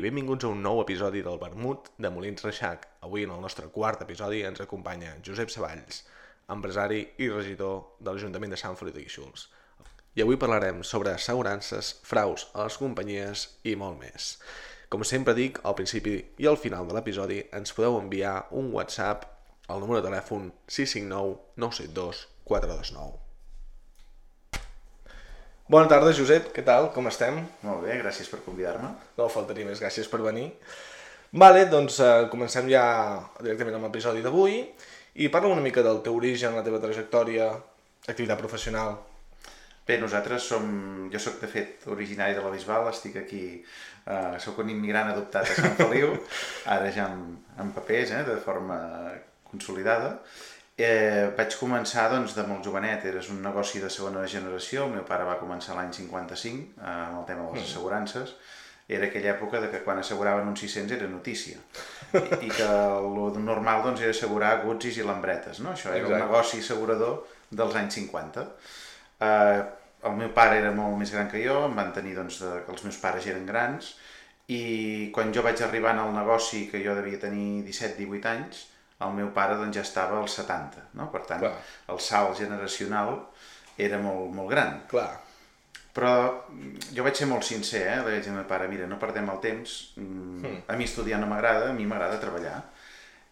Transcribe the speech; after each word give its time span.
benvinguts 0.00 0.46
a 0.46 0.48
un 0.48 0.62
nou 0.64 0.80
episodi 0.80 1.20
del 1.24 1.38
Vermut 1.40 1.90
de 2.00 2.08
Molins 2.12 2.44
Reixac. 2.44 2.86
Avui, 3.06 3.24
en 3.26 3.34
el 3.34 3.42
nostre 3.44 3.66
quart 3.74 4.00
episodi, 4.04 4.40
ens 4.48 4.62
acompanya 4.64 5.12
Josep 5.26 5.52
Savalls, 5.52 6.02
empresari 6.54 7.00
i 7.20 7.28
regidor 7.28 7.98
de 7.98 8.10
l'Ajuntament 8.10 8.54
de 8.54 8.60
Sant 8.60 8.78
Feliu 8.80 8.96
de 8.96 9.04
Guíxols. 9.04 9.48
I 10.16 10.24
avui 10.24 10.40
parlarem 10.40 10.82
sobre 10.86 11.12
assegurances, 11.12 11.92
fraus 12.06 12.48
a 12.54 12.64
les 12.64 12.80
companyies 12.80 13.46
i 13.68 13.76
molt 13.76 14.00
més. 14.00 14.34
Com 14.90 15.04
sempre 15.04 15.36
dic, 15.36 15.60
al 15.62 15.76
principi 15.78 16.16
i 16.40 16.48
al 16.50 16.58
final 16.58 16.88
de 16.88 16.96
l'episodi 16.96 17.42
ens 17.60 17.76
podeu 17.76 18.00
enviar 18.00 18.36
un 18.50 18.72
WhatsApp 18.74 19.28
al 19.68 19.84
número 19.84 20.00
de 20.00 20.08
telèfon 20.08 20.52
659 20.66 21.60
972 21.60 22.28
429. 22.48 23.19
Bona 25.70 25.86
tarda, 25.86 26.10
Josep. 26.10 26.48
Què 26.50 26.64
tal? 26.66 26.88
Com 26.90 27.06
estem? 27.06 27.36
Molt 27.62 27.84
bé, 27.84 27.94
gràcies 28.00 28.26
per 28.26 28.40
convidar-me. 28.42 28.88
No 29.14 29.28
faltaria 29.30 29.68
més, 29.68 29.78
gràcies 29.78 30.08
per 30.10 30.18
venir. 30.24 30.48
Vale, 31.42 31.60
doncs 31.70 32.00
eh, 32.02 32.24
comencem 32.32 32.66
ja 32.72 32.82
directament 33.38 33.76
amb 33.78 33.86
l'episodi 33.86 34.24
d'avui 34.24 34.56
i 35.22 35.28
parla 35.30 35.52
una 35.54 35.62
mica 35.62 35.84
del 35.86 36.00
teu 36.02 36.18
origen, 36.18 36.56
la 36.58 36.64
teva 36.66 36.80
trajectòria, 36.82 37.46
activitat 38.02 38.42
professional. 38.42 38.96
Bé, 39.86 40.00
nosaltres 40.02 40.50
som... 40.50 40.66
Jo 41.14 41.22
sóc, 41.22 41.38
de 41.38 41.52
fet, 41.54 41.86
originari 41.94 42.34
de 42.34 42.42
la 42.42 42.50
Bisbal, 42.50 42.90
estic 42.90 43.22
aquí... 43.22 43.44
Eh, 44.10 44.36
sóc 44.42 44.58
un 44.64 44.74
immigrant 44.74 45.14
adoptat 45.14 45.54
a 45.54 45.58
Sant 45.60 45.78
Feliu, 45.78 46.16
ara 46.74 46.90
ja 46.90 47.06
amb, 47.12 47.46
amb 47.62 47.78
papers, 47.78 48.10
eh, 48.18 48.26
de 48.26 48.40
forma 48.42 48.80
consolidada, 49.52 50.16
Eh, 50.80 51.28
vaig 51.36 51.56
començar 51.60 52.06
doncs, 52.12 52.32
de 52.36 52.44
molt 52.48 52.64
jovenet, 52.64 53.04
eres 53.10 53.28
un 53.32 53.42
negoci 53.44 53.82
de 53.82 53.90
segona 53.92 54.22
generació, 54.30 54.86
el 54.86 54.94
meu 54.94 55.04
pare 55.08 55.26
va 55.28 55.36
començar 55.40 55.76
l'any 55.76 55.92
55 55.92 56.80
eh, 56.80 56.86
amb 56.88 57.18
el 57.20 57.26
tema 57.28 57.44
de 57.44 57.58
les 57.58 57.66
mm. 57.66 57.68
assegurances, 57.68 58.32
era 58.90 59.06
aquella 59.06 59.34
època 59.34 59.60
de 59.62 59.68
que 59.70 59.82
quan 59.84 60.00
asseguraven 60.00 60.48
uns 60.50 60.64
600 60.64 60.96
era 60.96 61.08
notícia 61.10 61.60
i, 62.16 62.22
i 62.46 62.48
que 62.48 62.66
el 62.66 63.36
normal 63.44 63.84
doncs, 63.84 64.00
era 64.02 64.14
assegurar 64.16 64.54
gutsis 64.64 64.98
i 64.98 65.04
lambretes, 65.06 65.60
no? 65.62 65.74
això 65.74 65.92
era 65.92 66.00
Exacte. 66.00 66.16
un 66.16 66.24
negoci 66.24 66.62
assegurador 66.64 67.20
dels 67.60 67.76
anys 67.78 68.00
50. 68.00 68.46
Eh, 69.28 69.60
el 70.08 70.16
meu 70.16 70.32
pare 70.34 70.58
era 70.62 70.72
molt 70.74 70.96
més 70.98 71.12
gran 71.12 71.28
que 71.30 71.44
jo, 71.44 71.60
em 71.68 71.76
van 71.76 71.92
tenir 71.92 72.16
doncs, 72.16 72.40
de, 72.42 72.56
que 72.64 72.74
els 72.74 72.88
meus 72.88 72.98
pares 73.02 73.28
eren 73.30 73.46
grans 73.46 73.92
i 74.50 74.62
quan 75.14 75.30
jo 75.34 75.44
vaig 75.46 75.60
arribar 75.62 75.92
al 75.94 76.14
negoci, 76.16 76.64
que 76.72 76.80
jo 76.82 76.96
devia 76.98 77.20
tenir 77.22 77.62
17-18 77.68 78.30
anys, 78.32 78.64
el 79.06 79.16
meu 79.16 79.32
pare 79.36 79.56
doncs, 79.56 79.76
ja 79.78 79.84
estava 79.86 80.18
als 80.20 80.36
70, 80.40 80.90
no? 80.98 81.08
Per 81.12 81.24
tant, 81.28 81.42
Clar. 81.44 81.56
el 81.92 82.00
salt 82.04 82.38
generacional 82.42 83.16
era 83.80 84.00
molt, 84.02 84.28
molt 84.36 84.52
gran. 84.52 84.82
Clar. 84.90 85.10
Però 85.96 86.12
mm, 86.50 86.92
jo 86.94 87.06
vaig 87.06 87.16
ser 87.18 87.28
molt 87.30 87.46
sincer, 87.46 87.86
eh? 87.88 87.96
Vaig 88.06 88.20
dir 88.20 88.32
al 88.32 88.40
meu 88.42 88.46
pare, 88.50 88.68
mira, 88.70 88.86
no 88.90 89.00
perdem 89.00 89.30
el 89.32 89.40
temps, 89.42 89.80
mm. 89.98 90.60
a 90.70 90.76
mi 90.78 90.86
estudiar 90.86 91.18
no 91.22 91.30
m'agrada, 91.30 91.70
a 91.70 91.76
mi 91.76 91.88
m'agrada 91.88 92.20
treballar. 92.22 92.60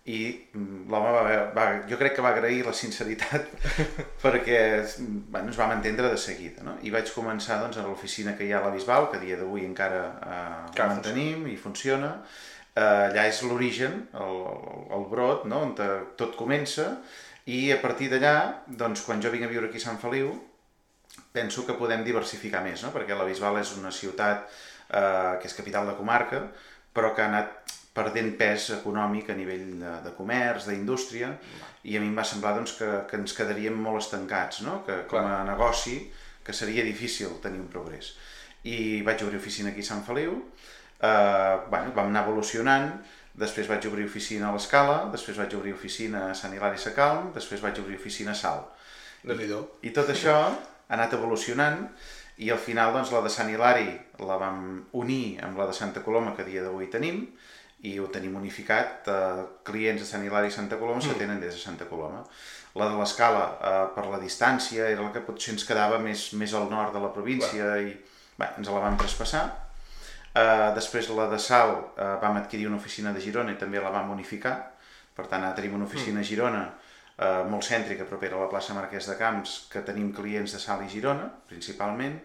I 0.09 0.19
mm, 0.57 0.89
l'home 0.89 1.13
va, 1.13 1.39
va, 1.53 1.67
jo 1.91 1.99
crec 2.01 2.17
que 2.17 2.25
va 2.25 2.33
agrair 2.33 2.63
la 2.65 2.73
sinceritat 2.73 3.51
perquè 4.25 4.61
bueno, 4.97 5.51
ens 5.51 5.59
vam 5.61 5.75
entendre 5.77 6.09
de 6.09 6.19
seguida. 6.19 6.65
No? 6.65 6.79
I 6.81 6.95
vaig 6.95 7.13
començar 7.13 7.61
doncs, 7.61 7.77
a 7.77 7.85
l'oficina 7.87 8.35
que 8.39 8.49
hi 8.49 8.55
ha 8.55 8.63
a 8.63 8.67
la 8.67 8.73
Bisbal, 8.75 9.11
que 9.13 9.21
dia 9.21 9.37
d'avui 9.37 9.69
encara 9.69 10.05
eh, 10.17 10.63
la 10.81 10.89
mantenim 10.95 11.45
i 11.53 11.59
funciona, 11.61 12.15
allà 12.79 13.27
és 13.29 13.41
l'origen, 13.47 14.05
el, 14.15 14.43
el 14.95 15.07
brot, 15.11 15.47
no? 15.51 15.65
on 15.67 15.75
tot 16.19 16.37
comença, 16.39 16.91
i 17.49 17.71
a 17.73 17.79
partir 17.81 18.11
d'allà, 18.13 18.35
doncs, 18.69 19.03
quan 19.07 19.23
jo 19.25 19.33
vinc 19.33 19.47
a 19.47 19.51
viure 19.51 19.71
aquí 19.71 19.81
a 19.81 19.87
Sant 19.87 20.01
Feliu, 20.03 20.35
penso 21.33 21.65
que 21.67 21.77
podem 21.79 22.05
diversificar 22.05 22.61
més, 22.65 22.83
no? 22.85 22.93
perquè 22.95 23.17
la 23.17 23.27
Bisbal 23.29 23.61
és 23.63 23.73
una 23.79 23.93
ciutat 23.95 24.45
eh, 24.47 25.39
que 25.41 25.49
és 25.49 25.57
capital 25.57 25.89
de 25.89 25.97
comarca, 25.99 26.43
però 26.95 27.15
que 27.17 27.25
ha 27.25 27.31
anat 27.33 27.75
perdent 27.99 28.35
pes 28.39 28.69
econòmic 28.77 29.33
a 29.33 29.37
nivell 29.39 29.67
de, 29.81 29.93
de 30.05 30.15
comerç, 30.17 30.69
d'indústria, 30.69 31.33
i 31.89 31.97
a 31.97 32.03
mi 32.03 32.11
em 32.13 32.17
va 32.19 32.27
semblar 32.27 32.55
doncs, 32.59 32.77
que, 32.79 32.89
que 33.11 33.19
ens 33.19 33.35
quedaríem 33.35 33.77
molt 33.81 34.05
estancats, 34.05 34.63
no? 34.67 34.83
que 34.87 35.03
com 35.11 35.25
a 35.25 35.43
negoci 35.49 35.99
que 36.45 36.55
seria 36.57 36.85
difícil 36.87 37.39
tenir 37.45 37.61
un 37.61 37.69
progrés. 37.73 38.15
I 38.69 39.03
vaig 39.07 39.23
obrir 39.25 39.41
oficina 39.41 39.73
aquí 39.73 39.85
a 39.85 39.89
Sant 39.91 40.05
Feliu, 40.07 40.39
eh, 41.01 41.57
bueno, 41.71 41.93
vam 41.95 42.11
anar 42.11 42.25
evolucionant, 42.27 42.91
després 43.39 43.69
vaig 43.71 43.87
obrir 43.89 44.07
oficina 44.09 44.49
a 44.49 44.55
l'Escala, 44.55 44.99
després 45.13 45.39
vaig 45.39 45.55
obrir 45.59 45.75
oficina 45.77 46.29
a 46.31 46.37
Sant 46.39 46.55
Hilari 46.55 46.81
Sacalm, 46.81 47.31
després 47.35 47.63
vaig 47.63 47.79
obrir 47.83 47.99
oficina 47.99 48.35
a 48.35 48.39
Sal. 48.39 48.65
I, 49.29 49.51
I 49.89 49.93
tot 49.95 50.11
això 50.11 50.35
ha 50.39 50.49
anat 50.95 51.15
evolucionant 51.19 51.85
i 52.39 52.51
al 52.55 52.61
final 52.63 52.93
doncs, 52.95 53.13
la 53.15 53.23
de 53.25 53.31
Sant 53.35 53.51
Hilari 53.51 53.91
la 54.23 54.39
vam 54.41 54.61
unir 54.99 55.39
amb 55.43 55.59
la 55.59 55.67
de 55.71 55.75
Santa 55.75 56.05
Coloma 56.07 56.35
que 56.37 56.47
dia 56.47 56.63
d'avui 56.63 56.87
tenim 56.91 57.25
i 57.87 57.95
ho 57.99 58.09
tenim 58.11 58.35
unificat, 58.39 59.07
eh, 59.11 59.43
clients 59.67 60.03
de 60.03 60.07
Sant 60.07 60.25
Hilari 60.27 60.51
i 60.51 60.55
Santa 60.55 60.79
Coloma 60.79 60.99
mm. 60.99 61.07
s'atenen 61.07 61.43
des 61.43 61.55
de 61.55 61.61
Santa 61.61 61.87
Coloma. 61.91 62.25
La 62.79 62.89
de 62.91 62.99
l'Escala, 62.99 63.45
eh, 63.59 63.85
per 63.95 64.07
la 64.11 64.19
distància, 64.23 64.87
era 64.87 65.05
la 65.05 65.13
que 65.15 65.23
potser 65.27 65.55
ens 65.55 65.67
quedava 65.67 65.99
més, 66.03 66.33
més 66.39 66.55
al 66.59 66.67
nord 66.71 66.95
de 66.95 67.03
la 67.03 67.13
província 67.15 67.71
Clar. 67.71 67.81
i 67.87 67.95
bé, 68.39 68.51
ens 68.59 68.71
la 68.71 68.83
vam 68.83 68.99
traspassar 68.99 69.47
Uh, 70.39 70.69
després 70.77 71.09
la 71.17 71.25
de 71.31 71.39
Sal 71.43 71.73
uh, 71.73 72.19
vam 72.23 72.37
adquirir 72.39 72.69
una 72.69 72.77
oficina 72.79 73.11
de 73.15 73.23
Girona 73.25 73.55
i 73.55 73.59
també 73.59 73.81
la 73.83 73.91
vam 73.91 74.13
unificar. 74.15 74.55
Per 75.17 75.25
tant, 75.27 75.43
ara 75.43 75.57
tenim 75.57 75.75
una 75.79 75.89
oficina 75.89 76.21
a 76.21 76.23
mm. 76.23 76.29
Girona 76.29 76.61
uh, 76.69 77.49
molt 77.51 77.67
cèntrica, 77.67 78.07
propera 78.07 78.37
a 78.39 78.45
la 78.45 78.51
plaça 78.53 78.77
Marquès 78.77 79.09
de 79.11 79.17
Camps, 79.19 79.57
que 79.73 79.83
tenim 79.87 80.13
clients 80.15 80.55
de 80.55 80.61
Sal 80.63 80.85
i 80.85 80.91
Girona, 80.93 81.27
principalment, 81.49 82.21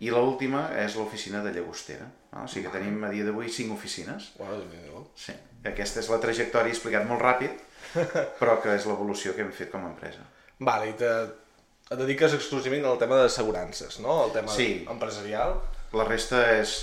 i 0.00 0.08
l'última 0.08 0.70
és 0.80 0.96
l'oficina 0.96 1.42
de 1.44 1.52
Llagostera. 1.52 2.06
No? 2.30 2.46
O 2.46 2.48
sigui 2.48 2.68
que 2.68 2.78
tenim 2.78 3.02
a 3.04 3.10
dia 3.12 3.26
d'avui 3.26 3.50
cinc 3.52 3.74
oficines. 3.74 4.30
Wow, 4.40 5.04
sí. 5.18 5.34
Aquesta 5.68 6.00
és 6.00 6.08
la 6.08 6.20
trajectòria 6.22 6.72
explicat 6.72 7.04
molt 7.08 7.20
ràpid, 7.20 7.60
però 8.40 8.56
que 8.62 8.78
és 8.78 8.86
l'evolució 8.88 9.34
que 9.36 9.44
hem 9.44 9.52
fet 9.52 9.68
com 9.74 9.84
a 9.84 9.90
empresa. 9.92 10.24
Vale, 10.64 10.88
i 10.88 10.96
te, 10.96 11.10
et 11.90 11.98
dediques 11.98 12.32
exclusivament 12.38 12.88
al 12.88 12.98
tema 13.02 13.18
d'assegurances, 13.20 14.00
no? 14.00 14.22
El 14.24 14.32
tema 14.38 14.54
sí. 14.54 14.70
empresarial. 14.88 15.58
La 15.98 16.06
resta 16.08 16.46
és 16.54 16.78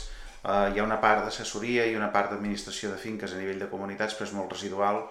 Uh, 0.48 0.70
hi 0.72 0.80
ha 0.80 0.84
una 0.86 0.96
part 1.04 1.26
d'assessoria 1.26 1.84
i 1.92 1.96
una 2.00 2.08
part 2.08 2.32
d'administració 2.32 2.94
de 2.94 2.98
finques 3.02 3.34
a 3.36 3.40
nivell 3.40 3.60
de 3.60 3.68
comunitats, 3.68 4.14
però 4.16 4.30
és 4.30 4.36
molt 4.36 4.54
residual, 4.56 5.02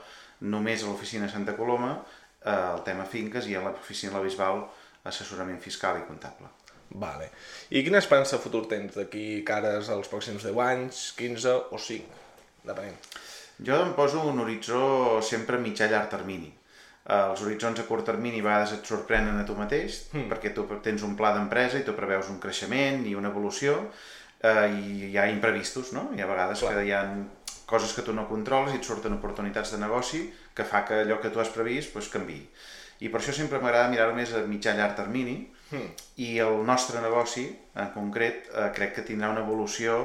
només 0.49 0.81
a 0.81 0.89
l'oficina 0.89 1.29
Santa 1.29 1.53
Coloma, 1.59 1.91
uh, 2.01 2.55
el 2.73 2.81
tema 2.87 3.05
finques, 3.05 3.45
i 3.45 3.57
a 3.57 3.61
l'oficina 3.61 4.15
La 4.17 4.23
Bisbal, 4.25 4.63
assessorament 5.05 5.61
fiscal 5.61 6.01
i 6.01 6.07
comptable. 6.09 6.49
Vale. 6.89 7.29
I 7.69 7.83
quina 7.85 8.01
esperança 8.01 8.41
futur 8.41 8.65
tens 8.71 8.97
d'aquí 8.97 9.43
cares 9.45 9.93
als 9.93 10.09
pròxims 10.09 10.49
10 10.49 10.63
anys, 10.65 11.05
15 11.21 11.57
o 11.69 11.85
5, 11.85 12.25
depenent? 12.65 12.97
Jo 13.69 13.83
em 13.85 13.93
poso 13.97 14.25
un 14.25 14.41
horitzó 14.41 15.21
sempre 15.21 15.61
mitjà 15.61 15.91
llarg 15.93 16.09
termini. 16.13 16.49
Uh, 17.07 17.35
els 17.35 17.45
horitzons 17.45 17.85
a 17.85 17.85
curt 17.87 18.09
termini 18.09 18.41
a 18.41 18.49
vegades 18.49 18.79
et 18.81 18.89
sorprenen 18.89 19.37
a 19.37 19.45
tu 19.45 19.55
mateix, 19.55 20.07
mm. 20.15 20.31
perquè 20.33 20.57
tu 20.57 20.65
tens 20.83 21.05
un 21.05 21.13
pla 21.19 21.37
d'empresa 21.37 21.77
i 21.77 21.85
tu 21.85 21.93
preveus 21.95 22.33
un 22.33 22.41
creixement 22.43 23.05
i 23.05 23.13
una 23.21 23.31
evolució, 23.31 23.83
eh, 24.43 24.69
i 24.71 25.11
hi 25.11 25.19
ha 25.19 25.27
imprevistos, 25.31 25.93
no? 25.97 26.11
Hi 26.15 26.23
ha 26.23 26.31
vegades 26.31 26.63
Clar. 26.63 26.75
que 26.75 26.87
hi 26.87 26.93
ha 26.93 27.03
coses 27.67 27.93
que 27.97 28.05
tu 28.07 28.15
no 28.15 28.29
controles 28.29 28.75
i 28.75 28.81
et 28.81 28.87
surten 28.87 29.17
oportunitats 29.17 29.73
de 29.75 29.81
negoci 29.83 30.23
que 30.55 30.65
fa 30.65 30.85
que 30.87 31.03
allò 31.03 31.19
que 31.23 31.33
tu 31.35 31.43
has 31.43 31.51
previst 31.53 31.95
doncs, 31.95 32.11
canvi. 32.13 32.39
I 33.05 33.11
per 33.13 33.21
això 33.21 33.35
sempre 33.37 33.61
m'agrada 33.61 33.91
mirar 33.93 34.13
més 34.17 34.33
a 34.33 34.45
mitjà 34.49 34.73
llarg 34.77 34.95
termini 34.97 35.35
mm. 35.71 35.89
i 36.25 36.37
el 36.41 36.63
nostre 36.65 37.03
negoci, 37.05 37.49
en 37.77 37.91
concret, 37.93 38.47
eh, 38.55 38.71
crec 38.77 38.95
que 38.97 39.05
tindrà 39.05 39.33
una 39.35 39.43
evolució, 39.45 39.99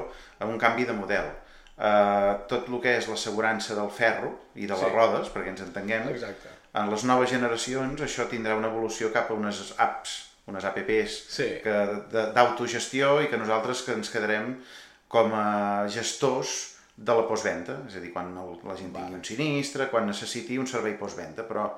un 0.44 0.58
canvi 0.60 0.84
de 0.90 0.96
model. 0.98 1.30
Eh, 1.78 2.32
tot 2.50 2.68
el 2.68 2.82
que 2.82 2.98
és 2.98 3.08
l'assegurança 3.08 3.78
del 3.78 3.88
ferro 3.94 4.34
i 4.54 4.66
de 4.66 4.74
les 4.74 4.84
sí. 4.84 4.90
rodes, 4.92 5.30
perquè 5.32 5.54
ens 5.54 5.64
entenguem, 5.64 6.10
Exacte. 6.12 6.52
en 6.76 6.92
les 6.92 7.06
noves 7.08 7.32
generacions 7.32 8.04
això 8.04 8.28
tindrà 8.28 8.58
una 8.58 8.68
evolució 8.68 9.08
cap 9.14 9.30
a 9.30 9.38
unes 9.38 9.72
apps 9.80 10.18
unes 10.50 10.64
apps 10.66 11.18
sí. 11.30 11.48
d'autogestió 11.64 13.18
i 13.22 13.28
que 13.30 13.38
nosaltres 13.38 13.84
que 13.86 13.94
ens 13.94 14.10
quedarem 14.10 14.56
com 15.12 15.34
a 15.36 15.88
gestors 15.92 16.72
de 16.96 17.14
la 17.14 17.24
postventa, 17.28 17.78
és 17.88 17.96
a 17.96 18.02
dir, 18.02 18.12
quan 18.14 18.32
la 18.34 18.76
gent 18.76 18.92
tingui 18.94 19.18
un 19.18 19.24
sinistre, 19.24 19.88
quan 19.92 20.06
necessiti 20.08 20.58
un 20.58 20.68
servei 20.68 20.96
postventa, 20.98 21.44
però 21.48 21.68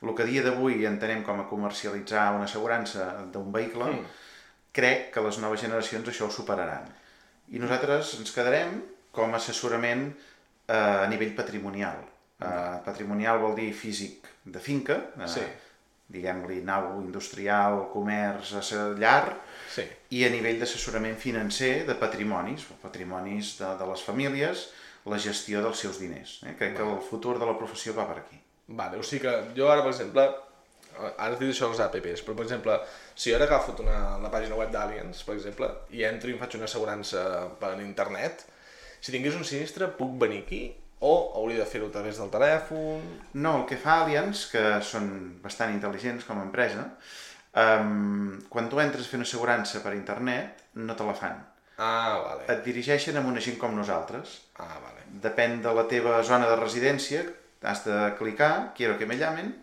el 0.00 0.14
que 0.16 0.26
dia 0.28 0.42
d'avui 0.44 0.86
entenem 0.88 1.22
com 1.24 1.40
a 1.40 1.46
comercialitzar 1.48 2.30
una 2.36 2.46
assegurança 2.48 3.10
d'un 3.32 3.50
vehicle, 3.52 3.88
mm. 3.92 4.18
crec 4.76 5.10
que 5.14 5.24
les 5.24 5.40
noves 5.42 5.62
generacions 5.62 6.08
això 6.08 6.28
ho 6.28 6.34
superaran. 6.34 6.88
I 7.50 7.60
nosaltres 7.62 8.14
ens 8.20 8.32
quedarem 8.34 8.78
com 9.12 9.32
a 9.32 9.40
assessorament 9.40 10.06
eh, 10.10 10.74
a 10.76 11.08
nivell 11.10 11.34
patrimonial. 11.36 12.04
Eh, 12.40 12.76
patrimonial 12.84 13.40
vol 13.42 13.56
dir 13.58 13.72
físic 13.76 14.28
de 14.44 14.62
finca, 14.62 15.02
eh, 15.18 15.28
sí 15.28 15.48
diguem-li, 16.10 16.60
nau 16.66 16.98
industrial, 17.00 17.84
comerç, 17.92 18.52
llar, 18.98 19.36
sí. 19.70 19.86
i 20.16 20.24
a 20.26 20.30
nivell 20.32 20.60
d'assessorament 20.60 21.16
financer 21.20 21.86
de 21.88 21.96
patrimonis, 21.98 22.66
patrimonis 22.82 23.56
de, 23.60 23.72
de 23.78 23.88
les 23.92 24.04
famílies, 24.06 24.68
la 25.10 25.18
gestió 25.22 25.62
dels 25.64 25.80
seus 25.80 26.00
diners. 26.02 26.40
Eh? 26.44 26.54
Crec 26.58 26.76
que 26.76 26.86
el 26.86 27.00
futur 27.06 27.38
de 27.38 27.48
la 27.48 27.56
professió 27.58 27.94
va 27.96 28.08
per 28.10 28.20
aquí. 28.20 28.40
Vale, 28.80 29.00
o 29.00 29.06
sigui 29.06 29.24
que 29.24 29.36
jo 29.56 29.70
ara, 29.70 29.82
per 29.82 29.94
exemple, 29.94 30.26
ara 31.08 31.30
has 31.32 31.38
dit 31.40 31.48
això 31.50 31.70
dels 31.70 31.80
apps, 31.82 32.22
però 32.26 32.36
per 32.36 32.46
exemple, 32.46 32.76
si 33.14 33.32
jo 33.32 33.38
ara 33.38 33.48
agafo 33.48 33.74
una, 33.82 34.18
la 34.22 34.30
pàgina 34.32 34.58
web 34.58 34.70
d'Aliens, 34.74 35.24
per 35.26 35.36
exemple, 35.38 35.70
i 35.96 36.04
entro 36.06 36.30
i 36.30 36.36
em 36.36 36.42
faig 36.42 36.58
una 36.58 36.68
assegurança 36.68 37.24
per 37.62 37.72
internet, 37.80 38.44
si 39.00 39.14
tingués 39.14 39.38
un 39.38 39.46
sinistre, 39.48 39.88
puc 39.96 40.18
venir 40.20 40.44
aquí? 40.44 40.62
O 41.00 41.32
hauria 41.40 41.62
de 41.62 41.68
fer-ho 41.68 41.88
a 41.88 41.94
través 41.94 42.18
del 42.20 42.28
telèfon? 42.32 43.00
No, 43.40 43.54
el 43.62 43.66
que 43.68 43.78
fa 43.80 44.02
Allianz, 44.02 44.44
que 44.52 44.64
són 44.84 45.06
bastant 45.40 45.72
intel·ligents 45.72 46.26
com 46.28 46.40
a 46.40 46.44
empresa, 46.44 46.84
um, 47.56 48.34
quan 48.52 48.68
tu 48.68 48.82
entres 48.82 49.06
a 49.06 49.08
fer 49.08 49.20
una 49.20 49.28
assegurança 49.28 49.80
per 49.80 49.94
internet, 49.96 50.60
no 50.76 50.96
te 50.96 51.06
la 51.08 51.16
fan. 51.16 51.40
Ah, 51.80 52.20
vale. 52.20 52.44
Et 52.52 52.60
dirigeixen 52.66 53.16
a 53.16 53.24
una 53.24 53.40
gent 53.40 53.56
com 53.62 53.72
nosaltres. 53.72 54.36
Ah, 54.60 54.76
vale. 54.84 55.06
Depèn 55.24 55.62
de 55.64 55.72
la 55.72 55.86
teva 55.88 56.20
zona 56.22 56.50
de 56.52 56.60
residència, 56.60 57.24
has 57.64 57.84
de 57.86 57.96
clicar, 58.20 58.74
quiero 58.76 58.98
que 59.00 59.08
me 59.08 59.16
llamen, 59.16 59.54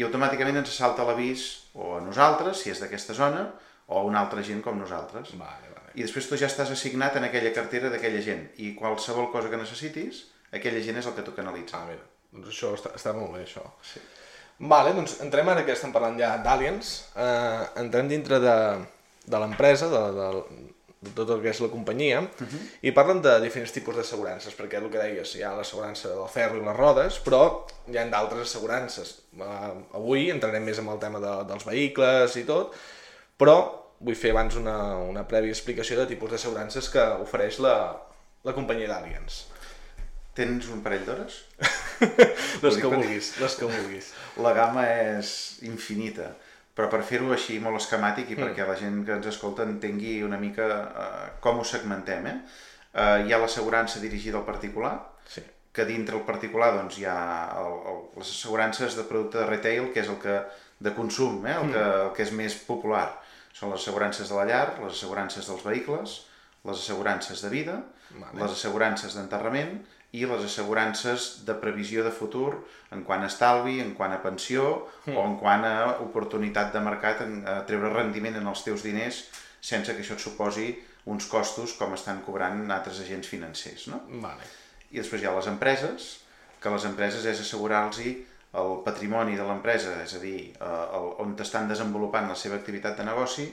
i 0.00 0.06
automàticament 0.06 0.62
ens 0.62 0.72
salta 0.72 1.04
l'avís 1.04 1.46
o 1.76 1.98
a 1.98 2.00
nosaltres, 2.00 2.64
si 2.64 2.72
és 2.72 2.80
d'aquesta 2.80 3.12
zona, 3.16 3.50
o 3.90 4.00
a 4.00 4.08
una 4.08 4.24
altra 4.24 4.40
gent 4.46 4.64
com 4.64 4.80
nosaltres. 4.80 5.36
Vale, 5.36 5.74
vale. 5.76 5.92
I 5.92 6.06
després 6.06 6.28
tu 6.30 6.40
ja 6.40 6.48
estàs 6.48 6.72
assignat 6.72 7.20
en 7.20 7.28
aquella 7.28 7.52
cartera 7.52 7.92
d'aquella 7.92 8.24
gent. 8.24 8.46
I 8.64 8.72
qualsevol 8.78 9.28
cosa 9.34 9.52
que 9.52 9.60
necessitis, 9.60 10.24
aquella 10.52 10.82
gent 10.84 11.00
és 11.00 11.06
el 11.06 11.14
que 11.16 11.26
tu 11.26 11.34
canalitza. 11.36 11.80
Ah, 11.80 11.86
mira, 11.88 12.06
doncs 12.32 12.50
això 12.52 12.74
està, 12.76 12.94
està 12.98 13.14
molt 13.16 13.34
bé, 13.36 13.44
això. 13.46 13.64
Sí. 13.86 14.02
Vale, 14.70 14.92
doncs 14.92 15.20
entrem 15.24 15.48
ara 15.48 15.64
que 15.64 15.72
estem 15.72 15.92
parlant 15.92 16.18
ja 16.20 16.34
d'Aliens, 16.44 16.90
eh, 17.16 17.62
entrem 17.80 18.10
dintre 18.10 18.40
de, 18.42 18.56
de 19.24 19.40
l'empresa, 19.40 19.88
de, 19.88 20.02
de, 20.18 20.28
de 21.00 21.12
tot 21.16 21.30
el 21.32 21.40
que 21.40 21.48
és 21.48 21.60
la 21.64 21.70
companyia, 21.72 22.20
uh 22.20 22.44
-huh. 22.44 22.60
i 22.82 22.92
parlen 22.92 23.22
de 23.22 23.38
diferents 23.40 23.72
tipus 23.72 23.96
d'assegurances, 23.96 24.56
perquè 24.58 24.76
el 24.76 24.90
que 24.90 24.98
deies, 24.98 25.34
hi 25.34 25.42
ha 25.42 25.54
l'assegurança 25.56 26.08
del 26.08 26.28
ferro 26.28 26.58
i 26.58 26.64
les 26.64 26.76
rodes, 26.76 27.20
però 27.24 27.66
hi 27.88 27.96
ha 27.96 28.04
d'altres 28.04 28.42
assegurances. 28.42 29.22
Uh, 29.32 29.96
avui 29.96 30.30
entrarem 30.30 30.62
més 30.62 30.78
en 30.78 30.88
el 30.88 30.98
tema 30.98 31.20
de, 31.20 31.44
dels 31.48 31.64
vehicles 31.64 32.36
i 32.36 32.44
tot, 32.44 32.74
però 33.38 33.56
vull 33.98 34.14
fer 34.16 34.30
abans 34.30 34.56
una, 34.56 34.96
una 34.96 35.26
prèvia 35.26 35.50
explicació 35.50 35.96
de 35.96 36.06
tipus 36.06 36.30
d'assegurances 36.30 36.88
que 36.90 37.02
ofereix 37.22 37.58
la, 37.58 37.96
la 38.44 38.52
companyia 38.52 38.88
d'Aliens. 38.88 39.49
Tens 40.36 40.68
un 40.70 40.82
parell 40.84 41.02
d'hores? 41.06 41.40
les 42.64 42.78
que 42.78 42.88
vulguis, 42.88 43.32
les 43.42 43.56
que 43.58 43.68
vulguis. 43.68 44.12
La 44.44 44.52
gamma 44.56 44.84
és 44.86 45.32
infinita, 45.66 46.30
però 46.76 46.88
per 46.92 47.02
fer-ho 47.06 47.32
així 47.34 47.58
molt 47.62 47.80
esquemàtic 47.80 48.30
i 48.30 48.36
mm. 48.36 48.44
perquè 48.46 48.66
la 48.68 48.76
gent 48.78 49.02
que 49.06 49.16
ens 49.18 49.30
escolta 49.32 49.66
entengui 49.66 50.20
una 50.26 50.38
mica 50.40 50.68
uh, 50.70 51.24
com 51.42 51.60
ho 51.60 51.66
segmentem, 51.66 52.30
eh? 52.30 52.36
Uh, 52.90 53.26
hi 53.26 53.34
ha 53.34 53.42
l'assegurança 53.42 54.02
dirigida 54.02 54.38
al 54.38 54.46
particular, 54.46 54.94
sí. 55.30 55.42
que 55.74 55.86
dintre 55.86 56.16
el 56.18 56.24
particular 56.26 56.72
doncs, 56.78 56.98
hi 56.98 57.06
ha 57.10 57.18
el, 57.60 57.76
el, 57.90 58.00
les 58.22 58.32
assegurances 58.38 58.96
de 58.98 59.06
producte 59.10 59.42
de 59.42 59.50
retail, 59.50 59.90
que 59.94 60.02
és 60.04 60.10
el 60.10 60.18
que 60.22 60.40
de 60.80 60.94
consum, 60.96 61.44
eh? 61.44 61.58
el, 61.58 61.68
mm. 61.68 61.74
que, 61.74 61.86
el 62.06 62.12
que 62.16 62.26
és 62.26 62.34
més 62.38 62.56
popular. 62.66 63.06
Són 63.52 63.74
les 63.74 63.82
assegurances 63.82 64.30
de 64.30 64.38
la 64.38 64.46
llar, 64.46 64.66
les 64.78 64.94
assegurances 64.94 65.46
dels 65.50 65.66
vehicles, 65.66 66.20
les 66.64 66.76
assegurances 66.78 67.42
de 67.42 67.50
vida, 67.50 67.80
vale. 68.14 68.36
les 68.40 68.54
assegurances 68.54 69.16
d'enterrament 69.18 69.80
i 70.12 70.24
les 70.26 70.44
assegurances 70.44 71.44
de 71.46 71.54
previsió 71.62 72.02
de 72.02 72.10
futur 72.10 72.64
en 72.90 73.04
quant 73.06 73.22
a 73.22 73.28
estalvi, 73.30 73.78
en 73.82 73.92
quant 73.94 74.12
a 74.14 74.22
pensió 74.22 74.64
mm. 75.06 75.14
o 75.14 75.26
en 75.26 75.36
quant 75.38 75.66
a 75.66 75.74
oportunitat 76.02 76.72
de 76.74 76.82
mercat, 76.82 77.22
en, 77.26 77.42
a 77.46 77.60
treure 77.68 77.92
rendiment 77.94 78.40
en 78.40 78.48
els 78.50 78.64
teus 78.66 78.82
diners 78.86 79.22
sense 79.60 79.92
que 79.94 80.02
això 80.02 80.16
et 80.16 80.24
suposi 80.24 80.72
uns 81.10 81.28
costos 81.30 81.76
com 81.78 81.94
estan 81.94 82.24
cobrant 82.26 82.64
altres 82.70 83.00
agents 83.04 83.28
financers. 83.30 83.86
No? 83.92 84.02
Vale. 84.24 84.48
I 84.90 84.98
després 84.98 85.22
hi 85.22 85.30
ha 85.30 85.36
les 85.36 85.48
empreses, 85.50 86.10
que 86.60 86.72
les 86.74 86.84
empreses 86.88 87.24
és 87.30 87.40
assegurar-los 87.44 88.02
el 88.60 88.72
patrimoni 88.82 89.36
de 89.38 89.46
l'empresa, 89.46 89.94
és 90.02 90.16
a 90.18 90.20
dir, 90.22 90.50
eh, 90.58 90.86
el, 90.98 91.12
on 91.22 91.36
estan 91.38 91.68
desenvolupant 91.70 92.26
la 92.28 92.34
seva 92.34 92.58
activitat 92.58 92.98
de 92.98 93.06
negoci, 93.06 93.46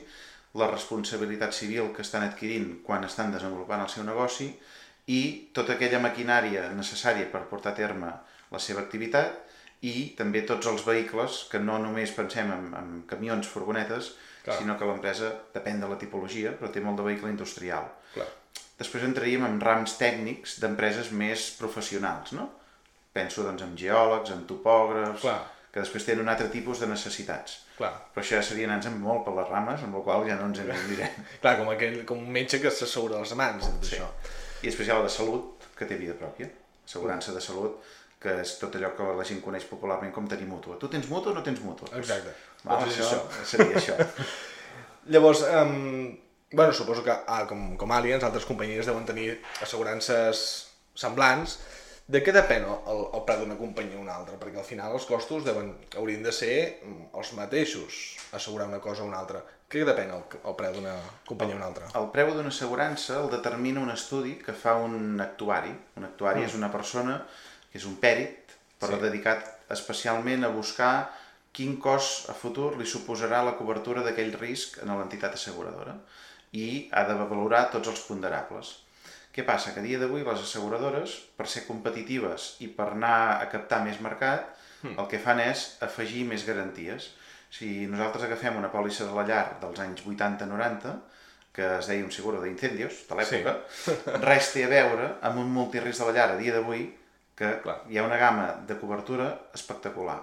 la 0.58 0.72
responsabilitat 0.72 1.54
civil 1.54 1.92
que 1.94 2.02
estan 2.02 2.26
adquirint 2.26 2.80
quan 2.86 3.06
estan 3.06 3.30
desenvolupant 3.32 3.84
el 3.84 3.92
seu 3.94 4.06
negoci 4.08 4.48
i 5.08 5.50
tota 5.56 5.74
aquella 5.78 6.00
maquinària 6.04 6.68
necessària 6.76 7.30
per 7.32 7.46
portar 7.50 7.72
a 7.72 7.78
terme 7.78 8.10
la 8.52 8.60
seva 8.60 8.82
activitat 8.84 9.44
i 9.88 10.14
també 10.18 10.42
tots 10.42 10.68
els 10.68 10.84
vehicles, 10.88 11.44
que 11.52 11.60
no 11.60 11.78
només 11.80 12.12
pensem 12.16 12.50
en, 12.52 12.66
en 12.76 12.88
camions, 13.08 13.48
furgonetes, 13.48 14.14
Clar. 14.44 14.58
sinó 14.58 14.76
que 14.80 14.88
l'empresa 14.90 15.30
depèn 15.54 15.80
de 15.84 15.88
la 15.92 15.98
tipologia, 16.02 16.54
però 16.58 16.72
té 16.74 16.82
molt 16.82 16.98
de 16.98 17.06
vehicle 17.06 17.30
industrial. 17.30 17.86
Clar. 18.16 18.28
Després 18.80 19.04
entraríem 19.08 19.46
en 19.46 19.60
rams 19.62 19.96
tècnics 20.00 20.58
d'empreses 20.64 21.12
més 21.12 21.52
professionals, 21.60 22.34
no? 22.38 22.50
Penso 23.14 23.44
doncs, 23.46 23.64
en 23.66 23.78
geòlegs, 23.78 24.32
en 24.34 24.44
topògrafs, 24.50 25.22
Clar. 25.22 25.40
que 25.74 25.82
després 25.84 26.06
tenen 26.06 26.26
un 26.26 26.30
altre 26.34 26.50
tipus 26.54 26.82
de 26.82 26.88
necessitats. 26.90 27.60
Clar. 27.78 27.94
Però 28.14 28.24
això 28.26 28.40
ja 28.40 28.44
seria 28.46 28.68
anar 28.70 28.92
molt 28.98 29.24
per 29.26 29.36
les 29.38 29.50
rames, 29.50 29.84
amb 29.86 29.98
la 30.00 30.04
qual 30.06 30.26
ja 30.30 30.36
no 30.42 30.50
ens 30.50 30.60
en 30.66 30.74
direm. 30.90 31.24
Clar, 31.42 31.56
com, 31.62 31.70
aquell, 31.74 32.02
com 32.10 32.18
un 32.26 32.32
metge 32.34 32.60
que 32.64 32.72
s'assegura 32.74 33.22
les 33.22 33.34
mans, 33.38 33.66
tot 33.70 33.86
Sí. 33.86 33.96
això. 33.98 34.10
I 34.64 34.70
després 34.70 34.88
hi 34.88 34.94
ha 34.94 35.00
la 35.00 35.08
de 35.08 35.14
salut, 35.14 35.68
que 35.78 35.86
té 35.90 35.98
vida 36.00 36.16
pròpia. 36.18 36.50
Assegurança 36.88 37.34
de 37.36 37.42
salut, 37.44 37.80
que 38.22 38.34
és 38.42 38.54
tot 38.62 38.76
allò 38.78 38.94
que 38.98 39.08
la 39.20 39.26
gent 39.30 39.42
coneix 39.46 39.66
popularment 39.70 40.14
com 40.14 40.28
tenir 40.30 40.48
mútua. 40.50 40.78
Tu 40.82 40.90
tens 40.94 41.10
mútua 41.12 41.34
o 41.34 41.38
no 41.38 41.44
tens 41.46 41.62
mútua? 41.62 41.90
Exacte. 42.00 42.34
Val, 42.64 42.82
Doncs 42.82 42.96
això, 42.98 43.20
això. 43.26 43.50
seria 43.52 43.78
això. 43.78 43.98
Llavors, 45.14 45.44
um, 45.62 46.18
bueno, 46.52 46.74
suposo 46.74 47.04
que 47.06 47.14
ah, 47.14 47.44
com, 47.48 47.76
com 47.78 47.94
Aliens, 47.94 48.26
altres 48.26 48.48
companyies 48.50 48.90
deuen 48.90 49.06
tenir 49.06 49.36
assegurances 49.62 50.48
semblants. 50.98 51.60
De 52.08 52.22
què 52.24 52.32
depèn 52.32 52.64
el, 52.64 53.02
el 53.14 53.24
preu 53.28 53.42
d'una 53.44 53.58
companyia 53.60 54.00
o 54.00 54.02
una 54.02 54.16
altra? 54.16 54.38
Perquè 54.40 54.62
al 54.62 54.68
final 54.68 54.94
els 54.96 55.06
costos 55.06 55.44
deuen, 55.44 55.74
haurien 56.00 56.24
de 56.24 56.32
ser 56.32 56.54
els 56.88 57.34
mateixos, 57.36 57.98
assegurar 58.32 58.70
una 58.72 58.80
cosa 58.84 59.04
o 59.04 59.10
una 59.12 59.20
altra. 59.20 59.44
Què 59.68 59.84
depèn 59.84 60.14
el, 60.16 60.24
el 60.48 60.56
preu 60.56 60.76
d'una 60.78 60.96
companyia 61.28 61.58
o 61.58 61.60
una 61.60 61.68
altra? 61.68 61.90
El 62.00 62.08
preu 62.14 62.32
d'una 62.32 62.54
assegurança 62.54 63.18
el 63.20 63.30
determina 63.34 63.84
un 63.84 63.92
estudi 63.92 64.38
que 64.40 64.56
fa 64.56 64.78
un 64.80 65.20
actuari. 65.20 65.74
Un 66.00 66.08
actuari 66.08 66.44
mm. 66.44 66.50
és 66.52 66.56
una 66.56 66.72
persona 66.72 67.18
que 67.72 67.82
és 67.82 67.88
un 67.90 67.98
pèrit, 68.00 68.56
però 68.80 68.96
Sí. 68.96 69.04
dedicat 69.04 69.74
especialment 69.76 70.48
a 70.48 70.54
buscar 70.56 71.10
quin 71.52 71.76
cost 71.82 72.30
a 72.30 72.36
futur 72.38 72.78
li 72.78 72.86
suposarà 72.86 73.44
la 73.44 73.58
cobertura 73.60 74.04
d'aquell 74.06 74.36
risc 74.40 74.78
en 74.84 74.94
l'entitat 74.94 75.34
asseguradora 75.36 75.98
i 76.54 76.88
ha 76.94 77.04
de 77.04 77.16
valorar 77.28 77.68
tots 77.74 77.90
els 77.92 78.04
ponderables. 78.08 78.78
Què 79.36 79.44
passa? 79.46 79.74
Que 79.74 79.82
a 79.82 79.86
dia 79.86 80.00
d'avui 80.00 80.24
les 80.24 80.40
asseguradores, 80.42 81.18
per 81.38 81.46
ser 81.46 81.66
competitives 81.68 82.56
i 82.64 82.70
per 82.74 82.94
anar 82.94 83.42
a 83.42 83.50
captar 83.52 83.84
més 83.84 84.00
mercat, 84.02 84.48
el 84.96 85.08
que 85.12 85.20
fan 85.20 85.42
és 85.44 85.76
afegir 85.82 86.24
més 86.30 86.46
garanties. 86.48 87.12
Si 87.54 87.88
nosaltres 87.88 88.26
agafem 88.28 88.58
una 88.60 88.72
pòlissa 88.72 89.08
de 89.08 89.16
la 89.16 89.26
llar 89.28 89.46
dels 89.62 89.80
anys 89.84 90.04
80-90, 90.06 90.96
que 91.58 91.68
es 91.80 91.88
deia 91.90 92.06
un 92.06 92.14
seguro 92.14 92.42
d'incendios, 92.44 93.06
de 93.10 93.18
l'època, 93.18 93.54
res 94.28 94.52
té 94.54 94.66
a 94.68 94.72
veure 94.72 95.14
amb 95.26 95.42
un 95.42 95.54
multirisc 95.56 96.04
de 96.04 96.10
la 96.10 96.16
llar 96.18 96.32
a 96.36 96.40
dia 96.42 96.54
d'avui, 96.58 96.86
que 97.38 97.54
Clar. 97.64 97.80
hi 97.90 97.98
ha 97.98 98.06
una 98.06 98.18
gamma 98.18 98.48
de 98.68 98.78
cobertura 98.82 99.30
espectacular. 99.54 100.20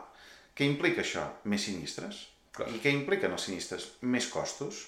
Què 0.54 0.66
implica 0.66 1.02
això? 1.02 1.24
Més 1.50 1.66
sinistres. 1.66 2.20
Clar. 2.54 2.68
I 2.70 2.80
què 2.82 2.92
impliquen 2.94 3.34
els 3.34 3.46
sinistres? 3.48 3.88
Més 4.02 4.26
costos. 4.30 4.84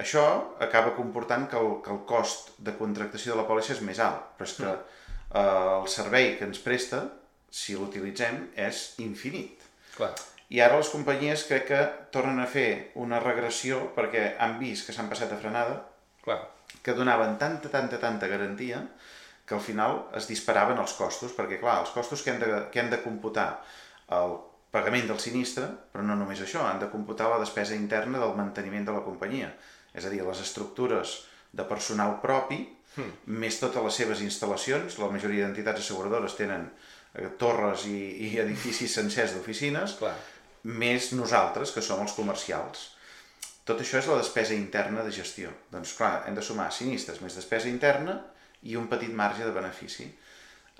Això 0.00 0.24
acaba 0.62 0.94
comportant 0.96 1.46
que 1.50 1.58
el, 1.58 1.76
que 1.84 1.92
el 1.94 2.02
cost 2.06 2.54
de 2.58 2.74
contractació 2.78 3.34
de 3.34 3.40
la 3.42 3.46
pòlissa 3.46 3.76
és 3.76 3.82
més 3.86 4.00
alt, 4.02 4.32
però 4.38 4.48
és 4.48 4.54
que 4.58 4.70
eh, 4.70 5.42
el 5.42 5.86
servei 5.90 6.32
que 6.38 6.48
ens 6.50 6.62
presta, 6.62 7.04
si 7.50 7.78
l'utilitzem, 7.78 8.48
és 8.58 8.86
infinit. 9.06 9.62
Clar. 9.94 10.10
I 10.50 10.60
ara 10.60 10.76
les 10.76 10.90
companyies 10.92 11.46
crec 11.48 11.66
que 11.70 11.80
tornen 12.12 12.40
a 12.42 12.46
fer 12.50 12.92
una 13.00 13.20
regressió 13.20 13.80
perquè 13.96 14.34
han 14.38 14.58
vist 14.60 14.86
que 14.86 14.92
s'han 14.92 15.08
passat 15.08 15.32
a 15.32 15.40
frenada, 15.40 15.80
Clar. 16.24 16.40
que 16.82 16.94
donaven 16.94 17.38
tanta, 17.38 17.70
tanta, 17.72 17.98
tanta 17.98 18.28
garantia 18.28 18.82
que 19.46 19.54
al 19.54 19.60
final 19.60 20.06
es 20.16 20.28
disparaven 20.28 20.78
els 20.80 20.92
costos, 20.96 21.32
perquè 21.36 21.60
clar, 21.60 21.80
els 21.80 21.92
costos 21.92 22.22
que 22.22 22.32
han 22.32 22.40
de, 22.40 22.50
que 22.72 22.80
han 22.80 22.90
de 22.92 23.02
computar 23.02 23.62
el 24.12 24.38
pagament 24.70 25.08
del 25.08 25.20
sinistre, 25.20 25.66
però 25.92 26.04
no 26.04 26.16
només 26.16 26.40
això, 26.40 26.64
han 26.66 26.80
de 26.80 26.90
computar 26.92 27.28
la 27.30 27.40
despesa 27.42 27.76
interna 27.76 28.18
del 28.18 28.36
manteniment 28.36 28.86
de 28.88 28.94
la 28.96 29.04
companyia, 29.04 29.52
és 29.94 30.04
a 30.04 30.10
dir, 30.12 30.22
les 30.24 30.40
estructures 30.40 31.20
de 31.52 31.64
personal 31.68 32.18
propi, 32.22 32.64
Hmm. 32.94 33.10
més 33.26 33.56
totes 33.58 33.82
les 33.82 33.96
seves 33.98 34.20
instal·lacions, 34.22 35.00
la 35.02 35.08
majoria 35.10 35.42
d'entitats 35.48 35.80
asseguradores 35.82 36.36
tenen 36.38 36.68
eh, 37.18 37.26
torres 37.40 37.88
i, 37.90 37.96
i 38.22 38.28
edificis 38.38 38.92
sencers 38.94 39.34
d'oficines. 39.34 39.96
Més 40.64 41.12
nosaltres, 41.12 41.72
que 41.74 41.82
som 41.84 42.02
els 42.02 42.16
comercials. 42.16 42.90
Tot 43.64 43.80
això 43.80 44.00
és 44.00 44.08
la 44.08 44.18
despesa 44.20 44.56
interna 44.56 45.04
de 45.04 45.12
gestió. 45.12 45.52
Doncs 45.72 45.94
clar, 45.96 46.24
hem 46.28 46.36
de 46.36 46.44
sumar 46.44 46.70
sinistres 46.72 47.20
més 47.24 47.36
despesa 47.36 47.70
interna 47.70 48.18
i 48.64 48.76
un 48.76 48.88
petit 48.88 49.12
marge 49.12 49.44
de 49.44 49.52
benefici. 49.52 50.08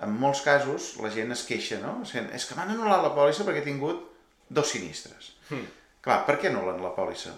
En 0.05 0.13
molts 0.19 0.41
casos 0.45 0.91
la 1.01 1.09
gent 1.13 1.31
es 1.33 1.45
queixa, 1.47 1.79
no? 1.81 1.97
Sent, 2.05 2.29
És 2.35 2.45
que 2.45 2.57
m'han 2.57 2.73
anul·lat 2.75 3.01
la 3.05 3.13
pòlissa 3.15 3.45
perquè 3.47 3.63
he 3.63 3.69
tingut 3.69 4.03
dos 4.49 4.69
sinistres. 4.73 5.33
Hmm. 5.49 5.65
Clar, 6.05 6.21
per 6.27 6.37
què 6.41 6.51
anulen 6.51 6.83
la 6.83 6.93
pòlissa? 6.93 7.33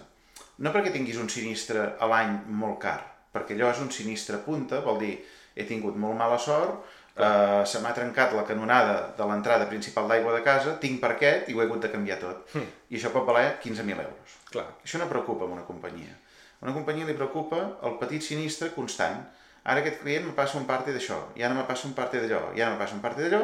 No 0.58 0.72
perquè 0.74 0.92
tinguis 0.92 1.20
un 1.22 1.30
sinistre 1.32 1.94
a 2.00 2.08
l'any 2.10 2.34
molt 2.60 2.80
car, 2.82 2.98
perquè 3.32 3.54
allò 3.54 3.70
és 3.72 3.80
un 3.84 3.92
sinistre 3.94 4.40
punta, 4.44 4.82
vol 4.84 4.98
dir, 5.00 5.14
he 5.54 5.64
tingut 5.68 5.96
molt 5.96 6.18
mala 6.18 6.38
sort, 6.42 6.82
eh, 7.18 7.64
se 7.66 7.80
m'ha 7.82 7.92
trencat 7.96 8.32
la 8.36 8.44
canonada 8.48 8.94
de 9.18 9.26
l'entrada 9.30 9.66
principal 9.70 10.08
d'aigua 10.08 10.36
de 10.36 10.42
casa, 10.46 10.76
tinc 10.82 11.00
parquet 11.02 11.48
i 11.48 11.56
ho 11.56 11.62
he 11.62 11.66
hagut 11.66 11.82
de 11.84 11.90
canviar 11.92 12.18
tot. 12.22 12.46
Hmm. 12.54 12.68
I 12.90 12.98
això 13.00 13.12
pot 13.14 13.26
valer 13.26 13.58
15.000 13.64 14.04
euros. 14.04 14.38
Clar. 14.52 14.66
Això 14.84 15.00
no 15.02 15.10
preocupa 15.10 15.44
a 15.44 15.52
una 15.56 15.66
companyia. 15.66 16.14
Una 16.62 16.74
companyia 16.74 17.06
li 17.06 17.18
preocupa 17.18 17.60
el 17.86 17.98
petit 18.00 18.22
sinistre 18.22 18.72
constant. 18.74 19.26
ara 19.68 19.82
aquest 19.82 19.98
client 20.00 20.24
me 20.24 20.32
passa 20.32 20.56
un 20.56 20.64
parte 20.64 20.94
d'això, 20.94 21.16
i 21.36 21.42
ara 21.44 21.52
me 21.52 21.64
passa 21.68 21.86
un 21.86 21.92
parte 21.92 22.20
d'allò, 22.22 22.54
i 22.56 22.62
ara 22.62 22.72
me 22.72 22.78
passa 22.80 22.94
un 22.94 23.02
parte 23.02 23.20
d'allò, 23.20 23.42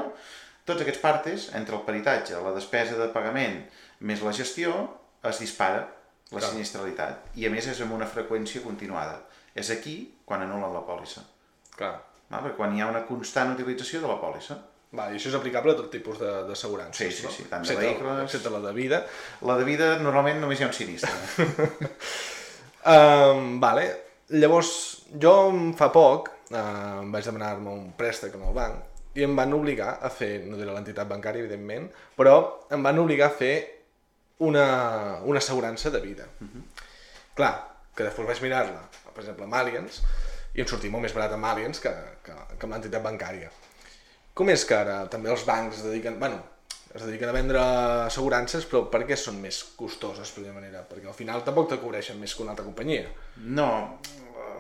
tots 0.65 0.81
aquests 0.81 1.01
partes, 1.03 1.51
entre 1.53 1.77
el 1.77 1.83
peritatge, 1.85 2.39
la 2.41 2.55
despesa 2.55 2.97
de 2.97 3.11
pagament, 3.13 3.59
més 4.01 4.23
la 4.25 4.33
gestió, 4.33 4.73
es 5.23 5.43
dispara 5.43 5.83
la 6.31 6.41
Clar. 6.41 6.51
sinistralitat. 6.55 7.29
I 7.37 7.45
a 7.47 7.51
més 7.53 7.69
és 7.69 7.83
amb 7.85 7.93
una 7.93 8.09
freqüència 8.09 8.63
continuada. 8.65 9.21
És 9.55 9.69
aquí 9.71 10.15
quan 10.25 10.43
anulen 10.43 10.73
la 10.73 10.83
pòlissa. 10.87 11.27
Clar. 11.77 11.99
Val? 12.31 12.41
Perquè 12.43 12.57
quan 12.57 12.75
hi 12.77 12.81
ha 12.83 12.89
una 12.91 13.05
constant 13.07 13.53
utilització 13.55 14.01
de 14.03 14.09
la 14.09 14.17
pòlissa. 14.21 14.57
Va, 14.95 15.09
I 15.11 15.17
això 15.19 15.27
és 15.33 15.35
aplicable 15.35 15.73
a 15.73 15.77
tot 15.79 15.89
tipus 15.91 16.21
de- 16.21 16.45
d'assegurances, 16.49 17.15
Sí, 17.17 17.27
sí, 17.27 17.33
sí, 17.37 17.45
tant 17.51 17.65
de 17.67 17.75
vehicles- 17.75 18.23
excepte 18.25 18.51
la 18.51 18.61
de 18.63 18.73
vida. 18.73 19.05
La 19.43 19.57
de 19.59 19.65
vida 19.65 19.99
normalment 19.99 20.39
només 20.41 20.61
hi 20.61 20.65
ha 20.65 20.69
un 20.69 20.73
sinistre. 20.73 21.11
Um, 22.85 23.59
vale. 23.61 23.85
Llavors, 24.37 24.71
jo 25.21 25.31
fa 25.77 25.87
poc 25.93 26.29
uh, 26.53 27.01
vaig 27.13 27.25
demanar-me 27.25 27.71
un 27.73 27.87
préstec 27.97 28.35
amb 28.37 28.45
el 28.51 28.55
banc 28.57 29.17
i 29.17 29.25
em 29.25 29.33
van 29.39 29.53
obligar 29.57 29.95
a 30.05 30.11
fer, 30.13 30.43
no 30.45 30.59
diré 30.59 30.73
l'entitat 30.75 31.09
bancària, 31.09 31.45
evidentment, 31.45 31.87
però 32.19 32.35
em 32.75 32.83
van 32.85 32.99
obligar 32.99 33.31
a 33.31 33.35
fer 33.39 33.55
una, 34.45 34.65
una 35.25 35.39
assegurança 35.39 35.89
de 35.95 36.01
vida. 36.03 36.27
Clar, 37.39 37.53
que 37.95 38.05
després 38.09 38.27
vaig 38.27 38.43
mirar-la, 38.43 38.83
per 39.15 39.23
exemple, 39.23 39.47
amb 39.47 39.55
Allianz, 39.55 40.01
i 40.55 40.63
em 40.63 40.71
sortia 40.71 40.93
molt 40.93 41.07
més 41.07 41.15
barat 41.15 41.35
amb 41.35 41.51
Allianz 41.51 41.83
que, 41.83 41.93
que, 42.25 42.35
que 42.55 42.67
amb 42.67 42.77
l'entitat 42.77 43.03
bancària. 43.05 43.51
Com 44.35 44.51
és 44.51 44.65
que 44.67 44.77
ara 44.79 45.05
també 45.11 45.31
els 45.31 45.45
bancs 45.47 45.83
dediquen... 45.87 46.19
Bueno, 46.19 46.41
es 46.95 47.03
dediquen 47.03 47.31
a 47.31 47.35
vendre 47.35 47.61
assegurances, 48.07 48.67
però 48.71 48.85
per 48.91 49.03
què 49.07 49.19
són 49.19 49.41
més 49.43 49.61
costoses, 49.79 50.31
per 50.31 50.47
manera? 50.55 50.85
Perquè 50.87 51.11
al 51.11 51.17
final 51.19 51.43
tampoc 51.47 51.73
te 51.73 51.79
cobreixen 51.83 52.21
més 52.21 52.35
que 52.35 52.45
una 52.47 52.55
altra 52.55 52.67
companyia. 52.67 53.09
No, 53.59 53.69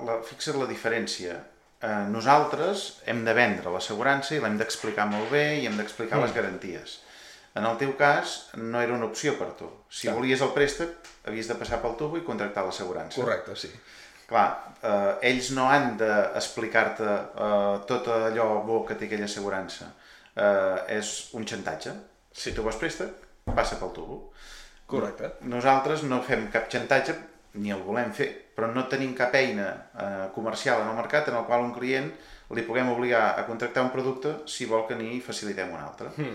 la, 0.07 0.19
fixa't 0.27 0.59
la 0.59 0.67
diferència. 0.71 1.39
Eh, 1.85 1.95
nosaltres 2.11 2.85
hem 3.11 3.23
de 3.27 3.35
vendre 3.37 3.71
l'assegurança 3.71 4.35
i 4.35 4.43
l'hem 4.43 4.59
d'explicar 4.59 5.07
molt 5.11 5.31
bé 5.31 5.45
i 5.61 5.69
hem 5.71 5.79
d'explicar 5.79 6.23
les 6.23 6.35
garanties. 6.35 6.99
En 7.55 7.67
el 7.69 7.79
teu 7.79 7.93
cas, 7.95 8.35
no 8.59 8.81
era 8.83 8.97
una 8.97 9.07
opció 9.07 9.37
per 9.39 9.53
tu. 9.55 9.69
Si 9.87 10.09
Clar. 10.09 10.17
volies 10.19 10.43
el 10.43 10.51
préstec, 10.57 11.11
havies 11.31 11.47
de 11.51 11.55
passar 11.61 11.79
pel 11.85 11.95
tubo 12.01 12.19
i 12.19 12.25
contractar 12.27 12.65
l'assegurança. 12.67 13.21
Correcte, 13.21 13.55
sí. 13.55 13.71
Clar, 14.29 14.47
eh, 14.81 15.29
ells 15.31 15.51
no 15.57 15.67
han 15.69 15.95
d'explicar-te 16.01 17.11
eh, 17.11 17.85
tot 17.89 18.09
allò 18.15 18.49
bo 18.65 18.83
que 18.89 18.97
té 18.97 19.09
aquella 19.09 19.29
assegurança. 19.29 19.91
Eh, 20.35 20.97
és 20.99 21.15
un 21.39 21.45
xantatge. 21.47 21.93
Si 22.35 22.55
tu 22.55 22.65
vols 22.67 22.81
préstec, 22.81 23.29
passa 23.55 23.79
pel 23.81 23.93
tubo. 23.95 24.19
Correcte. 24.91 25.37
Nosaltres 25.49 26.03
no 26.09 26.23
fem 26.25 26.49
cap 26.53 26.71
xantatge, 26.73 27.15
ni 27.61 27.71
el 27.71 27.85
volem 27.87 28.11
fer, 28.13 28.29
però 28.57 28.71
no 28.73 28.89
tenim 28.91 29.15
cap 29.15 29.35
eina 29.39 29.69
eh, 29.71 30.27
comercial 30.35 30.83
en 30.83 30.91
el 30.91 30.99
mercat 30.99 31.31
en 31.31 31.39
el 31.39 31.47
qual 31.47 31.63
un 31.63 31.75
client 31.77 32.11
li 32.55 32.65
puguem 32.67 32.91
obligar 32.93 33.35
a 33.39 33.45
contractar 33.47 33.85
un 33.87 33.93
producte 33.93 34.35
si 34.51 34.67
vol 34.71 34.85
que 34.89 34.97
n'hi 34.99 35.21
facilitem 35.25 35.73
un 35.73 35.83
altre. 35.83 36.11
Hmm. 36.17 36.35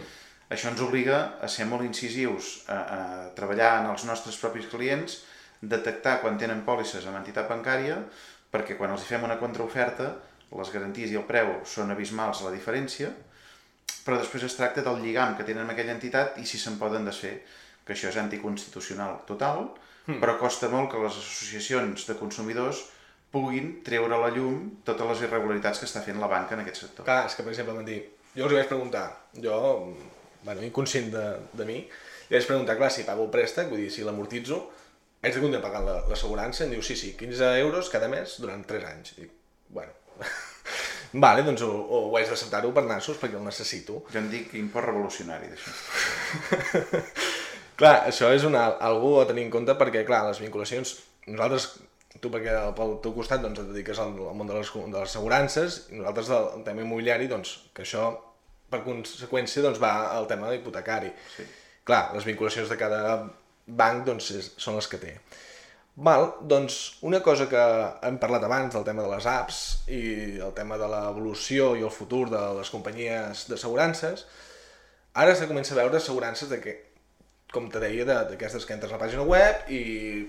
Això 0.50 0.72
ens 0.72 0.82
obliga 0.82 1.20
a 1.42 1.48
ser 1.52 1.68
molt 1.70 1.86
incisius, 1.86 2.64
a, 2.68 2.78
a 2.80 3.02
treballar 3.38 3.76
en 3.84 3.92
els 3.92 4.06
nostres 4.10 4.40
propis 4.42 4.66
clients, 4.72 5.20
detectar 5.62 6.20
quan 6.24 6.38
tenen 6.40 6.64
pòlisses 6.68 7.06
amb 7.08 7.20
entitat 7.20 7.50
bancària, 7.50 8.00
perquè 8.52 8.78
quan 8.78 8.94
els 8.94 9.04
hi 9.04 9.12
fem 9.14 9.26
una 9.28 9.40
contraoferta, 9.42 10.14
les 10.58 10.72
garanties 10.74 11.12
i 11.14 11.18
el 11.20 11.26
preu 11.30 11.60
són 11.68 11.92
abismals 11.94 12.42
la 12.46 12.54
diferència, 12.54 13.12
però 14.06 14.18
després 14.18 14.46
es 14.48 14.56
tracta 14.58 14.82
del 14.86 15.02
lligam 15.04 15.36
que 15.38 15.46
tenen 15.46 15.66
amb 15.66 15.76
aquella 15.76 15.94
entitat 15.94 16.40
i 16.42 16.46
si 16.50 16.58
se'n 16.58 16.80
poden 16.80 17.06
desfer, 17.06 17.36
que 17.86 17.94
això 17.94 18.10
és 18.10 18.18
anticonstitucional 18.22 19.20
total, 19.28 19.68
mm. 20.08 20.18
però 20.22 20.38
costa 20.42 20.70
molt 20.72 20.90
que 20.92 21.02
les 21.04 21.20
associacions 21.20 22.08
de 22.08 22.18
consumidors 22.18 22.86
puguin 23.34 23.76
treure 23.86 24.16
a 24.16 24.22
la 24.24 24.32
llum 24.34 24.82
totes 24.86 25.12
les 25.12 25.26
irregularitats 25.28 25.82
que 25.82 25.90
està 25.90 26.02
fent 26.06 26.18
la 26.22 26.30
banca 26.32 26.56
en 26.56 26.64
aquest 26.64 26.86
sector. 26.86 27.06
Clar, 27.06 27.28
és 27.30 27.38
que, 27.38 27.46
per 27.46 27.54
exemple, 27.54 27.78
van 27.78 27.86
dir... 27.86 28.00
Jo 28.34 28.46
els 28.46 28.56
vaig 28.56 28.70
preguntar, 28.70 29.06
jo, 29.42 29.56
bueno, 30.46 30.64
inconscient 30.66 31.12
de, 31.14 31.26
de 31.58 31.66
mi, 31.66 31.80
li 32.30 32.38
vaig 32.38 32.48
preguntar, 32.50 32.78
clar, 32.80 32.90
si 32.94 33.06
pago 33.06 33.26
el 33.26 33.34
préstec, 33.34 33.70
vull 33.70 33.84
dir, 33.84 33.92
si 33.94 34.06
l'amortitzo, 34.06 34.60
haig 35.24 35.34
de 35.36 35.42
continuar 35.44 35.64
pagant 35.66 35.86
la- 35.88 36.02
l'assegurança? 36.10 36.64
Em 36.66 36.72
diu, 36.76 36.84
sí, 36.86 36.96
sí, 37.00 37.14
15 37.20 37.54
euros 37.60 37.90
cada 37.94 38.08
mes 38.12 38.38
durant 38.40 38.66
3 38.68 38.86
anys. 38.94 39.14
I 39.18 39.22
dic, 39.26 39.34
bueno... 39.70 39.92
vale, 41.26 41.44
doncs 41.48 41.64
ho, 41.66 41.70
ho 41.72 42.16
haig 42.18 42.30
d'acceptar-ho 42.30 42.72
per 42.76 42.84
nassos 42.88 43.18
perquè 43.22 43.40
el 43.40 43.46
necessito. 43.48 44.04
Jo 44.14 44.20
en 44.22 44.30
dic 44.32 44.54
import 44.60 44.92
revolucionari 44.92 45.50
d'això. 45.52 45.72
Clar, 47.80 47.96
això 48.10 48.28
és 48.36 48.44
una, 48.44 48.66
algú 48.84 49.14
a 49.22 49.28
tenir 49.28 49.46
en 49.48 49.52
compte 49.54 49.72
perquè, 49.80 50.02
clar, 50.08 50.26
les 50.28 50.42
vinculacions, 50.44 50.98
nosaltres, 51.32 51.70
tu 52.20 52.28
perquè 52.34 52.56
pel 52.76 52.98
teu 53.04 53.14
costat 53.16 53.40
doncs, 53.40 53.62
et 53.62 53.70
dediques 53.72 54.02
al, 54.04 54.12
al 54.28 54.36
món 54.36 54.50
de 54.50 54.58
les, 54.58 54.72
de 54.76 54.98
les 54.98 55.06
assegurances 55.08 55.86
i 55.94 56.02
nosaltres 56.02 56.28
del, 56.34 56.50
del 56.58 56.66
tema 56.66 56.84
immobiliari, 56.84 57.30
doncs, 57.32 57.54
que 57.72 57.86
això 57.86 58.10
per 58.70 58.82
conseqüència 58.84 59.64
doncs, 59.64 59.80
va 59.80 59.94
al 60.18 60.28
tema 60.28 60.52
hipotecari. 60.54 61.14
Sí. 61.38 61.48
Clar, 61.88 62.10
les 62.18 62.28
vinculacions 62.28 62.68
de 62.70 62.78
cada 62.78 63.00
banc 63.70 64.06
doncs, 64.08 64.32
és, 64.38 64.52
són 64.58 64.76
les 64.80 64.88
que 64.90 64.98
té. 65.02 65.14
Val, 66.00 66.30
doncs 66.48 66.76
una 67.04 67.20
cosa 67.22 67.50
que 67.52 67.62
hem 68.08 68.18
parlat 68.22 68.44
abans 68.48 68.74
del 68.74 68.86
tema 68.88 69.04
de 69.04 69.10
les 69.12 69.26
apps 69.28 69.58
i 69.92 70.40
el 70.40 70.54
tema 70.56 70.78
de 70.80 70.88
l'evolució 70.88 71.74
i 71.76 71.84
el 71.84 71.92
futur 71.92 72.30
de 72.32 72.40
les 72.56 72.70
companyies 72.72 73.48
d'assegurances, 73.50 74.24
ara 75.20 75.34
se 75.36 75.48
comença 75.50 75.74
a 75.76 75.82
veure 75.82 75.98
assegurances 76.00 76.48
de 76.50 76.62
que, 76.64 76.76
com 77.52 77.68
te 77.74 77.82
deia, 77.84 78.06
de- 78.06 78.26
d'aquestes 78.30 78.64
que 78.66 78.76
entres 78.78 78.92
a 78.94 78.96
la 78.96 79.02
pàgina 79.04 79.24
web 79.28 79.68
i 79.74 79.82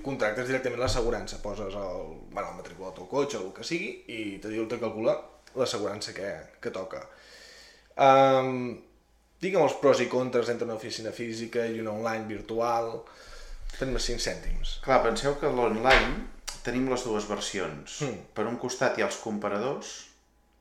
contractes 0.02 0.49
directament 0.49 0.80
l'assegurança. 0.80 1.38
Poses 1.44 1.75
el, 1.76 2.04
bueno, 2.32 2.49
el 2.50 2.56
matriculat 2.59 2.97
del 2.97 3.06
cotxe 3.06 3.38
o 3.38 3.47
el 3.50 3.52
que 3.54 3.62
sigui 3.62 3.90
i 4.09 4.38
te 4.42 4.49
diu, 4.49 4.66
te 4.66 4.78
calcula 4.80 5.14
l'assegurança 5.54 6.14
que, 6.16 6.30
que 6.61 6.70
toca. 6.75 7.04
Um, 8.00 8.80
digue'm 9.42 9.62
els 9.66 9.75
pros 9.82 10.00
i 10.00 10.09
contres 10.09 10.49
entre 10.49 10.64
una 10.66 10.76
oficina 10.80 11.12
física 11.12 11.66
i 11.68 11.78
una 11.80 11.92
online 11.92 12.25
virtual. 12.26 13.02
Fem-me 13.79 13.99
5 14.03 14.21
cèntims. 14.21 14.79
Clar, 14.85 15.00
penseu 15.05 15.37
que 15.41 15.49
l'online 15.49 16.27
tenim 16.65 16.89
les 16.93 17.05
dues 17.07 17.27
versions. 17.29 18.00
Mm. 18.05 18.19
Per 18.37 18.45
un 18.49 18.59
costat 18.61 18.99
hi 18.99 19.03
ha 19.05 19.09
els 19.09 19.17
comparadors, 19.23 19.93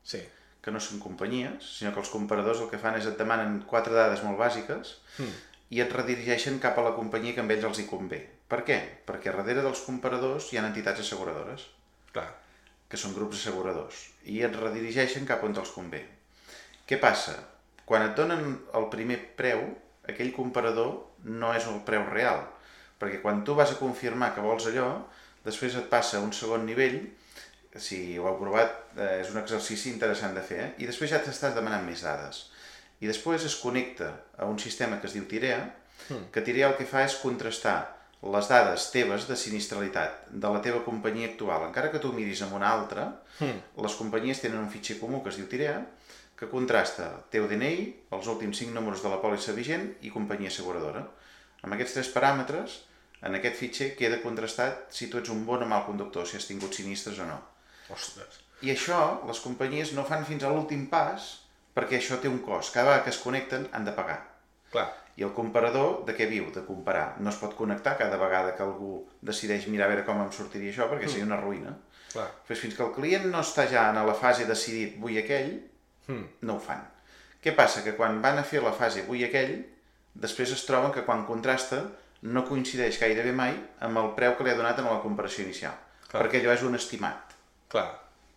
Sí. 0.04 0.20
que 0.62 0.70
no 0.70 0.80
són 0.80 0.98
companyies, 1.00 1.64
sinó 1.78 1.92
que 1.92 2.00
els 2.00 2.08
comparadors 2.12 2.60
el 2.60 2.68
que 2.70 2.78
fan 2.78 2.96
és 2.98 3.06
et 3.06 3.16
demanen 3.18 3.62
quatre 3.66 3.94
dades 3.94 4.22
molt 4.24 4.38
bàsiques 4.38 4.96
Mm. 5.18 5.32
i 5.70 5.80
et 5.80 5.92
redirigeixen 5.92 6.58
cap 6.58 6.78
a 6.78 6.82
la 6.82 6.94
companyia 6.94 7.34
que 7.34 7.40
amb 7.40 7.50
ells 7.50 7.64
els 7.64 7.78
hi 7.78 7.86
convé. 7.86 8.26
Per 8.48 8.64
què? 8.64 9.04
Perquè 9.06 9.32
darrere 9.36 9.62
dels 9.62 9.80
comparadors 9.86 10.52
hi 10.52 10.58
ha 10.58 10.66
entitats 10.66 11.00
asseguradores, 11.00 11.66
Clar. 12.12 12.34
que 12.88 12.96
són 12.96 13.14
grups 13.14 13.36
asseguradors, 13.36 14.10
i 14.24 14.42
et 14.42 14.54
redirigeixen 14.56 15.26
cap 15.26 15.44
on 15.44 15.56
els 15.56 15.70
convé. 15.70 16.04
Què 16.88 16.98
passa? 16.98 17.36
Quan 17.84 18.02
et 18.02 18.16
donen 18.16 18.60
el 18.74 18.88
primer 18.90 19.18
preu, 19.36 19.76
aquell 20.08 20.32
comparador 20.32 21.06
no 21.24 21.52
és 21.54 21.66
el 21.66 21.80
preu 21.84 22.04
real, 22.10 22.48
perquè 23.00 23.22
quan 23.22 23.42
tu 23.44 23.56
vas 23.56 23.72
a 23.72 23.78
confirmar 23.80 24.34
que 24.36 24.44
vols 24.44 24.68
allò, 24.68 24.90
després 25.44 25.76
et 25.80 25.88
passa 25.88 26.18
a 26.18 26.24
un 26.24 26.32
segon 26.36 26.66
nivell, 26.68 27.00
si 27.80 28.18
ho 28.18 28.26
heu 28.28 28.38
provat, 28.40 28.72
eh, 28.96 29.20
és 29.22 29.30
un 29.30 29.40
exercici 29.40 29.90
interessant 29.90 30.34
de 30.36 30.42
fer, 30.44 30.60
eh? 30.64 30.70
i 30.82 30.88
després 30.88 31.12
ja 31.12 31.22
t'estàs 31.22 31.54
demanant 31.56 31.86
més 31.86 32.02
dades. 32.04 32.48
I 33.00 33.08
després 33.08 33.46
es 33.46 33.56
connecta 33.56 34.10
a 34.36 34.48
un 34.50 34.58
sistema 34.58 34.98
que 35.00 35.08
es 35.08 35.14
diu 35.16 35.24
Tirea, 35.30 35.62
que 36.32 36.42
Tirea 36.44 36.68
el 36.68 36.76
que 36.76 36.88
fa 36.88 37.04
és 37.06 37.16
contrastar 37.22 37.78
les 38.20 38.48
dades 38.50 38.90
teves 38.92 39.24
de 39.28 39.36
sinistralitat 39.38 40.26
de 40.28 40.50
la 40.52 40.60
teva 40.60 40.82
companyia 40.84 41.30
actual. 41.30 41.64
Encara 41.70 41.88
que 41.92 42.00
tu 42.02 42.12
miris 42.12 42.42
amb 42.44 42.58
una 42.58 42.68
altra, 42.68 43.06
les 43.40 43.96
companyies 43.96 44.42
tenen 44.42 44.60
un 44.60 44.68
fitxer 44.68 44.98
comú 45.00 45.22
que 45.24 45.32
es 45.32 45.40
diu 45.40 45.48
Tirea, 45.48 45.78
que 46.36 46.48
contrasta 46.48 47.06
el 47.06 47.24
teu 47.32 47.46
DNI, 47.48 47.80
els 48.16 48.28
últims 48.32 48.60
5 48.60 48.76
números 48.76 49.02
de 49.04 49.12
la 49.12 49.20
pòlissa 49.24 49.56
vigent 49.56 49.88
i 50.04 50.12
companyia 50.12 50.52
asseguradora. 50.52 51.06
Amb 51.64 51.76
aquests 51.76 51.96
tres 51.96 52.12
paràmetres, 52.12 52.78
en 53.22 53.34
aquest 53.36 53.56
fitxer 53.60 53.90
queda 53.98 54.20
contrastat 54.22 54.86
si 54.96 55.08
tu 55.10 55.18
ets 55.20 55.28
un 55.32 55.44
bon 55.46 55.62
o 55.62 55.66
mal 55.68 55.84
conductor, 55.86 56.26
si 56.26 56.36
has 56.38 56.46
tingut 56.48 56.72
sinistres 56.74 57.18
o 57.20 57.26
no. 57.28 57.38
Ostres. 57.92 58.40
I 58.62 58.70
això 58.74 59.00
les 59.28 59.40
companyies 59.40 59.92
no 59.96 60.04
fan 60.08 60.24
fins 60.28 60.44
a 60.44 60.50
l'últim 60.52 60.86
pas 60.92 61.30
perquè 61.74 61.98
això 61.98 62.18
té 62.20 62.28
un 62.28 62.38
cost. 62.44 62.72
Cada 62.74 62.88
vegada 62.90 63.04
que 63.04 63.10
es 63.14 63.18
connecten 63.22 63.68
han 63.72 63.84
de 63.84 63.92
pagar. 63.96 64.18
Clar. 64.72 64.88
I 65.16 65.24
el 65.26 65.32
comparador 65.36 66.04
de 66.06 66.14
què 66.16 66.26
viu? 66.30 66.50
De 66.54 66.62
comparar. 66.64 67.16
No 67.20 67.30
es 67.30 67.36
pot 67.40 67.54
connectar 67.58 67.96
cada 67.98 68.16
vegada 68.20 68.54
que 68.56 68.62
algú 68.62 69.06
decideix 69.20 69.66
mirar 69.68 69.88
a 69.88 69.92
veure 69.94 70.04
com 70.06 70.20
em 70.22 70.30
sortiria 70.32 70.70
això, 70.72 70.86
perquè 70.88 71.08
seria 71.08 71.26
una 71.28 71.40
ruïna. 71.40 71.74
Clar. 72.12 72.28
Pues 72.46 72.58
fins 72.62 72.74
que 72.76 72.82
el 72.86 72.92
client 72.94 73.26
no 73.30 73.42
està 73.44 73.66
ja 73.70 73.88
en 73.90 74.00
la 74.06 74.14
fase 74.14 74.46
decidit 74.48 74.96
vull 75.00 75.18
aquell, 75.20 75.58
Hmm. 76.08 76.24
no 76.42 76.56
ho 76.56 76.60
fan. 76.60 76.80
Què 77.42 77.52
passa? 77.54 77.84
Que 77.84 77.92
quan 77.94 78.16
van 78.22 78.38
a 78.40 78.42
fer 78.42 78.62
la 78.64 78.72
fase 78.72 79.04
vull 79.06 79.22
aquell, 79.22 79.60
després 80.14 80.50
es 80.50 80.64
troben 80.66 80.90
que 80.90 81.04
quan 81.06 81.22
contrasta 81.28 81.84
no 82.22 82.44
coincideix 82.48 82.98
gairebé 83.00 83.32
mai 83.32 83.54
amb 83.80 83.98
el 84.02 84.10
preu 84.16 84.34
que 84.36 84.44
li 84.44 84.50
ha 84.52 84.58
donat 84.58 84.78
en 84.82 84.88
la 84.90 85.00
comparació 85.00 85.44
inicial. 85.44 85.72
Clar. 86.10 86.22
Perquè 86.24 86.40
allò 86.40 86.52
és 86.52 86.62
un 86.66 86.74
estimat. 86.76 87.34
Clar. 87.72 87.88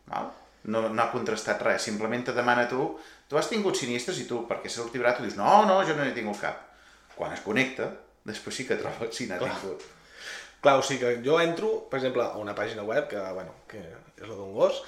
Val? 0.08 0.30
No, 0.64 0.86
no 0.90 1.02
ha 1.04 1.10
contrastat 1.12 1.62
res, 1.66 1.84
simplement 1.84 2.24
te 2.24 2.32
demana 2.36 2.68
tu, 2.72 2.86
tu 3.28 3.36
has 3.38 3.50
tingut 3.52 3.76
sinistres 3.76 4.22
i 4.24 4.28
tu, 4.30 4.46
perquè 4.48 4.70
s'ha 4.72 4.86
ultimat, 4.86 5.18
tu 5.18 5.26
dius, 5.26 5.36
no, 5.36 5.66
no, 5.68 5.82
jo 5.84 5.96
no 5.98 6.06
n'he 6.06 6.14
tingut 6.16 6.40
cap. 6.40 6.62
Quan 7.18 7.34
es 7.36 7.42
connecta, 7.44 7.90
després 8.24 8.56
sí 8.56 8.66
que 8.70 8.78
troba 8.80 9.10
si 9.12 9.28
n'ha 9.28 9.42
tingut. 9.42 9.84
Clar, 10.64 10.78
o 10.80 10.86
sigui 10.86 11.02
que 11.04 11.18
jo 11.26 11.42
entro, 11.44 11.74
per 11.92 12.00
exemple, 12.00 12.24
a 12.24 12.40
una 12.40 12.56
pàgina 12.56 12.86
web, 12.88 13.10
que, 13.12 13.20
bueno, 13.36 13.52
que 13.68 13.82
és 13.84 14.24
la 14.30 14.38
d'un 14.38 14.54
gos, 14.56 14.80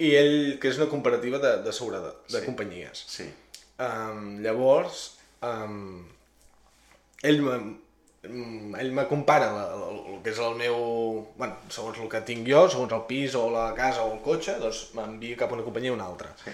I 0.00 0.14
ell, 0.16 0.56
que 0.56 0.70
és 0.70 0.78
una 0.80 0.88
comparativa 0.88 1.36
de, 1.38 1.58
de, 1.60 1.72
de, 1.76 1.98
de 2.32 2.38
Sí. 2.38 2.44
companyies. 2.46 3.04
Sí. 3.06 3.26
Um, 3.84 4.38
llavors, 4.40 5.18
um, 5.44 6.06
ell 7.22 7.42
ell 8.22 8.92
me 8.92 9.06
compara 9.08 9.48
la, 9.52 9.62
la, 9.74 9.86
el 10.12 10.18
que 10.24 10.32
és 10.34 10.38
el 10.44 10.56
meu... 10.58 10.76
Bueno, 11.38 11.56
segons 11.72 11.98
el 12.02 12.10
que 12.12 12.20
tinc 12.28 12.44
jo, 12.48 12.66
segons 12.72 12.92
el 12.92 13.06
pis 13.08 13.34
o 13.38 13.46
la 13.52 13.70
casa 13.78 14.04
o 14.04 14.12
el 14.14 14.20
cotxe, 14.24 14.58
doncs 14.60 14.90
m'envia 14.98 15.38
cap 15.40 15.52
a 15.52 15.56
una 15.56 15.64
companyia 15.66 15.94
o 15.94 15.96
una 15.96 16.08
altra. 16.10 16.32
Sí. 16.44 16.52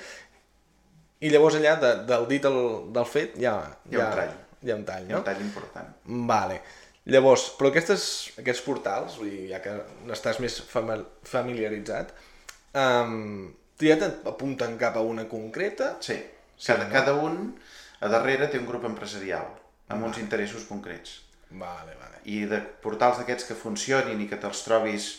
I 1.26 1.30
llavors 1.32 1.56
allà, 1.58 1.74
de, 1.82 1.92
del 2.06 2.26
dit 2.30 2.46
al, 2.46 2.58
del 2.94 3.08
fet, 3.08 3.34
hi 3.40 3.48
ha, 3.50 3.56
Hi 3.90 3.98
ha 3.98 4.06
un 4.06 4.16
tall. 4.20 4.34
Hi 4.62 4.70
ha 4.72 4.76
un 4.78 4.84
tall, 4.86 5.06
Hi 5.08 5.12
ha 5.12 5.16
no? 5.16 5.22
un 5.24 5.28
tall 5.30 5.42
important. 5.42 5.90
Vale. 6.30 6.60
Llavors, 7.14 7.48
però 7.58 7.70
aquestes, 7.70 8.06
aquests 8.42 8.62
portals, 8.66 9.18
vull 9.20 9.30
dir, 9.30 9.44
ja 9.52 9.60
que 9.64 9.74
n'estàs 10.08 10.40
més 10.42 10.56
fami- 10.70 11.04
familiaritzat, 11.26 12.10
um, 12.78 13.46
ja 13.82 13.98
t'apunten 14.00 14.74
cap 14.80 14.98
a 14.98 15.04
una 15.06 15.26
concreta? 15.30 15.96
Sí. 16.02 16.18
Sí, 16.56 16.70
Cada, 16.72 16.86
no? 16.86 16.92
cada 16.94 17.12
un 17.20 17.40
a 18.00 18.08
darrere 18.08 18.46
té 18.48 18.58
un 18.58 18.66
grup 18.68 18.84
empresarial 18.88 19.50
amb 19.92 20.06
uns 20.08 20.18
interessos 20.22 20.64
concrets. 20.68 21.18
Vale, 21.50 21.94
vale. 22.00 22.20
I 22.24 22.44
de 22.50 22.58
portals 22.82 23.18
d'aquests 23.20 23.46
que 23.48 23.54
funcionin 23.58 24.20
i 24.20 24.26
que 24.28 24.38
te'ls 24.42 24.64
trobis 24.66 25.10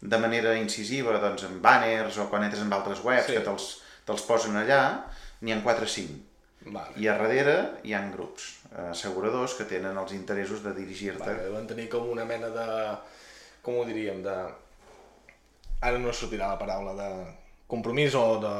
de 0.00 0.18
manera 0.18 0.54
incisiva, 0.58 1.18
doncs 1.22 1.44
en 1.46 1.60
banners 1.62 2.18
o 2.18 2.28
quan 2.30 2.44
entres 2.46 2.62
en 2.62 2.72
altres 2.72 3.02
webs 3.04 3.26
Sí. 3.26 3.32
que 3.36 3.40
te'ls 3.46 3.68
te 4.06 4.14
posen 4.26 4.56
allà, 4.56 5.04
n'hi 5.40 5.52
ha 5.52 5.62
4 5.62 5.84
o 5.84 5.88
5. 5.88 6.24
Vale. 6.74 6.94
I 6.98 7.06
a 7.08 7.14
darrere 7.16 7.56
hi 7.84 7.94
ha 7.94 8.00
grups 8.10 8.48
asseguradors 8.90 9.54
que 9.54 9.64
tenen 9.64 9.96
els 9.96 10.12
interessos 10.12 10.62
de 10.64 10.72
dirigir-te. 10.74 11.22
Vale, 11.22 11.44
deuen 11.48 11.66
tenir 11.66 11.88
com 11.88 12.08
una 12.10 12.24
mena 12.24 12.48
de... 12.50 12.66
Com 13.62 13.78
ho 13.78 13.84
diríem? 13.84 14.22
De... 14.22 14.34
Ara 15.80 15.98
no 16.02 16.12
sortirà 16.12 16.48
la 16.52 16.58
paraula 16.58 16.94
de 16.98 17.08
compromís 17.70 18.14
o 18.18 18.40
de... 18.42 18.52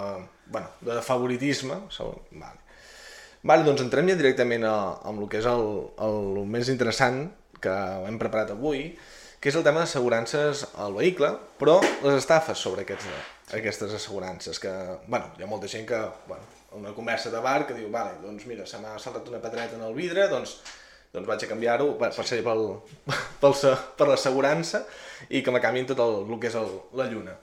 Bueno, 0.47 0.69
de 0.81 1.01
favoritisme. 1.03 1.81
segur. 1.91 2.23
Vale. 2.31 2.61
Vale, 3.47 3.63
doncs 3.63 3.85
entrem 3.85 4.09
ja 4.11 4.17
directament 4.19 4.65
a, 4.67 4.75
amb 5.07 5.23
el 5.23 5.29
que 5.31 5.39
és 5.39 5.47
el, 5.47 5.69
el, 6.03 6.43
més 6.51 6.71
interessant 6.73 7.29
que 7.63 7.75
hem 8.09 8.19
preparat 8.19 8.51
avui, 8.55 8.89
que 9.39 9.53
és 9.53 9.59
el 9.59 9.63
tema 9.67 9.85
d'assegurances 9.85 10.65
al 10.83 10.97
vehicle, 10.97 11.31
però 11.61 11.77
les 12.03 12.19
estafes 12.19 12.59
sobre 12.59 12.83
aquests, 12.83 13.07
aquestes 13.55 13.95
assegurances, 13.95 14.59
que, 14.59 14.73
bueno, 15.07 15.31
hi 15.39 15.47
ha 15.47 15.51
molta 15.51 15.71
gent 15.71 15.87
que, 15.87 16.01
bueno, 16.27 16.43
una 16.81 16.93
conversa 16.97 17.31
de 17.31 17.41
bar 17.45 17.63
que 17.69 17.79
diu, 17.79 17.87
vale, 17.95 18.19
doncs 18.25 18.49
mira, 18.51 18.67
se 18.67 18.83
m'ha 18.83 18.99
saltat 18.99 19.31
una 19.31 19.41
pedreta 19.45 19.79
en 19.79 19.87
el 19.87 19.95
vidre, 19.95 20.27
doncs, 20.33 20.59
doncs 21.15 21.31
vaig 21.31 21.47
a 21.47 21.51
canviar-ho 21.55 21.93
per, 22.01 22.11
per 22.17 22.27
ser 22.27 22.43
pel, 22.45 22.67
pel, 23.43 23.57
per 23.97 24.11
l'assegurança 24.11 24.83
i 25.31 25.45
que 25.47 25.55
me 25.55 25.63
canviïn 25.63 25.87
tot 25.89 26.03
el, 26.03 26.25
el 26.27 26.43
que 26.43 26.51
és 26.51 26.59
el, 26.59 26.75
la 26.99 27.07
lluna. 27.07 27.39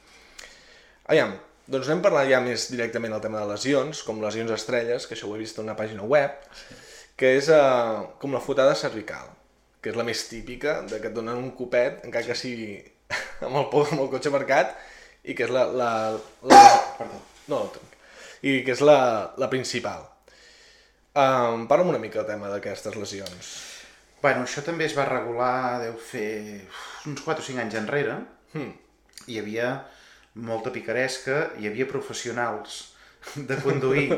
Aviam, 1.08 1.38
doncs 1.68 1.90
anem 1.90 2.04
parlant 2.06 2.30
ja 2.30 2.42
més 2.44 2.68
directament 2.72 3.16
del 3.16 3.24
tema 3.24 3.42
de 3.42 3.52
lesions, 3.54 4.04
com 4.06 4.22
lesions 4.22 4.52
estrelles, 4.54 5.08
que 5.08 5.16
això 5.18 5.30
ho 5.30 5.36
he 5.36 5.42
vist 5.42 5.58
en 5.60 5.66
una 5.66 5.78
pàgina 5.78 6.06
web, 6.06 6.38
que 7.18 7.36
és 7.40 7.50
eh, 7.54 8.04
com 8.22 8.36
la 8.36 8.44
fotada 8.44 8.76
cervical, 8.78 9.32
que 9.82 9.94
és 9.94 9.98
la 9.98 10.06
més 10.08 10.26
típica, 10.30 10.82
de 10.90 11.00
que 11.02 11.10
et 11.10 11.16
donen 11.16 11.40
un 11.42 11.54
copet, 11.58 12.04
encara 12.06 12.28
que 12.28 12.38
sigui 12.38 12.78
amb 13.46 13.62
el, 13.62 13.66
amb 13.66 14.04
el 14.04 14.12
cotxe 14.14 14.34
marcat, 14.34 14.76
i 15.26 15.34
que 15.34 15.48
és 15.48 15.54
la... 15.54 15.66
la, 15.74 15.92
la... 16.46 16.62
Perdó, 17.00 17.22
no, 17.50 17.64
no, 17.66 17.94
i 18.46 18.60
que 18.66 18.76
és 18.76 18.82
la, 18.86 19.00
la 19.42 19.50
principal. 19.50 20.06
Um, 21.16 21.66
Parla'm 21.70 21.90
una 21.90 22.02
mica 22.02 22.20
del 22.22 22.36
tema 22.36 22.52
d'aquestes 22.52 22.98
lesions. 23.00 23.52
Bueno, 24.22 24.44
això 24.44 24.62
també 24.66 24.86
es 24.86 24.96
va 24.98 25.08
regular, 25.08 25.80
deu 25.82 25.96
fer 26.02 26.28
uns 27.08 27.22
4 27.24 27.42
o 27.42 27.46
5 27.46 27.62
anys 27.64 27.78
enrere. 27.80 28.18
Hmm. 28.54 28.74
Hi 29.32 29.40
havia 29.42 29.70
molta 30.36 30.72
picaresca, 30.72 31.52
hi 31.60 31.68
havia 31.70 31.88
professionals 31.88 32.94
de 33.36 33.58
conduir 33.64 34.10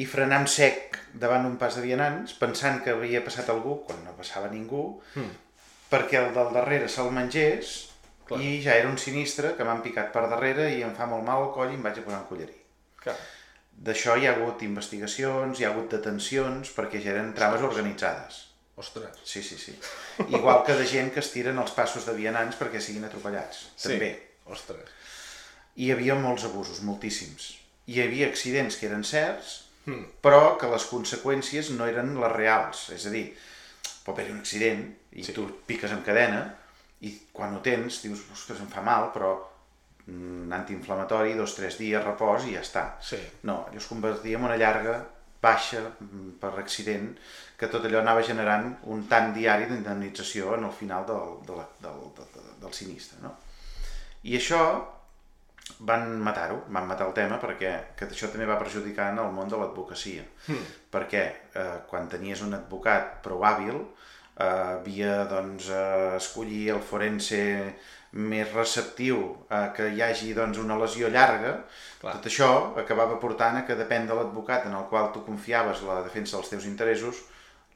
i 0.00 0.06
frenar 0.08 0.40
en 0.40 0.46
sec 0.48 0.98
davant 1.12 1.44
un 1.46 1.56
pas 1.60 1.74
de 1.76 1.82
vianants, 1.84 2.32
pensant 2.40 2.80
que 2.84 2.94
havia 2.94 3.20
passat 3.24 3.50
algú 3.52 3.80
quan 3.86 3.98
no 4.06 4.14
passava 4.16 4.48
ningú, 4.48 5.00
Hmm. 5.14 5.32
perquè 5.92 6.16
el 6.22 6.32
del 6.34 6.52
darrere 6.54 6.88
se'l 6.88 7.10
mengés 7.12 7.90
Clar. 8.24 8.40
i 8.40 8.62
ja 8.64 8.76
era 8.78 8.88
un 8.88 8.96
sinistre 8.96 9.54
que 9.56 9.64
m'han 9.64 9.82
picat 9.82 10.12
per 10.14 10.22
darrere 10.30 10.70
i 10.72 10.82
em 10.82 10.94
fa 10.96 11.04
molt 11.06 11.24
mal 11.26 11.42
el 11.48 11.52
coll 11.52 11.70
i 11.72 11.74
em 11.76 11.82
vaig 11.82 11.98
a 11.98 12.02
posar 12.06 12.20
un 12.22 12.28
collarí. 12.30 12.56
Clar. 13.02 13.16
D'això 13.82 14.16
hi 14.16 14.26
ha 14.26 14.32
hagut 14.32 14.62
investigacions, 14.62 15.58
hi 15.60 15.64
ha 15.66 15.70
hagut 15.72 15.90
detencions, 15.90 16.70
perquè 16.76 17.02
ja 17.02 17.10
eren 17.12 17.34
trames 17.34 17.60
organitzades. 17.66 18.46
Ostres. 18.76 19.18
Sí, 19.24 19.42
sí, 19.42 19.58
sí. 19.58 19.74
Igual 20.28 20.62
que 20.64 20.72
de 20.78 20.86
gent 20.86 21.12
que 21.12 21.20
es 21.20 21.30
tiren 21.32 21.58
els 21.58 21.72
passos 21.76 22.06
de 22.06 22.14
vianants 22.16 22.56
perquè 22.56 22.80
siguin 22.80 23.04
atropellats. 23.04 23.66
També. 23.82 24.14
Ostres. 24.46 24.88
Hi 25.76 25.90
havia 25.92 26.14
molts 26.20 26.44
abusos, 26.44 26.82
moltíssims. 26.84 27.52
Hi 27.88 28.00
havia 28.02 28.28
accidents 28.28 28.76
que 28.76 28.86
eren 28.90 29.04
certs, 29.04 29.58
Hmm. 29.84 30.04
però 30.22 30.56
que 30.60 30.68
les 30.70 30.84
conseqüències 30.86 31.70
no 31.74 31.86
eren 31.90 32.12
les 32.20 32.32
reals. 32.32 32.90
És 32.94 33.06
a 33.06 33.10
dir, 33.10 33.32
pot 34.04 34.14
haver-hi 34.14 34.32
un 34.32 34.38
accident 34.38 34.84
i 35.12 35.24
Sí. 35.24 35.32
tu 35.32 35.46
piques 35.66 35.90
amb 35.90 36.04
cadena 36.04 36.54
i 37.00 37.10
quan 37.32 37.56
ho 37.56 37.60
tens 37.60 38.02
dius, 38.02 38.20
ostres, 38.32 38.60
em 38.60 38.68
fa 38.68 38.80
mal, 38.82 39.10
però 39.12 39.32
mm, 40.06 40.52
antiinflamatori, 40.52 41.34
dos 41.34 41.54
tres 41.54 41.78
dies, 41.78 42.04
repòs 42.04 42.44
i 42.46 42.54
ja 42.54 42.60
està. 42.60 42.96
Sí. 43.00 43.18
No, 43.42 43.66
allò 43.68 43.76
es 43.76 43.86
convertia 43.86 44.36
en 44.38 44.44
una 44.44 44.56
llarga 44.56 45.04
baixa 45.42 45.80
mm, 46.00 46.38
per 46.40 46.58
accident 46.58 47.16
que 47.56 47.66
tot 47.68 47.84
allò 47.84 47.98
anava 48.00 48.22
generant 48.22 48.76
un 48.84 49.06
tant 49.08 49.32
diari 49.34 49.66
d'indemnització 49.66 50.54
en 50.54 50.64
el 50.64 50.72
final 50.72 51.04
del, 51.06 51.46
de 51.46 51.56
la, 51.56 51.66
del, 51.80 52.00
del, 52.16 52.58
del 52.60 52.72
sinistre. 52.72 53.18
No? 53.22 53.36
I 54.24 54.36
això 54.38 54.62
van 55.78 56.18
matar-ho, 56.22 56.62
van 56.68 56.86
matar 56.86 57.08
el 57.08 57.14
tema 57.16 57.38
perquè 57.42 57.72
que 57.98 58.06
això 58.08 58.30
també 58.30 58.46
va 58.48 58.58
perjudicar 58.60 59.10
en 59.12 59.20
el 59.22 59.32
món 59.34 59.50
de 59.50 59.58
l'advocacia. 59.58 60.24
Hmm. 60.46 60.68
Perquè 60.92 61.22
eh, 61.54 61.76
quan 61.88 62.08
tenies 62.10 62.42
un 62.46 62.54
advocat 62.58 63.18
prou 63.24 63.44
hàbil, 63.46 63.78
eh, 63.78 64.44
havia 64.44 65.22
doncs, 65.30 65.70
eh, 65.70 66.14
escollir 66.18 66.68
el 66.76 66.82
forense 66.82 67.42
més 68.12 68.50
receptiu 68.52 69.22
a 69.48 69.70
que 69.76 69.88
hi 69.94 70.02
hagi 70.04 70.34
doncs, 70.36 70.58
una 70.60 70.76
lesió 70.76 71.08
llarga, 71.08 71.54
Clar. 72.00 72.16
tot 72.18 72.28
això 72.28 72.50
acabava 72.80 73.16
portant 73.20 73.56
a 73.56 73.66
que 73.66 73.78
depèn 73.78 74.06
de 74.08 74.18
l'advocat 74.18 74.66
en 74.68 74.76
el 74.76 74.88
qual 74.90 75.12
tu 75.14 75.24
confiaves 75.24 75.80
la 75.88 76.02
defensa 76.04 76.36
dels 76.36 76.52
teus 76.52 76.66
interessos, 76.68 77.22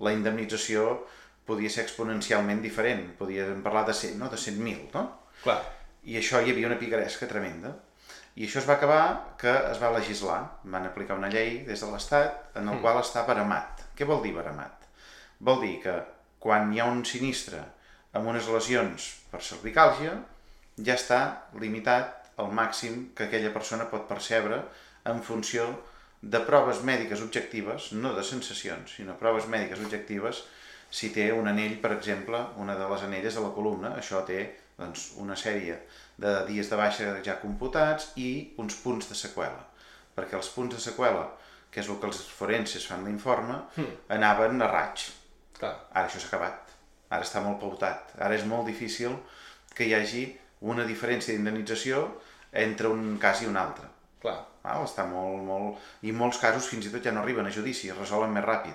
la 0.05 0.13
indemnització 0.13 1.07
podia 1.47 1.71
ser 1.71 1.87
exponencialment 1.87 2.61
diferent. 2.61 3.07
Podíem 3.17 3.63
parlar 3.65 3.87
de 3.87 3.95
100, 3.95 4.19
no? 4.21 4.29
de 4.29 4.37
100.000, 4.37 4.91
no? 4.93 5.07
Clar. 5.45 5.61
I 6.07 6.19
això 6.21 6.41
hi 6.41 6.53
havia 6.53 6.69
una 6.71 6.79
picaresca 6.79 7.29
tremenda. 7.31 7.73
I 8.37 8.47
això 8.47 8.61
es 8.61 8.69
va 8.69 8.77
acabar 8.77 9.37
que 9.41 9.53
es 9.73 9.81
va 9.83 9.95
legislar. 9.97 10.39
Van 10.65 10.87
aplicar 10.87 11.17
una 11.19 11.31
llei 11.33 11.63
des 11.67 11.83
de 11.83 11.89
l'Estat 11.91 12.59
en 12.61 12.69
el 12.71 12.83
qual 12.85 13.01
està 13.01 13.25
baramat. 13.27 13.83
Què 13.97 14.07
vol 14.09 14.23
dir 14.23 14.35
baramat? 14.37 14.87
Vol 15.41 15.63
dir 15.65 15.75
que 15.83 15.97
quan 16.43 16.71
hi 16.73 16.81
ha 16.81 16.91
un 16.93 17.03
sinistre 17.09 17.63
amb 18.17 18.31
unes 18.31 18.47
lesions 18.53 19.09
per 19.33 19.43
cervicàlgia, 19.45 20.15
ja 20.79 20.95
està 20.95 21.21
limitat 21.61 22.31
al 22.41 22.53
màxim 22.53 23.11
que 23.17 23.27
aquella 23.27 23.53
persona 23.53 23.89
pot 23.91 24.07
percebre 24.09 24.61
en 25.09 25.23
funció 25.25 25.67
de 26.21 26.41
proves 26.45 26.83
mèdiques 26.85 27.23
objectives, 27.25 27.91
no 27.93 28.13
de 28.17 28.25
sensacions, 28.25 28.97
sinó 28.99 29.17
proves 29.21 29.49
mèdiques 29.53 29.81
objectives, 29.85 30.45
si 30.91 31.11
té 31.15 31.29
un 31.33 31.49
anell, 31.51 31.77
per 31.83 31.93
exemple, 31.97 32.41
una 32.63 32.77
de 32.79 32.87
les 32.93 33.05
anelles 33.07 33.35
de 33.35 33.43
la 33.43 33.53
columna, 33.57 33.95
això 33.99 34.23
té 34.29 34.41
doncs, 34.79 35.13
una 35.23 35.37
sèrie 35.37 35.79
de 36.21 36.33
dies 36.49 36.69
de 36.71 36.77
baixa 36.77 37.17
ja 37.25 37.39
computats 37.41 38.11
i 38.17 38.53
uns 38.63 38.77
punts 38.83 39.09
de 39.11 39.17
seqüela. 39.19 39.63
Perquè 40.17 40.37
els 40.39 40.49
punts 40.53 40.75
de 40.77 40.81
seqüela, 40.81 41.27
que 41.71 41.81
és 41.81 41.89
el 41.93 41.99
que 42.01 42.09
els 42.09 42.21
forenses 42.33 42.87
fan 42.89 43.05
l'informe, 43.05 43.59
anaven 44.09 44.63
a 44.63 44.71
raig. 44.73 45.09
Clar. 45.59 45.75
Ara 45.93 46.07
això 46.09 46.21
s'ha 46.21 46.29
acabat. 46.33 46.73
Ara 47.11 47.25
està 47.25 47.41
molt 47.45 47.61
pautat. 47.61 48.15
Ara 48.19 48.35
és 48.35 48.45
molt 48.49 48.67
difícil 48.69 49.17
que 49.77 49.85
hi 49.85 49.95
hagi 49.95 50.25
una 50.61 50.85
diferència 50.89 51.35
d'indemnització 51.35 52.07
entre 52.53 52.89
un 52.89 53.19
cas 53.21 53.43
i 53.43 53.47
un 53.51 53.57
altre. 53.61 53.89
Clar. 54.23 54.39
Val? 54.65 54.85
Està 54.89 55.05
molt, 55.07 55.43
molt... 55.47 55.83
I 56.03 56.11
en 56.11 56.19
molts 56.19 56.41
casos 56.43 56.67
fins 56.69 56.89
i 56.89 56.93
tot 56.93 57.05
ja 57.05 57.13
no 57.15 57.23
arriben 57.23 57.47
a 57.47 57.53
judici, 57.53 57.91
es 57.93 57.99
resolen 57.99 58.33
més 58.35 58.45
ràpid. 58.45 58.75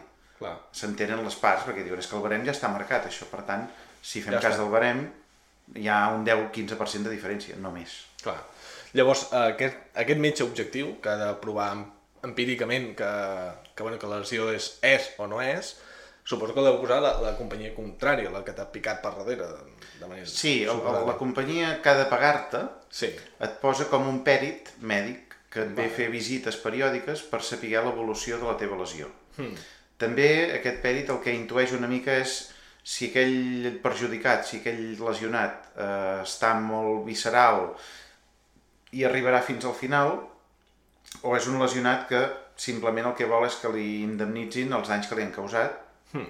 S'entenen 0.73 1.21
les 1.25 1.35
parts 1.41 1.65
perquè 1.67 1.83
diuen 1.85 1.99
és 2.01 2.07
que 2.09 2.15
el 2.17 2.23
barem 2.23 2.45
ja 2.47 2.53
està 2.55 2.69
marcat, 2.71 3.09
això. 3.09 3.27
Per 3.29 3.41
tant, 3.49 3.67
si 4.01 4.21
fem 4.23 4.33
Ja 4.33 4.39
cas 4.41 4.55
està. 4.55 4.63
del 4.63 4.71
barem, 4.73 5.01
hi 5.75 5.87
ha 5.87 6.09
un 6.15 6.25
10-15% 6.25 7.07
de 7.09 7.13
diferència, 7.15 7.55
no 7.57 7.71
més. 7.71 7.93
Clar. 8.23 8.37
Llavors, 8.93 9.27
aquest, 9.33 9.77
aquest 9.95 10.19
metge 10.19 10.43
objectiu, 10.43 10.97
que 11.01 11.09
ha 11.09 11.15
de 11.17 11.29
provar 11.43 11.69
em- 11.77 11.85
empíricament 12.27 12.91
que, 12.97 13.11
que, 13.75 13.83
bueno, 13.83 13.97
que 13.99 14.07
la 14.11 14.19
lesió 14.19 14.49
és, 14.51 14.73
és 14.83 15.07
o 15.17 15.27
no 15.31 15.39
és, 15.41 15.75
suposo 16.27 16.53
que 16.53 16.61
l'heu 16.61 16.77
posar 16.81 16.99
la, 17.01 17.15
la 17.23 17.31
companyia 17.39 17.71
contrària, 17.73 18.29
la 18.29 18.43
que 18.45 18.53
t'ha 18.53 18.67
picat 18.71 18.99
per 19.01 19.13
darrere, 19.17 19.47
de, 19.47 20.05
manera 20.07 20.27
Sí, 20.27 20.61
el, 20.63 20.75
suposada. 20.75 21.05
la 21.07 21.15
companyia 21.17 21.81
que 21.81 21.89
ha 21.89 21.97
de 21.97 22.05
pagar-te 22.11 22.65
Sí, 22.91 23.07
et 23.39 23.53
posa 23.63 23.87
com 23.89 24.03
un 24.11 24.19
pèrit 24.27 24.73
mèdic 24.83 25.37
que 25.51 25.63
et 25.63 25.71
ve 25.75 25.85
a 25.87 25.91
fer 25.95 26.09
visites 26.11 26.57
periòdiques 26.59 27.23
per 27.31 27.39
saber 27.43 27.71
l'evolució 27.79 28.37
de 28.39 28.45
la 28.51 28.57
teva 28.59 28.75
lesió. 28.79 29.07
Hmm. 29.37 29.55
També 29.97 30.51
aquest 30.59 30.81
pèrit 30.83 31.09
el 31.09 31.19
que 31.23 31.33
intueix 31.33 31.71
una 31.77 31.87
mica 31.87 32.13
és 32.19 32.50
si 32.83 33.09
aquell 33.09 33.77
perjudicat, 33.83 34.45
si 34.47 34.59
aquell 34.61 34.97
lesionat 34.99 35.71
eh, 35.75 36.21
està 36.23 36.53
molt 36.59 37.05
visceral, 37.05 37.69
i 38.91 39.05
arribarà 39.07 39.41
fins 39.45 39.65
al 39.65 39.77
final, 39.77 40.17
o 41.21 41.35
és 41.37 41.47
un 41.47 41.59
lesionat 41.61 42.07
que 42.09 42.21
simplement 42.57 43.11
el 43.11 43.15
que 43.17 43.29
vol 43.29 43.45
és 43.45 43.55
que 43.61 43.71
li 43.73 44.01
indemnitzin 44.03 44.73
els 44.73 44.89
danys 44.89 45.07
que 45.07 45.17
li 45.17 45.25
han 45.27 45.33
causat 45.35 45.79
Hmm. 46.11 46.27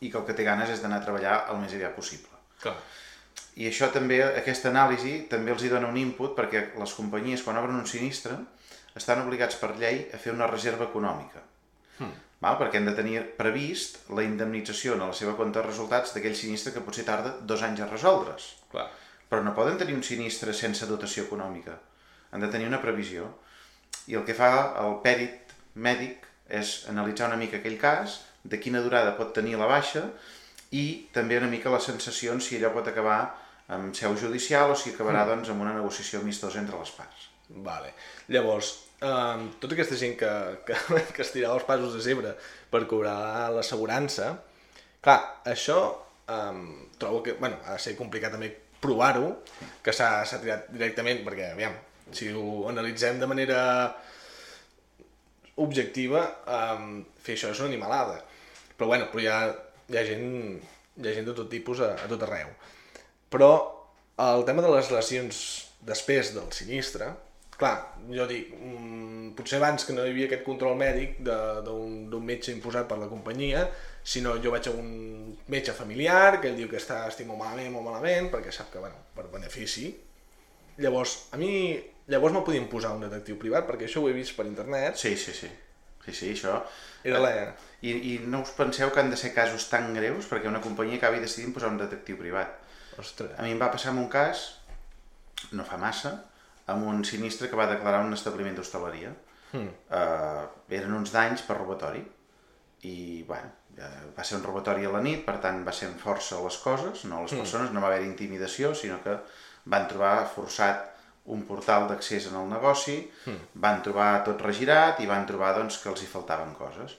i 0.00 0.10
que 0.10 0.18
el 0.18 0.24
que 0.26 0.34
té 0.34 0.44
ganes 0.46 0.70
és 0.74 0.82
d'anar 0.82 1.00
a 1.00 1.04
treballar 1.04 1.34
el 1.52 1.60
més 1.62 1.74
aviat 1.76 1.94
possible. 1.96 2.34
Clar. 2.62 2.74
I 3.62 3.68
això 3.68 3.86
també, 3.94 4.18
aquesta 4.26 4.70
anàlisi, 4.72 5.14
també 5.30 5.52
els 5.54 5.62
hi 5.62 5.70
dona 5.70 5.88
un 5.88 5.98
input 6.00 6.34
perquè 6.34 6.64
les 6.80 6.94
companyies, 6.98 7.44
quan 7.46 7.58
obren 7.60 7.78
un 7.78 7.86
sinistre, 7.86 8.34
estan 8.98 9.22
obligats 9.22 9.58
per 9.60 9.74
llei 9.78 10.04
a 10.12 10.18
fer 10.18 10.34
una 10.34 10.48
reserva 10.50 10.88
econòmica. 10.90 11.42
Hmm. 12.00 12.10
Val? 12.44 12.58
Perquè 12.60 12.80
han 12.80 12.90
de 12.90 12.96
tenir 12.96 13.22
previst 13.38 14.02
la 14.12 14.24
indemnització 14.26 14.98
en 14.98 15.06
la 15.06 15.16
seva 15.16 15.36
compte 15.38 15.60
de 15.60 15.66
resultats 15.66 16.12
d'aquell 16.14 16.36
sinistre 16.36 16.74
que 16.74 16.84
potser 16.84 17.06
tarda 17.08 17.38
dos 17.40 17.64
anys 17.64 17.80
a 17.80 17.88
resoldre's. 17.88 18.50
Clar. 18.72 18.90
Però 19.30 19.40
no 19.42 19.56
poden 19.56 19.80
tenir 19.80 19.96
un 19.96 20.04
sinistre 20.04 20.52
sense 20.52 20.86
dotació 20.90 21.24
econòmica. 21.24 21.78
Han 22.32 22.44
de 22.44 22.50
tenir 22.52 22.68
una 22.68 22.82
previsió. 22.82 23.30
I 24.10 24.18
el 24.20 24.26
que 24.28 24.36
fa 24.36 24.50
el 24.82 24.98
pèrit 25.04 25.54
mèdic 25.74 26.28
és 26.60 26.76
analitzar 26.92 27.30
una 27.30 27.40
mica 27.40 27.58
aquell 27.58 27.78
cas, 27.80 28.20
de 28.44 28.60
quina 28.60 28.82
durada 28.84 29.16
pot 29.16 29.32
tenir 29.32 29.56
la 29.56 29.68
baixa 29.70 30.04
i 30.76 31.08
també 31.14 31.38
una 31.40 31.48
mica 31.48 31.72
les 31.72 31.86
sensacions 31.88 32.44
si 32.44 32.58
allò 32.58 32.74
pot 32.74 32.90
acabar 32.90 33.20
amb 33.74 33.94
seu 33.96 34.16
judicial 34.20 34.74
o 34.74 34.76
si 34.76 34.92
acabarà 34.92 35.24
doncs, 35.28 35.48
amb 35.48 35.64
una 35.64 35.72
negociació 35.72 36.20
amistosa 36.20 36.60
entre 36.60 36.76
les 36.76 36.92
parts. 36.92 37.30
Vale. 37.64 37.94
Llavors, 38.28 38.74
um, 39.04 39.46
tota 39.60 39.76
aquesta 39.76 39.98
gent 40.00 40.16
que, 40.20 40.32
que, 40.66 40.78
que 41.14 41.22
es 41.24 41.32
tirava 41.34 41.58
els 41.58 41.68
passos 41.68 41.96
de 41.96 42.02
zebra 42.04 42.34
per 42.72 42.84
cobrar 42.90 43.50
l'assegurança, 43.54 44.32
clar, 45.04 45.20
això 45.50 45.78
um, 46.32 46.66
trobo 46.98 47.22
que, 47.26 47.36
bueno, 47.40 47.60
ha 47.66 47.76
de 47.76 47.84
ser 47.84 47.96
complicat 47.98 48.34
també 48.34 48.50
provar-ho, 48.84 49.30
que 49.84 49.92
s'ha 49.96 50.24
tirat 50.40 50.68
directament, 50.72 51.22
perquè, 51.24 51.52
aviam, 51.54 51.76
si 52.12 52.28
ho 52.32 52.66
analitzem 52.68 53.20
de 53.20 53.28
manera 53.28 53.60
objectiva, 55.60 56.24
um, 56.50 56.98
fer 57.24 57.38
això 57.38 57.52
és 57.54 57.62
una 57.62 57.70
animalada. 57.72 58.18
Però 58.74 58.90
bueno, 58.90 59.08
però 59.12 59.22
hi 59.22 59.28
ha, 59.30 59.38
hi 59.88 59.98
ha, 59.98 60.04
gent, 60.08 60.26
hi 60.98 61.06
ha 61.08 61.14
gent 61.16 61.28
de 61.30 61.36
tot 61.36 61.48
tipus 61.52 61.80
a, 61.84 61.94
a 61.94 62.10
tot 62.10 62.26
arreu. 62.26 62.50
Però 63.32 63.52
el 64.24 64.44
tema 64.48 64.64
de 64.64 64.72
les 64.74 64.90
lesions 64.94 65.38
després 65.84 66.32
del 66.34 66.50
sinistre, 66.54 67.12
clar, 67.58 67.74
jo 68.10 68.26
dic, 68.26 68.52
mm, 68.56 69.34
potser 69.38 69.58
abans 69.60 69.84
que 69.84 69.92
no 69.96 70.04
hi 70.04 70.10
havia 70.12 70.26
aquest 70.26 70.44
control 70.46 70.76
mèdic 70.80 71.18
de- 71.26 71.62
d'un 71.66 72.08
d'un 72.10 72.24
metge 72.24 72.52
imposat 72.52 72.86
per 72.88 72.98
la 72.98 73.08
companyia, 73.08 73.68
sinó 74.02 74.36
jo 74.42 74.50
vaig 74.50 74.66
a 74.68 74.70
un 74.70 75.36
metge 75.48 75.72
familiar 75.72 76.40
que 76.40 76.48
ell 76.48 76.56
diu 76.56 76.68
que 76.68 76.76
està, 76.80 77.06
estic 77.08 77.26
molt 77.26 77.38
malament, 77.40 77.70
molt 77.72 77.84
malament, 77.86 78.30
perquè 78.32 78.52
sap 78.52 78.72
que, 78.72 78.78
bueno, 78.78 78.96
per 79.14 79.24
benefici. 79.32 79.94
Llavors, 80.78 81.28
a 81.32 81.36
mi, 81.36 81.80
llavors 82.08 82.34
me 82.34 82.42
podien 82.42 82.66
posar 82.68 82.92
un 82.96 83.00
detectiu 83.06 83.38
privat, 83.38 83.66
perquè 83.68 83.86
això 83.86 84.02
ho 84.02 84.08
he 84.08 84.12
vist 84.16 84.34
per 84.36 84.46
internet, 84.46 84.96
Sí, 84.96 85.16
sí, 85.16 85.32
sí. 85.32 85.48
Sí, 86.04 86.12
sí, 86.12 86.32
això... 86.34 86.58
era 87.02 87.18
la... 87.18 87.54
I, 87.80 87.90
I 87.90 88.18
no 88.26 88.42
us 88.42 88.50
penseu 88.56 88.90
que 88.92 89.00
han 89.00 89.10
de 89.10 89.16
ser 89.16 89.32
casos 89.34 89.68
tan 89.70 89.94
greus 89.94 90.26
perquè 90.28 90.48
una 90.48 90.60
companyia 90.60 90.96
acabi 90.98 91.20
decidint 91.20 91.52
posar 91.54 91.70
un 91.70 91.78
detectiu 91.78 92.16
privat. 92.18 92.58
Ostres, 92.98 93.30
A 93.38 93.42
mi 93.42 93.52
em 93.52 93.60
va 93.60 93.70
passar 93.72 93.90
amb 93.92 94.00
un 94.00 94.08
cas, 94.12 94.58
no 95.52 95.64
fa 95.64 95.76
massa, 95.80 96.12
amb 96.72 96.86
un 96.88 97.04
sinistre 97.04 97.50
que 97.50 97.58
va 97.58 97.68
declarar 97.70 98.04
un 98.06 98.16
establiment 98.16 98.56
d'hostaleria. 98.56 99.12
Hmm. 99.54 99.70
Uh, 99.86 100.44
eren 100.74 100.94
uns 100.96 101.12
danys 101.14 101.44
per 101.46 101.58
robatori 101.60 102.02
i 102.84 103.22
bueno, 103.26 103.50
eh, 103.76 104.10
va 104.16 104.24
ser 104.24 104.36
un 104.38 104.44
robatori 104.44 104.84
a 104.84 104.90
la 104.92 105.00
nit, 105.00 105.22
per 105.24 105.38
tant 105.40 105.62
va 105.64 105.72
ser 105.72 105.88
amb 105.88 106.00
força 106.00 106.40
les 106.44 106.58
coses, 106.60 107.04
no 107.08 107.22
les 107.22 107.32
persones, 107.32 107.70
no 107.72 107.80
va 107.80 107.88
haver 107.90 108.04
intimidació, 108.04 108.74
sinó 108.76 108.98
que 109.04 109.14
van 109.72 109.86
trobar 109.88 110.26
forçat 110.34 110.90
un 111.32 111.46
portal 111.48 111.86
d'accés 111.88 112.28
en 112.28 112.36
el 112.36 112.50
negoci, 112.50 112.98
van 113.64 113.80
trobar 113.82 114.10
tot 114.26 114.42
regirat 114.44 115.00
i 115.00 115.08
van 115.08 115.24
trobar 115.26 115.54
doncs, 115.56 115.80
que 115.80 115.88
els 115.88 116.02
hi 116.04 116.10
faltaven 116.10 116.52
coses. 116.58 116.98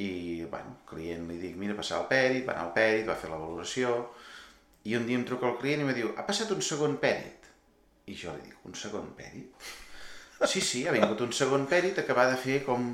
I, 0.00 0.44
bueno, 0.48 0.72
el 0.72 0.88
client 0.88 1.28
li 1.28 1.36
dic, 1.40 1.56
mira, 1.60 1.76
passar 1.76 2.00
el 2.00 2.08
pèrit, 2.08 2.46
va 2.46 2.54
anar 2.54 2.66
al 2.66 2.72
pèrit, 2.76 3.04
va 3.08 3.16
fer 3.20 3.30
la 3.32 3.40
valoració, 3.40 3.92
i 4.88 4.96
un 4.96 5.04
dia 5.08 5.18
em 5.20 5.24
truca 5.28 5.50
el 5.50 5.58
client 5.60 5.82
i 5.82 5.86
em 5.86 5.92
diu, 5.96 6.14
ha 6.16 6.24
passat 6.24 6.52
un 6.56 6.64
segon 6.64 6.96
pèrit? 7.02 7.35
I 8.06 8.14
jo 8.14 8.32
li 8.36 8.44
dic, 8.46 8.58
un 8.68 8.74
segon 8.78 9.08
pèrit? 9.18 9.68
Sí, 10.46 10.60
sí, 10.60 10.84
ha 10.86 10.94
vingut 10.94 11.22
un 11.24 11.32
segon 11.34 11.64
pèrit 11.66 11.98
acabar 11.98 12.28
de 12.30 12.36
fer 12.38 12.60
com 12.66 12.92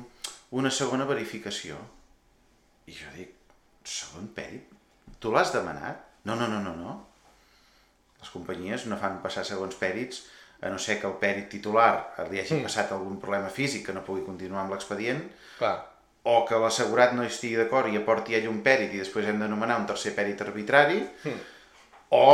una 0.57 0.71
segona 0.73 1.05
verificació. 1.05 1.77
I 2.89 2.95
jo 2.97 3.11
dic, 3.17 3.33
segon 3.85 4.29
pèrit? 4.33 4.71
Tu 5.21 5.31
l'has 5.31 5.53
demanat? 5.53 6.01
No, 6.25 6.37
no, 6.39 6.47
no, 6.47 6.61
no, 6.63 6.73
no. 6.79 6.95
Les 8.23 8.31
companyies 8.31 8.87
no 8.87 8.97
fan 8.97 9.19
passar 9.21 9.43
segons 9.45 9.75
pèrits 9.77 10.23
a 10.63 10.71
no 10.71 10.79
ser 10.79 10.95
que 11.01 11.09
el 11.09 11.17
pèrit 11.19 11.49
titular 11.51 12.15
li 12.31 12.39
hagi 12.39 12.61
passat 12.63 12.93
algun 12.95 13.19
problema 13.19 13.49
físic 13.51 13.85
que 13.85 13.95
no 13.95 14.05
pugui 14.07 14.23
continuar 14.23 14.63
amb 14.63 14.73
l'expedient, 14.73 15.21
o 16.23 16.35
que 16.47 16.59
l'assegurat 16.63 17.11
no 17.13 17.25
estigui 17.27 17.59
d'acord 17.59 17.91
i 17.91 17.99
aporti 17.99 18.37
ell 18.37 18.47
un 18.47 18.61
pèrit 18.63 18.95
i 18.95 19.01
després 19.03 19.27
hem 19.27 19.43
de 19.43 19.49
nomenar 19.51 19.81
un 19.81 19.89
tercer 19.89 20.15
pèrit 20.15 20.41
arbitrari, 20.45 21.01
o 22.15 22.27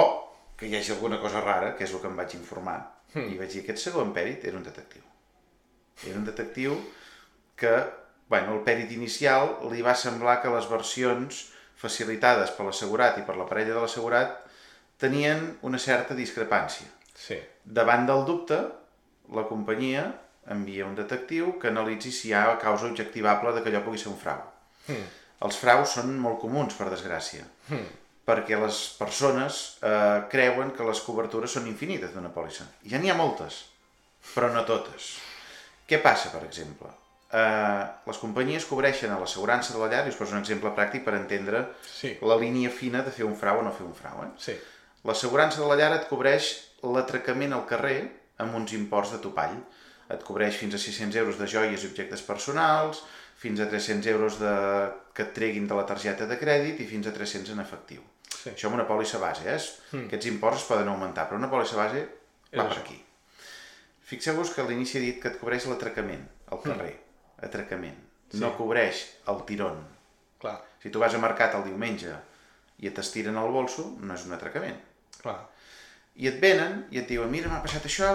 que 0.60 0.68
hi 0.68 0.76
hagi 0.76 0.92
alguna 0.92 1.20
cosa 1.24 1.42
rara, 1.42 1.72
que 1.78 1.86
és 1.88 1.94
el 1.94 2.02
que 2.04 2.10
em 2.12 2.18
vaig 2.20 2.36
informar. 2.36 2.80
I 3.16 3.38
vaig 3.40 3.54
dir, 3.54 3.64
aquest 3.64 3.82
segon 3.88 4.12
pèrit 4.14 4.44
era 4.46 4.60
un 4.60 4.66
detectiu. 4.66 5.06
Era 6.06 6.20
un 6.20 6.26
detectiu 6.28 6.76
que, 7.60 7.72
bueno, 8.30 8.58
el 8.58 8.66
pèrit 8.68 8.92
inicial 8.92 9.56
li 9.72 9.82
va 9.86 9.96
semblar 9.96 10.40
que 10.44 10.52
les 10.54 10.68
versions 10.70 11.46
facilitades 11.80 12.52
per 12.56 12.68
l'assegurat 12.68 13.18
i 13.18 13.26
per 13.28 13.38
la 13.40 13.48
parella 13.48 13.78
de 13.78 13.84
l'assegurat 13.84 14.36
tenien 15.00 15.46
una 15.64 15.80
certa 15.80 16.16
discrepància. 16.16 16.88
sí. 17.16 17.40
Davant 17.64 18.06
del 18.08 18.26
dubte, 18.26 18.58
la 19.36 19.44
companyia 19.46 20.04
envia 20.50 20.86
un 20.88 20.96
detectiu 20.96 21.52
que 21.62 21.70
analitzi 21.70 22.12
si 22.12 22.30
hi 22.30 22.34
ha 22.34 22.58
causa 22.58 22.88
objectivable 22.88 23.54
de 23.54 23.62
que 23.62 23.70
allò 23.70 23.84
pugui 23.86 24.00
ser 24.02 24.10
un 24.10 24.18
frau. 24.18 24.42
Hmm. 24.88 25.04
Els 25.46 25.60
fraus 25.62 25.94
són 25.96 26.16
molt 26.20 26.40
comuns, 26.42 26.74
per 26.76 26.90
desgràcia, 26.90 27.46
perquè 28.30 28.60
les 28.62 28.78
persones 29.00 29.60
eh, 29.82 30.22
creuen 30.30 30.70
que 30.78 30.86
les 30.86 31.02
cobertures 31.02 31.58
són 31.58 31.66
infinites 31.72 32.14
d'una 32.14 32.30
pòlissa. 32.36 32.68
Ja 32.86 33.02
n'hi 33.02 33.10
ha 33.10 33.18
moltes, 33.18 33.64
però 34.36 34.52
no 34.54 34.62
totes. 34.70 35.16
Què 35.90 35.98
passa, 36.04 36.30
per 36.30 36.44
exemple? 36.46 36.92
Eh, 37.34 37.84
les 38.10 38.18
companyies 38.22 38.66
cobreixen 38.70 39.12
a 39.14 39.20
l'assegurança 39.22 39.74
de 39.74 39.82
la 39.82 39.90
llar, 39.92 40.04
i 40.06 40.14
us 40.14 40.18
poso 40.18 40.34
un 40.38 40.42
exemple 40.44 40.72
pràctic 40.78 41.04
per 41.06 41.16
entendre 41.18 41.66
Sí. 41.86 42.16
la 42.22 42.38
línia 42.38 42.70
fina 42.70 43.02
de 43.06 43.12
fer 43.14 43.26
un 43.26 43.36
frau 43.38 43.60
o 43.60 43.66
no 43.66 43.74
fer 43.74 43.86
un 43.88 43.94
frau. 43.98 44.24
Eh? 44.26 44.32
Sí. 44.38 44.56
L'assegurança 45.06 45.62
de 45.62 45.68
la 45.70 45.78
llar 45.80 45.94
et 45.98 46.08
cobreix 46.10 46.50
l'atracament 46.84 47.54
al 47.54 47.66
carrer 47.70 48.00
amb 48.38 48.56
uns 48.56 48.74
imports 48.74 49.12
de 49.16 49.22
topall. 49.24 49.58
Et 50.10 50.22
cobreix 50.26 50.56
fins 50.58 50.74
a 50.74 50.80
600 50.82 51.16
euros 51.22 51.38
de 51.38 51.46
joies 51.48 51.84
i 51.84 51.88
objectes 51.88 52.22
personals, 52.26 53.04
fins 53.38 53.60
a 53.62 53.68
300 53.70 54.08
euros 54.12 54.40
de... 54.42 54.54
que 55.14 55.24
et 55.28 55.34
treguin 55.36 55.68
de 55.68 55.76
la 55.76 55.86
targeta 55.86 56.26
de 56.26 56.38
crèdit 56.40 56.80
i 56.82 56.88
fins 56.88 57.08
a 57.08 57.14
300 57.16 57.54
en 57.54 57.60
efectiu. 57.62 58.02
Sí. 58.40 58.50
Això 58.54 58.70
amb 58.70 58.78
una 58.80 58.88
pòlissa 58.88 59.20
base, 59.20 59.44
eh? 59.52 59.60
Aquests 60.06 60.30
imports 60.32 60.62
es 60.62 60.68
poden 60.70 60.88
augmentar, 60.88 61.26
però 61.28 61.38
una 61.42 61.50
pòlissa 61.52 61.76
base 61.76 62.06
va 62.56 62.66
per 62.70 62.78
aquí. 62.80 62.96
Fixeu-vos 64.10 64.54
que 64.56 64.62
a 64.64 64.68
l'inici 64.70 64.98
he 64.98 65.02
dit 65.04 65.20
que 65.22 65.30
et 65.30 65.38
cobreix 65.42 65.66
l'atracament 65.70 66.24
al 66.54 66.62
carrer. 66.64 66.94
Atracament. 67.46 67.98
No 68.42 68.52
cobreix 68.58 69.04
el 69.32 69.44
tirón. 69.50 69.80
Clar, 70.40 70.58
Si 70.82 70.90
tu 70.90 71.00
vas 71.02 71.14
a 71.14 71.20
mercat 71.20 71.56
el 71.58 71.66
diumenge 71.68 72.14
i 72.80 72.88
et 72.88 73.00
estiren 73.02 73.36
el 73.38 73.52
bolso, 73.52 73.90
no 74.00 74.14
és 74.16 74.26
un 74.26 74.34
atracament. 74.38 74.78
clar. 75.22 75.40
I 76.16 76.28
et 76.28 76.40
venen 76.42 76.86
i 76.92 77.00
et 77.00 77.08
diuen, 77.08 77.30
mira, 77.32 77.48
m'ha 77.50 77.62
passat 77.64 77.86
això, 77.86 78.08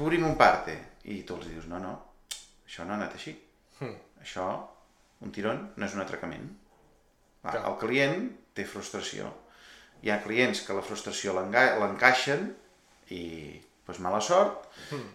obrim 0.00 0.24
un 0.24 0.36
parte. 0.36 0.76
I 1.04 1.22
tu 1.28 1.34
els 1.36 1.48
dius, 1.48 1.66
no, 1.68 1.78
no, 1.78 1.90
això 2.66 2.84
no 2.86 2.92
ha 2.94 2.96
anat 2.96 3.14
així. 3.18 3.34
Hmm. 3.80 3.96
Això, 4.22 4.46
un 5.20 5.32
tirón, 5.32 5.72
no 5.76 5.84
és 5.86 5.94
un 5.94 6.00
atracament. 6.00 6.46
Va, 7.44 7.50
Clar. 7.50 7.64
el 7.68 7.76
client 7.82 8.30
té 8.56 8.66
frustració. 8.68 9.30
Hi 10.02 10.10
ha 10.10 10.22
clients 10.24 10.64
que 10.66 10.74
la 10.74 10.84
frustració 10.84 11.34
l'encaixen 11.36 12.48
i 13.14 13.24
doncs, 13.86 14.00
mala 14.02 14.20
sort. 14.20 14.68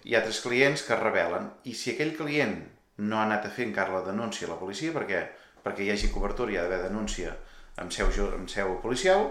Hi 0.06 0.16
ha 0.16 0.22
altres 0.22 0.42
clients 0.46 0.84
que 0.86 0.96
es 0.96 1.04
rebel·len. 1.04 1.50
I 1.66 1.74
si 1.76 1.94
aquell 1.94 2.16
client 2.18 2.60
no 2.98 3.20
ha 3.20 3.26
anat 3.26 3.48
a 3.48 3.54
fer 3.54 3.68
encara 3.68 4.00
la 4.00 4.06
denúncia 4.08 4.48
a 4.48 4.54
la 4.54 4.60
policia, 4.60 4.94
perquè, 4.96 5.24
perquè 5.64 5.86
hi 5.86 5.92
hagi 5.94 6.12
cobertura 6.14 6.54
hi 6.54 6.58
ha 6.58 6.66
d'haver 6.66 6.88
denúncia 6.88 7.36
amb 7.78 7.94
seu, 7.94 8.10
amb 8.34 8.50
seu 8.50 8.78
policial, 8.82 9.30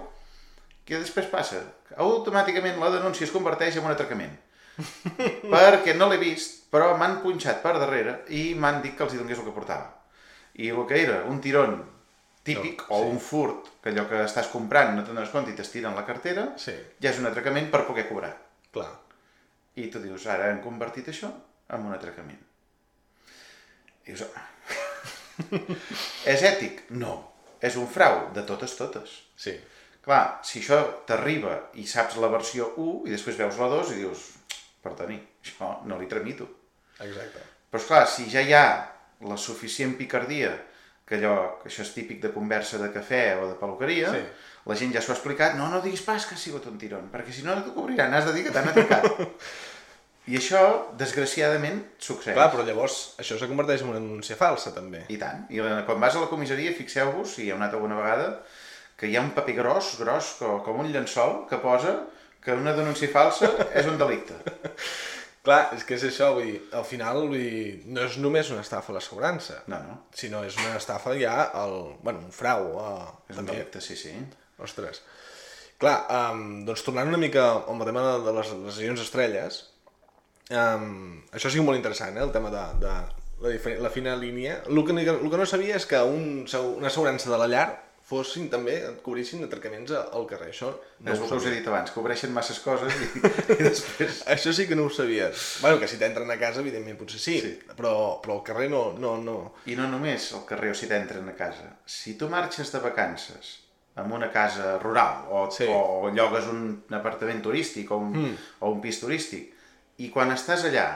què 0.87 1.01
després 1.01 1.27
passa? 1.33 1.65
Automàticament 2.03 2.79
la 2.79 2.93
denúncia 2.95 3.27
es 3.27 3.35
converteix 3.35 3.79
en 3.79 3.89
un 3.89 3.95
atracament. 3.95 4.37
perquè 5.55 5.95
no 5.97 6.11
l'he 6.11 6.21
vist, 6.21 6.67
però 6.71 6.93
m'han 7.01 7.21
punxat 7.23 7.63
per 7.65 7.79
darrere 7.81 8.21
i 8.37 8.51
m'han 8.55 8.83
dit 8.85 8.97
que 8.97 9.07
els 9.07 9.15
hi 9.15 9.21
donés 9.21 9.41
el 9.41 9.49
que 9.49 9.55
portava. 9.57 9.89
I 10.61 10.71
el 10.73 10.85
que 10.89 11.01
era 11.03 11.23
un 11.29 11.41
tirón 11.45 11.79
típic, 12.47 12.85
No, 12.89 12.97
o 12.97 13.03
sí. 13.03 13.11
un 13.11 13.21
furt, 13.21 13.69
que 13.83 13.91
allò 13.93 14.07
que 14.09 14.23
estàs 14.25 14.49
comprant 14.53 14.95
no 14.97 15.03
te'n 15.05 15.15
dones 15.19 15.31
compte 15.35 15.51
i 15.53 15.57
t'estiren 15.59 15.95
la 15.99 16.05
cartera, 16.07 16.47
Sí, 16.63 16.75
ja 17.03 17.11
és 17.11 17.19
un 17.21 17.27
atracament 17.29 17.71
per 17.71 17.85
poder 17.87 18.07
cobrar. 18.09 18.33
clar. 18.73 18.93
I 19.77 19.91
tu 19.93 20.01
dius, 20.01 20.25
ara 20.33 20.49
hem 20.51 20.63
convertit 20.65 21.09
això 21.13 21.29
en 21.69 21.85
un 21.85 21.93
atracament. 21.93 22.41
Dius, 24.07 24.23
ah. 24.35 24.47
és 26.33 26.43
ètic? 26.49 26.85
No. 26.91 27.17
És 27.61 27.77
un 27.81 27.89
frau, 27.89 28.29
de 28.37 28.43
totes, 28.47 28.75
totes. 28.79 29.11
Sí. 29.37 29.55
Clar, 30.07 30.39
si 30.47 30.61
això 30.63 30.79
t'arriba 31.09 31.57
i 31.81 31.85
saps 31.89 32.17
la 32.23 32.29
versió 32.31 32.71
1 32.79 33.07
i 33.09 33.15
després 33.15 33.39
veus 33.41 33.57
la 33.59 33.69
2 33.73 33.91
i 33.95 34.01
dius, 34.05 34.27
perdoni, 34.85 35.17
això 35.43 35.73
no 35.89 35.99
li 35.99 36.07
tramito. 36.07 36.47
Exacte. 37.03 37.43
Però 37.71 37.81
esclar, 37.83 38.05
si 38.09 38.29
ja 38.31 38.41
hi 38.45 38.53
ha 38.55 38.67
la 39.27 39.37
suficient 39.41 39.97
picardia, 39.99 40.53
que 41.07 41.17
allò, 41.21 41.59
que 41.63 41.69
això 41.71 41.83
és 41.87 41.93
típic 41.95 42.21
de 42.23 42.33
conversa 42.35 42.79
de 42.83 42.91
cafè 42.93 43.37
o 43.41 43.47
de 43.53 43.55
peluqueria, 43.61 44.11
Sí. 44.11 44.25
la 44.67 44.75
gent 44.75 44.93
ja 44.93 45.01
s'ho 45.01 45.13
ha 45.13 45.17
explicat, 45.17 45.55
no, 45.55 45.69
no 45.71 45.81
diguis 45.81 46.03
pas 46.03 46.27
que 46.27 46.35
ha 46.35 46.39
sigut 46.39 46.67
un 46.67 46.79
tirón, 46.79 47.09
perquè 47.13 47.31
si 47.33 47.43
no 47.47 47.55
t'ho 47.63 47.73
cobriran, 47.75 48.13
has 48.15 48.27
de 48.27 48.33
dir 48.35 48.45
que 48.45 48.51
t'han 48.51 48.69
atacat. 48.73 49.07
I 50.27 50.35
això, 50.41 50.59
desgraciadament, 50.99 51.85
succeeix. 52.03 52.35
Clar, 52.35 52.49
però 52.51 52.65
llavors 52.67 53.15
això 53.23 53.37
se 53.39 53.47
converteix 53.47 53.85
en 53.85 53.93
una 53.93 54.01
denúncia 54.01 54.35
falsa, 54.35 54.73
també. 54.75 55.05
I 55.09 55.19
tant. 55.21 55.45
I 55.55 55.61
la- 55.63 55.85
quan 55.87 56.01
vas 56.03 56.17
a 56.17 56.25
la 56.25 56.27
comissaria, 56.27 56.73
fixeu-vos, 56.75 57.37
si 57.37 57.45
hi 57.45 57.51
heu 57.53 57.57
anat 57.61 57.75
alguna 57.79 57.95
vegada, 58.01 58.43
que 58.99 59.07
hi 59.07 59.15
ha 59.15 59.23
un 59.23 59.31
paper 59.37 59.55
gros, 59.55 59.93
gros, 60.01 60.33
co- 60.41 60.63
com 60.67 60.81
un 60.83 60.91
llençol, 60.91 61.45
que 61.49 61.59
posa 61.63 62.01
que 62.43 62.51
una 62.59 62.73
denúncia 62.75 63.07
falsa 63.09 63.53
és 63.75 63.87
un 63.87 63.99
delicte. 63.99 64.35
Clar, 65.47 65.61
és 65.77 65.85
que 65.87 65.95
és 65.95 66.03
això, 66.09 66.33
vull 66.35 66.49
dir, 66.49 66.57
al 66.75 66.83
final 66.83 67.21
vull 67.29 67.39
dir, 67.39 67.67
no 67.95 68.03
és 68.03 68.17
només 68.19 68.49
una 68.51 68.65
estafa 68.65 68.91
a 68.91 68.97
l'assegurança, 68.97 69.61
No, 69.71 69.79
no, 69.87 69.99
sinó 70.11 70.41
és 70.47 70.57
una 70.59 70.75
estafa 70.81 71.15
ja 71.21 71.37
al... 71.55 71.77
bueno, 72.03 72.25
un 72.27 72.35
frau. 72.35 72.73
Uh, 72.75 73.13
és 73.31 73.39
un 73.39 73.47
delicte, 73.47 73.83
sí, 73.85 73.95
sí. 74.01 74.11
Ostres. 74.59 75.05
Clar, 75.79 75.95
um, 76.33 76.65
doncs 76.67 76.83
tornant 76.83 77.13
una 77.13 77.21
mica 77.23 77.47
al 77.61 77.87
tema 77.87 78.03
de, 78.25 78.35
les 78.41 78.53
lesions 78.65 79.05
estrelles, 79.05 79.61
um, 80.51 81.23
això 81.31 81.53
sí 81.53 81.63
molt 81.63 81.79
interessant, 81.79 82.19
eh, 82.19 82.27
el 82.27 82.35
tema 82.35 82.51
de, 82.51 82.67
de 82.83 82.97
la, 83.47 83.55
la 83.87 83.95
fina 83.95 84.17
línia. 84.19 84.63
El 84.67 84.83
que, 84.83 84.99
el 84.99 85.31
que 85.31 85.43
no 85.45 85.47
sabia 85.47 85.79
és 85.79 85.87
que 85.87 86.03
un, 86.03 86.47
una 86.75 86.91
assegurança 86.91 87.31
de 87.31 87.39
la 87.39 87.51
llar 87.53 87.69
fossin 88.07 88.47
també, 88.53 88.77
cobrissin 89.03 89.43
atracaments 89.43 89.91
al 89.97 90.27
carrer. 90.31 90.53
Això 90.53 90.69
no 91.03 91.11
és 91.13 91.19
el 91.19 91.27
que 91.29 91.39
us 91.41 91.47
he 91.49 91.55
dit 91.57 91.67
abans, 91.67 91.91
cobreixen 91.91 92.31
masses 92.35 92.61
coses 92.63 92.95
i, 93.03 93.09
i 93.57 93.61
després... 93.65 94.21
Això 94.31 94.53
sí 94.55 94.69
que 94.71 94.77
no 94.79 94.85
ho 94.87 94.93
sabia. 94.95 95.33
bueno, 95.63 95.81
que 95.83 95.89
si 95.91 95.99
t'entren 95.99 96.31
a 96.31 96.39
casa, 96.39 96.63
evidentment, 96.63 96.99
potser 97.01 97.19
sí, 97.21 97.37
Sí. 97.43 97.53
Però, 97.77 98.21
però 98.23 98.37
al 98.39 98.45
carrer 98.47 98.69
no, 98.71 98.93
no, 98.99 99.17
no. 99.19 99.37
I 99.67 99.75
no 99.75 99.89
només 99.91 100.31
al 100.39 100.45
carrer 100.47 100.71
o 100.71 100.79
si 100.79 100.87
t'entren 100.91 101.27
a 101.29 101.35
casa. 101.35 101.73
Si 101.85 102.15
tu 102.17 102.29
marxes 102.31 102.71
de 102.73 102.79
vacances 102.85 103.57
en 103.97 104.13
una 104.13 104.31
casa 104.31 104.77
rural 104.79 105.27
o, 105.33 105.47
Sí. 105.51 105.67
o 105.67 106.11
llogues 106.15 106.47
un 106.53 106.85
apartament 106.95 107.43
turístic 107.43 107.91
o 107.91 107.97
un, 107.99 108.13
mm. 108.13 108.37
o 108.61 108.71
un 108.71 108.81
pis 108.85 109.01
turístic 109.01 109.51
i 110.05 110.11
quan 110.13 110.31
estàs 110.35 110.67
allà 110.69 110.87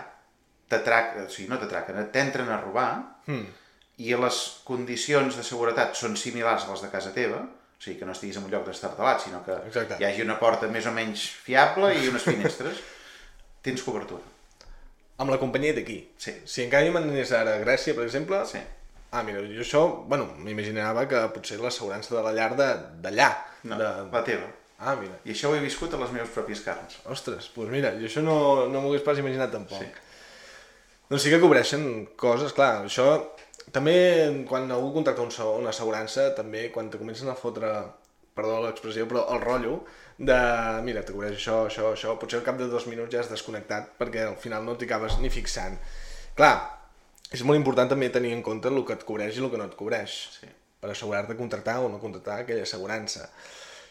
t'atraquen, 0.71 1.25
o 1.27 1.31
sigui, 1.33 1.49
no 1.51 1.59
t'atraquen, 1.59 1.99
t'entren 2.13 2.49
a 2.53 2.61
robar 2.61 2.91
Mm. 3.27 3.47
I 4.01 4.15
les 4.17 4.37
condicions 4.65 5.37
de 5.37 5.45
seguretat 5.45 5.97
són 5.99 6.17
similars 6.17 6.65
a 6.67 6.73
les 6.73 6.83
de 6.87 6.91
casa 6.93 7.13
teva, 7.17 7.43
o 7.45 7.83
sigui, 7.83 7.99
que 8.01 8.09
no 8.09 8.13
estiguis 8.17 8.37
en 8.41 8.47
un 8.47 8.53
lloc 8.53 8.67
destartalat, 8.69 9.23
sinó 9.25 9.43
que 9.45 9.57
Exacte. 9.69 9.97
hi 10.01 10.07
hagi 10.09 10.25
una 10.25 10.39
porta 10.41 10.69
més 10.73 10.87
o 10.89 10.93
menys 10.97 11.27
fiable 11.45 11.93
i 12.01 12.09
unes 12.09 12.25
finestres, 12.29 12.81
tens 13.65 13.83
cobertura. 13.85 14.25
Amb 15.21 15.33
la 15.35 15.39
companyia 15.41 15.75
d'aquí. 15.77 15.99
Sí. 16.17 16.33
Si 16.49 16.63
encara 16.65 16.87
jo 16.89 16.93
m'anés 16.97 17.33
ara 17.37 17.59
a 17.59 17.65
Grècia, 17.65 17.97
per 17.97 18.07
exemple, 18.09 18.45
Sí. 18.49 18.61
Ah, 19.11 19.25
mira, 19.27 19.41
jo 19.43 19.65
això, 19.65 19.81
bueno, 20.07 20.29
m'imaginava 20.39 21.03
que 21.11 21.19
potser 21.35 21.57
l'assegurança 21.59 22.13
de 22.15 22.21
la 22.23 22.31
llar 22.31 22.53
d'allà. 22.55 23.27
No, 23.67 23.75
De... 23.81 23.89
la 24.13 24.21
teva. 24.23 24.47
Ah, 24.79 24.95
mira. 24.95 25.17
I 25.27 25.33
això 25.35 25.51
ho 25.51 25.57
he 25.57 25.65
viscut 25.65 25.93
a 25.93 25.99
les 25.99 26.13
meves 26.15 26.31
pròpies 26.31 26.63
carns. 26.63 27.01
Ostres, 27.11 27.41
doncs 27.43 27.49
pues 27.57 27.73
mira, 27.75 27.91
jo 27.99 28.07
això 28.07 28.23
no, 28.23 28.37
no 28.71 28.81
m'ho 28.81 28.93
hagués 28.93 29.03
pas 29.09 29.19
imaginat 29.19 29.51
tampoc. 29.51 29.83
Sí. 29.83 29.91
Doncs 31.11 31.27
sí 31.27 31.33
que 31.35 31.41
cobreixen 31.43 31.85
coses, 32.17 32.55
clar, 32.55 32.85
això 32.87 33.09
també 33.73 34.45
quan 34.49 34.71
algú 34.73 34.93
contracta 34.95 35.23
un, 35.23 35.31
se- 35.35 35.43
una 35.63 35.71
assegurança, 35.75 36.31
també 36.37 36.71
quan 36.75 36.91
te 36.91 36.99
comencen 36.99 37.29
a 37.29 37.35
fotre, 37.39 37.71
perdó 38.35 38.61
l'expressió, 38.65 39.07
però 39.11 39.27
el 39.35 39.41
rotllo 39.43 39.81
de, 40.19 40.37
mira, 40.87 41.03
te 41.05 41.13
cobreix 41.13 41.35
això, 41.39 41.65
això, 41.69 41.91
això, 41.95 42.15
potser 42.21 42.39
al 42.41 42.45
cap 42.47 42.59
de 42.61 42.69
dos 42.71 42.87
minuts 42.87 43.13
ja 43.13 43.21
has 43.21 43.31
desconnectat 43.31 43.95
perquè 43.99 44.27
al 44.29 44.37
final 44.41 44.65
no 44.65 44.77
t'hi 44.79 44.87
acabes 44.89 45.19
ni 45.21 45.31
fixant. 45.33 45.77
Clar, 46.39 46.55
és 47.33 47.43
molt 47.47 47.59
important 47.59 47.89
també 47.91 48.09
tenir 48.11 48.33
en 48.37 48.43
compte 48.43 48.69
el 48.71 48.83
que 48.87 48.95
et 48.97 49.05
cobreix 49.05 49.37
i 49.37 49.43
el 49.45 49.51
que 49.51 49.59
no 49.61 49.67
et 49.71 49.77
cobreix 49.79 50.15
Sí. 50.41 50.49
per 50.81 50.91
assegurar-te 50.95 51.37
contractar 51.37 51.81
o 51.85 51.89
no 51.93 51.99
contractar 52.01 52.41
aquella 52.41 52.63
assegurança. 52.65 53.29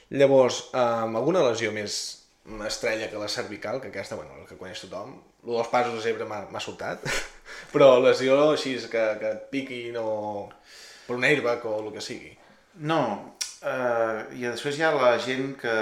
Llavors, 0.10 0.70
amb 0.74 1.16
alguna 1.20 1.44
lesió 1.46 1.72
més 1.72 2.19
estrella 2.68 3.10
que 3.10 3.18
la 3.22 3.28
cervical, 3.28 3.82
que 3.82 3.90
aquesta, 3.90 4.16
bueno, 4.16 4.36
el 4.40 4.48
que 4.48 4.58
coneix 4.58 4.82
tothom, 4.84 5.16
el 5.46 5.56
dels 5.56 5.72
passos 5.72 5.96
de 5.96 6.04
zebra 6.04 6.28
m'ha 6.30 6.64
sobtat, 6.64 7.04
però 7.74 7.98
lesió 8.04 8.38
així 8.52 8.76
que, 8.92 9.06
que 9.22 9.34
et 9.36 9.50
piquin 9.54 9.98
o 10.02 10.10
per 11.08 11.18
un 11.18 11.26
airbag 11.26 11.66
o 11.66 11.80
el 11.84 11.92
que 11.96 12.04
sigui. 12.06 12.36
No, 12.90 13.02
eh, 13.62 14.20
i 14.38 14.46
després 14.46 14.78
hi 14.78 14.86
ha 14.86 14.94
la 14.96 15.16
gent 15.22 15.56
que 15.62 15.76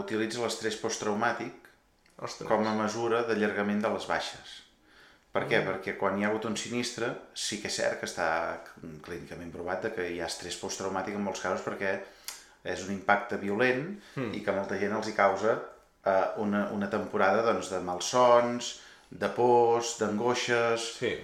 utilitza 0.00 0.42
l'estrès 0.42 0.78
posttraumàtic 0.80 1.70
Ostres. 2.18 2.48
com 2.48 2.66
a 2.66 2.74
mesura 2.78 3.22
d'allargament 3.28 3.82
de 3.82 3.92
les 3.94 4.08
baixes. 4.10 4.58
Per 5.32 5.46
què? 5.48 5.62
Perquè 5.64 5.94
quan 5.96 6.18
hi 6.18 6.26
ha 6.26 6.28
hagut 6.28 6.44
un 6.44 6.58
sinistre, 6.60 7.08
sí 7.32 7.58
que 7.62 7.70
és 7.70 7.78
cert 7.80 8.00
que 8.00 8.08
està 8.08 8.26
clínicament 9.06 9.52
provat 9.54 9.86
que 9.94 10.10
hi 10.12 10.20
ha 10.20 10.28
estrès 10.28 10.58
posttraumàtic 10.60 11.16
en 11.16 11.24
molts 11.24 11.40
casos 11.40 11.64
perquè 11.64 11.94
és 12.62 12.82
un 12.84 12.92
impacte 12.94 13.38
violent 13.40 13.86
mm. 13.88 14.34
i 14.36 14.42
que 14.44 14.54
molta 14.54 14.76
gent 14.78 14.92
els 14.98 15.08
hi 15.08 15.14
causa 15.16 15.56
eh, 16.06 16.26
una, 16.42 16.66
una 16.74 16.88
temporada 16.90 17.42
doncs, 17.46 17.70
de 17.70 17.80
malsons, 17.80 18.74
de 19.10 19.28
pors, 19.28 19.96
d'angoixes... 20.00 20.88
Sí. 20.98 21.14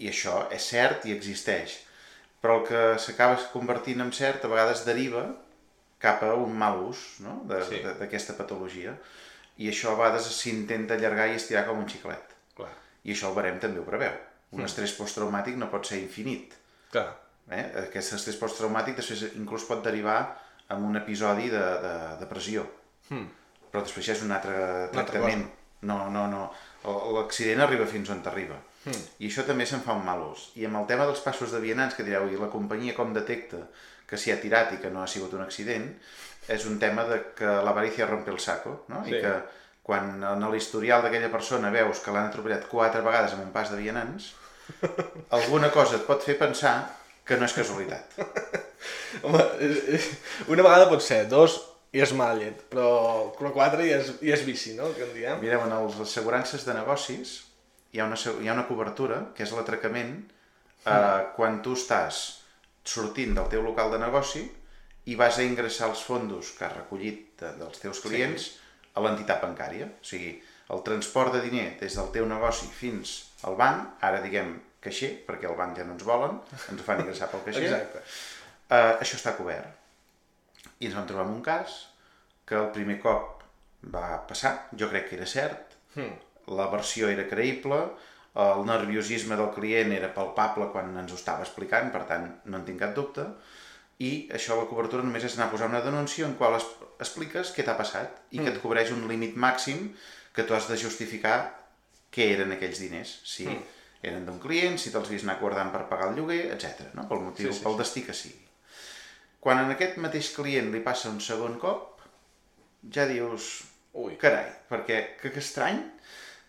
I 0.00 0.08
això 0.08 0.46
és 0.54 0.64
cert 0.72 1.04
i 1.04 1.12
existeix. 1.12 1.74
Però 2.40 2.54
el 2.60 2.66
que 2.66 2.82
s'acaba 3.04 3.36
convertint 3.52 4.00
en 4.00 4.12
cert 4.16 4.44
a 4.46 4.48
vegades 4.48 4.86
deriva 4.86 5.26
cap 6.00 6.22
a 6.24 6.30
un 6.40 6.54
mal 6.56 6.78
ús 6.86 7.02
no? 7.20 7.42
de- 7.44 7.58
Sí. 7.68 7.82
de- 7.84 7.92
d'aquesta 7.98 8.32
patologia. 8.38 8.94
I 9.60 9.68
això 9.68 9.90
a 9.92 9.98
vegades 9.98 10.24
s'intenta 10.32 10.94
allargar 10.96 11.26
i 11.28 11.36
estirar 11.36 11.66
com 11.66 11.78
un 11.82 11.88
xiclet. 11.88 12.32
Clar. 12.56 12.70
I 13.04 13.12
això 13.12 13.28
el 13.28 13.34
barem 13.36 13.58
també 13.60 13.80
ho 13.80 13.84
preveu. 13.84 14.14
Un 14.56 14.64
estrès 14.64 14.94
posttraumàtic 14.96 15.54
no 15.60 15.68
pot 15.70 15.84
ser 15.86 15.98
infinit. 16.00 16.54
Clar. 16.90 17.10
Eh? 17.50 17.66
Aquest 17.84 18.14
estrès 18.16 18.36
posttraumàtic 18.40 18.96
després 18.96 19.26
inclús 19.36 19.64
pot 19.68 19.84
derivar 19.84 20.16
en 20.70 20.82
un 20.88 20.96
episodi 20.96 21.50
de, 21.52 21.60
de 21.84 21.92
depressió. 22.24 22.64
Hmm. 23.10 23.28
Però 23.70 23.82
després 23.84 24.06
ja 24.06 24.12
és 24.16 24.22
un 24.26 24.32
altre 24.34 24.88
tractament. 24.92 25.46
No, 25.86 26.10
no, 26.12 26.26
no. 26.28 26.42
L'accident 27.16 27.60
arriba 27.64 27.86
fins 27.86 28.10
on 28.12 28.20
t'arriba. 28.24 28.56
Hmm. 28.84 29.02
I 29.20 29.28
això 29.28 29.44
també 29.46 29.66
se'n 29.68 29.82
fa 29.84 29.92
un 29.96 30.04
mal 30.04 30.20
ús. 30.30 30.50
I 30.56 30.64
amb 30.66 30.80
el 30.80 30.86
tema 30.88 31.06
dels 31.08 31.20
passos 31.24 31.52
de 31.52 31.60
vianants, 31.60 31.94
que 31.94 32.02
direu, 32.06 32.26
i 32.32 32.36
la 32.40 32.48
companyia 32.52 32.94
com 32.96 33.12
detecta 33.16 33.62
que 34.08 34.16
s'hi 34.18 34.32
ha 34.32 34.40
tirat 34.42 34.72
i 34.74 34.80
que 34.82 34.90
no 34.90 35.02
ha 35.04 35.06
sigut 35.08 35.32
un 35.36 35.42
accident, 35.44 35.86
és 36.48 36.64
un 36.66 36.78
tema 36.82 37.04
de 37.06 37.20
que 37.36 37.46
l'avaricia 37.64 38.06
rompe 38.08 38.32
el 38.32 38.40
saco, 38.40 38.84
no? 38.88 39.04
Sí. 39.04 39.14
I 39.14 39.20
que 39.22 39.34
quan 39.86 40.22
en 40.24 40.44
l'historial 40.52 41.02
d'aquella 41.04 41.30
persona 41.32 41.70
veus 41.70 42.00
que 42.02 42.10
l'han 42.14 42.28
atropellat 42.30 42.66
quatre 42.68 43.00
vegades 43.06 43.32
amb 43.36 43.44
un 43.46 43.52
pas 43.54 43.70
de 43.70 43.78
vianants, 43.78 44.32
alguna 45.38 45.70
cosa 45.70 45.96
et 46.00 46.06
pot 46.08 46.22
fer 46.24 46.36
pensar 46.40 46.74
que 47.26 47.36
no 47.38 47.46
és 47.46 47.54
casualitat. 47.54 48.16
Home, 49.26 49.44
és- 49.60 49.84
és- 49.98 50.10
una 50.48 50.62
vegada 50.66 50.88
pot 50.90 51.02
ser, 51.04 51.24
dos 51.30 51.60
i 51.92 52.02
és 52.04 52.12
mala 52.14 52.36
llet, 52.38 52.60
però, 52.70 52.90
però 53.36 53.50
quatre 53.54 53.86
i 53.86 53.94
és, 53.94 54.12
i 54.22 54.30
és 54.34 54.44
bici, 54.46 54.76
no? 54.78 54.92
Que 54.94 55.08
en 55.08 55.14
diem. 55.16 55.40
Mireu, 55.42 55.64
en 55.66 55.74
les 55.74 55.98
assegurances 56.04 56.66
de 56.66 56.76
negocis 56.76 57.40
hi 57.90 57.98
ha 57.98 58.06
una, 58.06 58.18
hi 58.18 58.48
ha 58.48 58.54
una 58.54 58.66
cobertura, 58.68 59.24
que 59.34 59.42
és 59.42 59.54
l'atracament, 59.56 60.14
eh, 60.86 61.18
quan 61.36 61.58
tu 61.64 61.74
estàs 61.78 62.20
sortint 62.86 63.34
del 63.36 63.50
teu 63.52 63.64
local 63.66 63.90
de 63.92 63.98
negoci 64.02 64.44
i 65.10 65.16
vas 65.18 65.40
a 65.40 65.44
ingressar 65.46 65.90
els 65.90 66.02
fondos 66.06 66.52
que 66.56 66.64
has 66.68 66.76
recollit 66.76 67.26
de, 67.42 67.50
dels 67.58 67.82
teus 67.82 68.00
clients 68.04 68.46
a 68.94 69.02
l'entitat 69.02 69.42
bancària. 69.42 69.90
O 69.90 70.06
sigui, 70.06 70.36
el 70.70 70.84
transport 70.86 71.34
de 71.34 71.42
diner 71.42 71.72
des 71.80 71.98
del 71.98 72.12
teu 72.14 72.28
negoci 72.30 72.70
fins 72.70 73.16
al 73.48 73.58
banc, 73.58 73.96
ara 74.06 74.22
diguem 74.22 74.54
caixer, 74.80 75.10
perquè 75.26 75.50
el 75.50 75.58
banc 75.58 75.76
ja 75.76 75.84
no 75.88 75.96
ens 75.98 76.06
volen, 76.06 76.38
ens 76.54 76.78
ho 76.78 76.86
fan 76.86 77.02
ingressar 77.02 77.28
pel 77.32 77.42
caixer, 77.48 77.66
Exacte. 77.66 78.04
eh, 78.70 78.94
això 79.02 79.18
està 79.18 79.34
cobert. 79.36 79.79
I 80.80 80.88
ens 80.88 80.96
vam 80.96 81.06
trobar 81.08 81.26
amb 81.26 81.36
un 81.36 81.42
cas 81.44 81.76
que 82.48 82.56
el 82.58 82.70
primer 82.74 82.98
cop 83.02 83.42
va 83.94 84.22
passar, 84.28 84.54
jo 84.76 84.88
crec 84.90 85.08
que 85.10 85.16
era 85.20 85.26
cert, 85.26 85.76
Hmm. 85.94 86.12
la 86.54 86.68
versió 86.70 87.08
era 87.10 87.24
creïble, 87.28 87.78
el 88.40 88.60
nerviosisme 88.66 89.34
del 89.36 89.48
client 89.54 89.90
era 89.92 90.12
palpable 90.14 90.68
quan 90.70 90.92
ens 91.00 91.10
ho 91.12 91.16
estava 91.18 91.42
explicant, 91.42 91.90
per 91.90 92.04
tant, 92.06 92.28
no 92.44 92.58
en 92.60 92.64
tinc 92.64 92.78
cap 92.78 92.92
dubte, 92.94 93.24
i 93.98 94.28
això 94.32 94.56
la 94.56 94.68
cobertura 94.70 95.02
només 95.02 95.24
és 95.26 95.34
anar 95.36 95.48
a 95.48 95.52
posar 95.52 95.68
una 95.68 95.82
denúncia 95.84 96.24
en 96.26 96.34
qual 96.38 96.54
es, 96.56 96.66
expliques 97.02 97.50
què 97.56 97.64
t'ha 97.66 97.74
passat 97.76 98.20
i 98.30 98.38
que 98.38 98.48
et 98.52 98.60
cobreix 98.62 98.92
un 98.94 99.02
límit 99.10 99.34
màxim 99.36 99.90
que 100.32 100.44
tu 100.46 100.54
has 100.54 100.68
de 100.70 100.76
justificar 100.78 101.34
què 102.14 102.30
eren 102.36 102.52
aquells 102.54 102.78
diners, 102.80 103.16
si 103.24 103.48
eren 104.02 104.24
d'un 104.26 104.38
client, 104.40 104.78
si 104.78 104.90
te'ls 104.94 105.10
havies 105.10 105.26
anat 105.26 105.40
guardant 105.42 105.70
per 105.74 105.84
pagar 105.90 106.08
el 106.12 106.16
lloguer, 106.16 106.52
etc. 106.54 106.94
no? 106.94 107.08
pel 107.10 107.20
motiu, 107.26 107.50
Sí, 107.52 107.58
sí, 107.58 107.64
pel 107.66 107.76
destí 107.82 108.02
que 108.06 108.14
sigui. 108.14 108.46
Quan 109.40 109.58
a 109.58 109.68
aquest 109.72 109.96
mateix 110.02 110.32
client 110.36 110.68
li 110.72 110.82
passa 110.84 111.08
un 111.08 111.20
segon 111.24 111.56
cop, 111.60 112.02
ja 112.92 113.06
dius, 113.08 113.50
Ui. 113.96 114.16
carai, 114.20 114.50
perquè 114.70 114.98
que, 115.20 115.30
que 115.32 115.40
estrany 115.40 115.80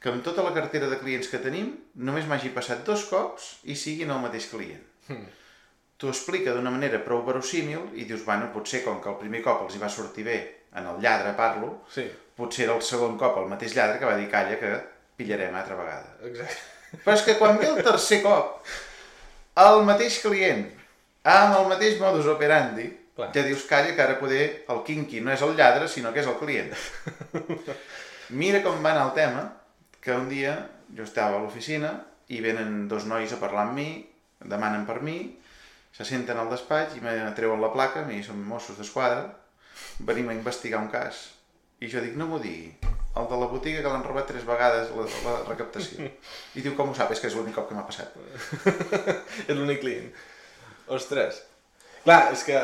que 0.01 0.09
amb 0.09 0.23
tota 0.25 0.43
la 0.43 0.51
cartera 0.55 0.89
de 0.89 0.97
clients 0.99 1.29
que 1.29 1.39
tenim 1.41 1.71
només 1.95 2.25
m'hagi 2.27 2.49
passat 2.55 2.81
dos 2.87 3.05
cops 3.09 3.51
i 3.69 3.75
siguin 3.77 4.11
el 4.11 4.19
mateix 4.23 4.47
client. 4.49 4.81
Hmm. 5.07 5.27
T'ho 6.01 6.09
explica 6.09 6.55
d'una 6.55 6.73
manera 6.73 6.99
prou 7.05 7.21
verosímil 7.27 7.91
i 7.93 8.07
dius, 8.09 8.23
bueno, 8.25 8.49
potser 8.53 8.81
com 8.83 8.97
que 9.01 9.11
el 9.11 9.19
primer 9.21 9.43
cop 9.45 9.61
els 9.67 9.77
hi 9.77 9.81
va 9.83 9.89
sortir 9.93 10.25
bé 10.25 10.39
en 10.73 10.87
el 10.89 10.99
lladre 11.03 11.35
parlo, 11.37 11.83
Sí. 11.93 12.07
potser 12.35 12.65
era 12.65 12.75
el 12.75 12.81
segon 12.81 13.17
cop 13.21 13.37
el 13.37 13.49
mateix 13.51 13.75
lladre 13.77 13.99
que 13.99 14.09
va 14.09 14.17
dir, 14.17 14.29
calla, 14.31 14.57
que 14.57 14.71
pillarem 15.17 15.55
altra 15.55 15.77
vegada. 15.77 16.15
Exacte. 16.25 16.57
Però 17.05 17.13
és 17.15 17.21
que 17.23 17.37
quan 17.37 17.57
ve 17.61 17.69
el 17.69 17.83
tercer 17.85 18.21
cop, 18.23 18.65
el 19.61 19.83
mateix 19.85 20.17
client, 20.25 20.65
amb 21.23 21.57
el 21.59 21.69
mateix 21.69 21.99
modus 22.01 22.29
operandi, 22.31 22.87
Clar. 23.15 23.31
ja 23.35 23.43
dius, 23.45 23.65
calla, 23.69 23.93
que 23.95 24.03
ara 24.03 24.19
poder 24.19 24.43
el 24.71 24.83
quinqui 24.87 25.21
no 25.21 25.33
és 25.33 25.41
el 25.45 25.55
lladre, 25.57 25.87
sinó 25.87 26.13
que 26.13 26.23
és 26.23 26.29
el 26.29 26.39
client. 26.39 26.71
Mira 28.41 28.61
com 28.63 28.79
va 28.83 28.93
anar 28.95 29.09
el 29.09 29.17
tema, 29.17 29.43
que 30.01 30.15
un 30.15 30.29
dia 30.29 30.55
jo 30.95 31.03
estava 31.05 31.37
a 31.37 31.43
l'oficina 31.43 31.91
i 32.31 32.39
venen 32.41 32.87
dos 32.89 33.05
nois 33.05 33.33
a 33.33 33.39
parlar 33.41 33.67
amb 33.67 33.77
mi, 33.77 33.89
demanen 34.41 34.87
per 34.87 35.01
mi, 35.05 35.19
se 35.91 36.07
senten 36.07 36.39
al 36.39 36.49
despatx 36.49 36.95
i 36.97 37.03
me 37.03 37.13
treuen 37.37 37.61
la 37.61 37.71
placa, 37.73 38.05
mi 38.07 38.23
som 38.23 38.39
Mossos 38.47 38.79
d'Esquadra, 38.79 39.27
venim 40.07 40.31
a 40.31 40.37
investigar 40.37 40.81
un 40.81 40.89
cas. 40.89 41.27
I 41.81 41.89
jo 41.91 42.01
dic, 42.01 42.15
no 42.17 42.27
m'ho 42.29 42.39
digui, 42.39 42.71
el 43.17 43.27
de 43.27 43.37
la 43.41 43.47
botiga 43.51 43.81
que 43.83 43.91
l'han 43.91 44.05
robat 44.05 44.29
tres 44.29 44.45
vegades 44.47 44.91
la, 44.95 45.05
la 45.25 45.37
recaptació. 45.49 46.07
I 46.57 46.63
diu, 46.63 46.75
com 46.77 46.91
ho 46.91 46.97
sap? 46.97 47.11
És 47.11 47.19
que 47.19 47.27
és 47.27 47.35
l'únic 47.35 47.57
cop 47.57 47.67
que 47.69 47.75
m'ha 47.75 47.85
passat. 47.87 48.15
és 49.49 49.55
l'únic 49.57 49.81
client. 49.83 50.07
Ostres. 50.91 51.41
Clar, 52.03 52.21
és 52.35 52.43
que 52.45 52.59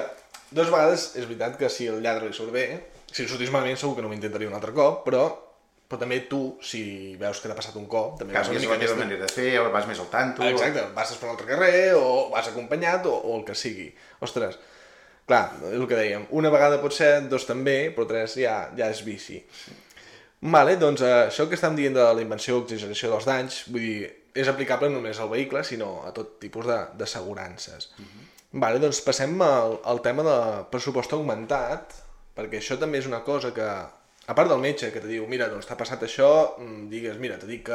dues 0.52 0.70
vegades 0.72 1.10
és 1.16 1.26
veritat 1.28 1.58
que 1.60 1.70
si 1.72 1.88
el 1.92 2.02
lladre 2.04 2.30
li 2.30 2.36
surt 2.36 2.54
bé, 2.54 2.68
si 3.12 3.24
li 3.24 3.30
sortís 3.32 3.52
malament 3.54 3.80
segur 3.80 3.98
que 3.98 4.06
no 4.06 4.12
m'intentaria 4.12 4.50
un 4.50 4.58
altre 4.58 4.74
cop, 4.76 5.04
però, 5.06 5.26
però 5.88 6.02
també 6.02 6.20
tu, 6.32 6.42
si 6.64 6.82
veus 7.20 7.40
que 7.42 7.50
t'ha 7.50 7.58
passat 7.58 7.78
un 7.80 7.88
cop, 7.92 8.18
també 8.20 8.36
vas 8.36 8.50
una 8.50 8.60
Canvies 8.60 8.68
mica 8.68 8.80
més... 8.84 8.96
manera 9.00 9.24
de 9.24 9.32
fer, 9.32 9.52
o 9.62 9.70
vas 9.74 9.88
més 9.90 10.02
al 10.04 10.10
tanto... 10.14 10.44
Exacte, 10.48 10.88
vas 10.98 11.14
per 11.16 11.30
un 11.30 11.36
altre 11.36 11.50
carrer, 11.54 11.84
o 11.96 12.28
vas 12.34 12.52
acompanyat, 12.52 13.08
o, 13.08 13.16
o 13.16 13.40
el 13.40 13.46
que 13.48 13.56
sigui. 13.56 13.88
Ostres, 14.28 14.60
clar, 15.30 15.44
és 15.72 15.80
el 15.80 15.88
que 15.88 16.00
dèiem, 16.00 16.28
una 16.36 16.52
vegada 16.54 16.82
pot 16.84 16.96
ser, 16.96 17.14
dos 17.32 17.48
també, 17.48 17.80
però 17.96 18.10
tres 18.10 18.36
ja, 18.42 18.60
ja 18.78 18.92
és 18.92 19.04
vici. 19.08 19.40
Vale, 20.54 20.76
doncs 20.78 21.02
eh, 21.02 21.14
això 21.32 21.48
que 21.50 21.58
estem 21.58 21.76
dient 21.80 21.96
de 21.98 22.04
la 22.14 22.22
invenció 22.22 22.60
o 22.60 22.66
exageració 22.66 23.10
dels 23.16 23.26
danys, 23.26 23.64
vull 23.72 23.82
dir, 23.82 24.12
és 24.38 24.48
aplicable 24.52 24.90
no 24.90 25.00
només 25.02 25.20
al 25.20 25.30
vehicle, 25.32 25.64
sinó 25.66 26.04
a 26.08 26.12
tot 26.14 26.38
tipus 26.40 26.66
de- 26.70 26.88
d'assegurances. 26.98 27.92
Uh 27.98 28.06
-huh. 28.06 28.26
Vale, 28.64 28.80
doncs 28.80 29.02
passem 29.02 29.42
al, 29.42 29.80
al 29.84 30.02
tema 30.02 30.24
de 30.24 30.64
pressupost 30.72 31.14
augmentat, 31.14 31.94
perquè 32.36 32.58
això 32.60 32.78
també 32.80 32.98
és 33.00 33.06
una 33.08 33.24
cosa 33.24 33.54
que, 33.54 33.62
a 34.28 34.36
part 34.36 34.50
del 34.50 34.60
metge 34.60 34.92
que 34.92 35.00
te 35.02 35.08
diu, 35.08 35.28
mira, 35.28 35.50
doncs 35.50 35.66
t'ha 35.66 35.76
passat 35.78 36.02
això, 36.04 36.58
mm, 36.58 36.90
digues, 36.90 37.18
mira, 37.18 37.38
te 37.38 37.46
dic 37.46 37.66
que 37.66 37.74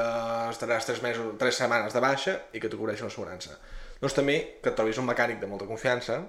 estaràs 0.51 0.85
tres 0.87 1.03
mesos, 1.03 1.35
tres 1.39 1.57
setmanes 1.57 1.93
de 1.93 2.01
baixa 2.01 2.41
i 2.53 2.61
que 2.61 2.69
t'ho 2.69 2.79
cobreixi 2.79 3.03
l'assegurança. 3.03 3.59
Doncs 4.01 4.15
també 4.15 4.59
que 4.63 4.69
et 4.71 4.75
trobis 4.77 4.99
un 4.99 5.07
mecànic 5.07 5.41
de 5.41 5.47
molta 5.47 5.67
confiança 5.67 6.27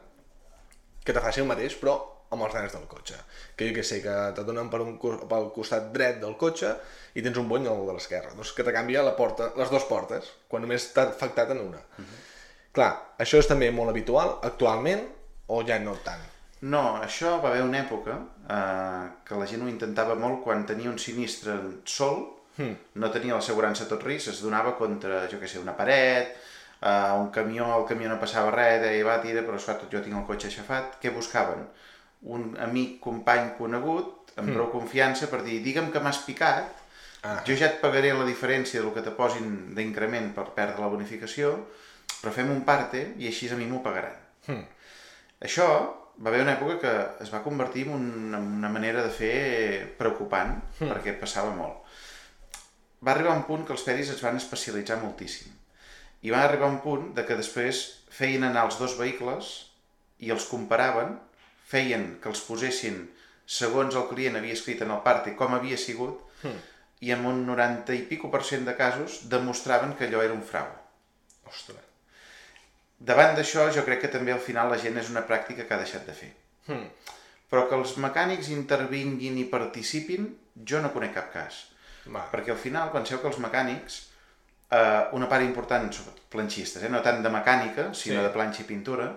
que 1.03 1.13
te 1.13 1.19
faci 1.19 1.39
el 1.41 1.47
mateix, 1.47 1.75
però 1.79 2.12
amb 2.33 2.45
els 2.47 2.57
nens 2.57 2.73
del 2.75 2.87
cotxe. 2.91 3.19
Que 3.55 3.69
jo 3.69 3.77
que 3.77 3.85
sé, 3.87 4.01
que 4.03 4.15
te 4.35 4.43
donen 4.47 4.69
per 4.73 4.81
un, 4.83 4.97
pel 4.99 5.47
costat 5.55 5.91
dret 5.95 6.19
del 6.21 6.35
cotxe 6.41 6.73
i 7.13 7.23
tens 7.25 7.37
un 7.37 7.47
bony 7.49 7.69
al 7.69 7.85
de 7.87 7.95
l'esquerra. 7.95 8.33
Doncs 8.35 8.51
que 8.57 8.65
te 8.67 8.73
canvia 8.75 9.05
la 9.05 9.15
porta, 9.15 9.51
les 9.57 9.71
dues 9.71 9.87
portes, 9.89 10.29
quan 10.49 10.65
només 10.65 10.89
t'ha 10.93 11.07
afectat 11.13 11.53
en 11.55 11.63
una. 11.69 11.81
Clar, 12.73 12.91
això 13.21 13.37
és 13.41 13.49
també 13.49 13.69
molt 13.71 13.93
habitual 13.93 14.39
actualment 14.43 15.03
o 15.53 15.63
ja 15.67 15.77
no 15.79 15.93
tant? 16.05 16.21
No, 16.63 16.83
això 17.03 17.37
va 17.43 17.49
haver 17.51 17.61
una 17.65 17.81
època 17.83 18.15
eh, 18.49 19.09
que 19.27 19.35
la 19.37 19.45
gent 19.49 19.65
ho 19.65 19.67
intentava 19.69 20.15
molt 20.15 20.41
quan 20.45 20.63
tenia 20.65 20.89
un 20.89 20.97
sinistre 20.99 21.59
sol, 21.85 22.23
Hmm. 22.53 22.75
no 23.01 23.07
tenia 23.09 23.33
l'assegurança 23.33 23.87
a 23.87 23.89
tot 23.89 24.03
risc, 24.05 24.27
es 24.29 24.41
donava 24.45 24.75
contra, 24.77 25.23
jo 25.25 25.39
que 25.41 25.47
sé, 25.49 25.57
una 25.57 25.73
paret, 25.73 26.35
eh, 26.85 27.13
un 27.17 27.31
camió, 27.33 27.65
el 27.79 27.87
camió 27.89 28.11
no 28.11 28.19
passava 28.21 28.51
res, 28.53 28.75
deia, 28.83 29.05
va, 29.07 29.15
tira, 29.23 29.41
però 29.41 29.57
esclar, 29.57 29.79
tot 29.81 29.89
jo 29.89 30.03
tinc 30.05 30.19
el 30.19 30.27
cotxe 30.27 30.51
aixafat. 30.51 30.99
Què 31.01 31.09
buscaven? 31.15 31.63
Un 32.23 32.53
amic, 32.63 32.99
company 33.03 33.51
conegut, 33.57 34.31
amb 34.39 34.53
prou 34.53 34.69
confiança 34.71 35.27
per 35.27 35.41
dir, 35.43 35.59
digue'm 35.65 35.91
que 35.91 35.99
m'has 35.99 36.23
picat, 36.27 36.79
Ah. 37.23 37.41
jo 37.47 37.55
ja 37.55 37.69
et 37.71 37.79
pagaré 37.79 38.09
la 38.11 38.25
diferència 38.27 38.81
del 38.81 38.91
que 38.91 39.01
te 39.01 39.11
posin 39.15 39.71
d'increment 39.75 40.33
per 40.35 40.49
perdre 40.57 40.83
la 40.83 40.89
bonificació, 40.91 41.53
però 42.19 42.33
fem 42.35 42.49
un 42.51 42.65
parte 42.67 43.13
i 43.15 43.29
així 43.29 43.47
a 43.47 43.55
mi 43.55 43.67
m'ho 43.69 43.79
pagaran. 43.85 44.17
Hmm. 44.47 44.65
Això 45.39 45.67
va 46.19 46.29
haver 46.29 46.41
una 46.43 46.57
època 46.57 46.75
que 46.81 46.91
es 47.23 47.31
va 47.33 47.41
convertir 47.45 47.85
en, 47.87 47.93
un, 47.95 48.35
en 48.35 48.49
una 48.59 48.69
manera 48.69 49.05
de 49.05 49.11
fer 49.11 49.37
preocupant, 49.97 50.57
mm. 50.79 50.91
perquè 50.91 51.15
passava 51.19 51.55
molt. 51.55 51.79
Va 53.03 53.15
arribar 53.15 53.35
un 53.35 53.47
punt 53.47 53.65
que 53.67 53.73
els 53.75 53.83
pedis 53.87 54.11
es 54.13 54.21
van 54.23 54.37
especialitzar 54.39 54.99
moltíssim. 55.01 55.51
I 56.23 56.31
va 56.31 56.43
arribar 56.43 56.69
un 56.71 56.79
punt 56.83 57.09
de 57.17 57.25
que 57.27 57.39
després 57.39 57.81
feien 58.13 58.45
anar 58.47 58.67
els 58.69 58.77
dos 58.79 58.95
vehicles 58.99 59.53
i 60.23 60.31
els 60.31 60.45
comparaven, 60.47 61.17
feien 61.65 62.19
que 62.21 62.29
els 62.29 62.41
posessin 62.41 63.09
segons 63.45 63.95
el 63.95 64.07
client 64.09 64.35
havia 64.39 64.53
escrit 64.53 64.81
en 64.81 64.91
el 64.91 65.01
parte 65.03 65.35
com 65.35 65.53
havia 65.53 65.77
sigut, 65.77 66.21
Hmm. 66.43 66.59
i 66.99 67.11
en 67.11 67.25
un 67.25 67.45
90 67.45 67.93
i 67.95 68.01
pico 68.07 68.29
per 68.31 68.43
cent 68.43 68.65
de 68.65 68.75
casos 68.75 69.29
demostraven 69.29 69.93
que 69.95 70.05
allò 70.07 70.21
era 70.23 70.33
un 70.33 70.41
frau. 70.43 70.67
Ostres. 71.47 71.79
Davant 72.99 73.35
d'això, 73.35 73.65
jo 73.75 73.83
crec 73.83 74.01
que 74.05 74.11
també 74.11 74.31
al 74.31 74.39
final 74.43 74.69
la 74.71 74.77
gent 74.79 74.97
és 75.01 75.09
una 75.11 75.23
pràctica 75.27 75.65
que 75.67 75.73
ha 75.75 75.79
deixat 75.81 76.05
de 76.07 76.13
fer. 76.15 76.31
Hmm. 76.67 76.85
Però 77.51 77.65
que 77.69 77.75
els 77.75 77.97
mecànics 78.01 78.49
intervinguin 78.53 79.37
i 79.37 79.43
participin, 79.51 80.29
jo 80.65 80.79
no 80.81 80.91
conec 80.93 81.13
cap 81.17 81.31
cas. 81.33 81.59
Va. 82.07 82.25
Perquè 82.31 82.51
al 82.51 82.57
final 82.59 82.91
penseu 82.91 83.19
que 83.21 83.27
els 83.27 83.39
mecànics, 83.43 83.99
eh, 84.71 85.03
una 85.19 85.27
part 85.29 85.43
important, 85.43 85.91
sobretot 85.93 86.23
planxistes, 86.29 86.83
eh, 86.83 86.89
no 86.89 87.01
tant 87.01 87.21
de 87.23 87.29
mecànica, 87.29 87.93
sinó 87.93 88.19
Sí. 88.19 88.23
de 88.27 88.29
planxa 88.29 88.61
i 88.63 88.65
pintura, 88.65 89.11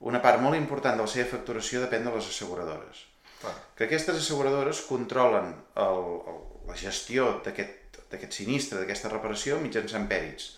una 0.00 0.20
part 0.22 0.42
molt 0.42 0.58
important 0.58 0.98
de 0.98 1.04
la 1.06 1.10
seva 1.10 1.30
facturació 1.30 1.80
depèn 1.84 2.04
de 2.04 2.12
les 2.14 2.28
asseguradores. 2.28 3.04
Va. 3.42 3.52
Que 3.76 3.86
aquestes 3.86 4.18
asseguradores 4.18 4.82
controlen 4.88 5.54
el, 5.82 6.02
el, 6.32 6.42
la 6.68 6.76
gestió 6.76 7.30
d'aquest 7.46 8.32
sinistre, 8.32 8.80
d'aquesta 8.80 9.12
reparació, 9.12 9.60
mitjançant 9.62 10.08
pèrits. 10.10 10.54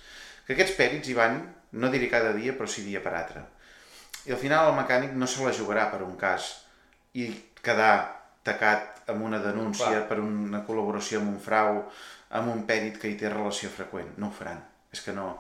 Que 0.47 0.57
aquests 0.57 0.77
pèrits 0.79 1.11
hi 1.11 1.17
van, 1.17 1.41
no 1.79 1.91
diré 1.93 2.09
cada 2.11 2.33
dia, 2.37 2.55
però 2.57 2.69
sí 2.71 2.85
dia 2.87 3.03
per 3.05 3.15
altre. 3.15 3.45
I 4.27 4.35
al 4.35 4.41
final 4.41 4.71
el 4.71 4.79
mecànic 4.79 5.15
no 5.17 5.27
se 5.31 5.45
la 5.45 5.55
jugarà 5.57 5.89
per 5.93 6.03
un 6.05 6.17
cas 6.21 6.51
i 7.17 7.31
quedar 7.65 7.95
tacat 8.45 9.11
amb 9.13 9.25
una 9.25 9.41
denúncia 9.43 9.91
Clar. 9.91 10.07
per 10.11 10.19
una 10.23 10.63
col·laboració 10.67 11.23
amb 11.23 11.33
un 11.35 11.39
frau, 11.43 11.83
amb 12.39 12.53
un 12.53 12.65
pèrit 12.69 12.99
que 13.01 13.11
hi 13.11 13.17
té 13.21 13.31
relació 13.31 13.71
freqüent. 13.73 14.17
No 14.21 14.29
ho 14.29 14.35
faran. 14.35 14.61
És 14.93 15.03
que 15.05 15.15
no, 15.17 15.31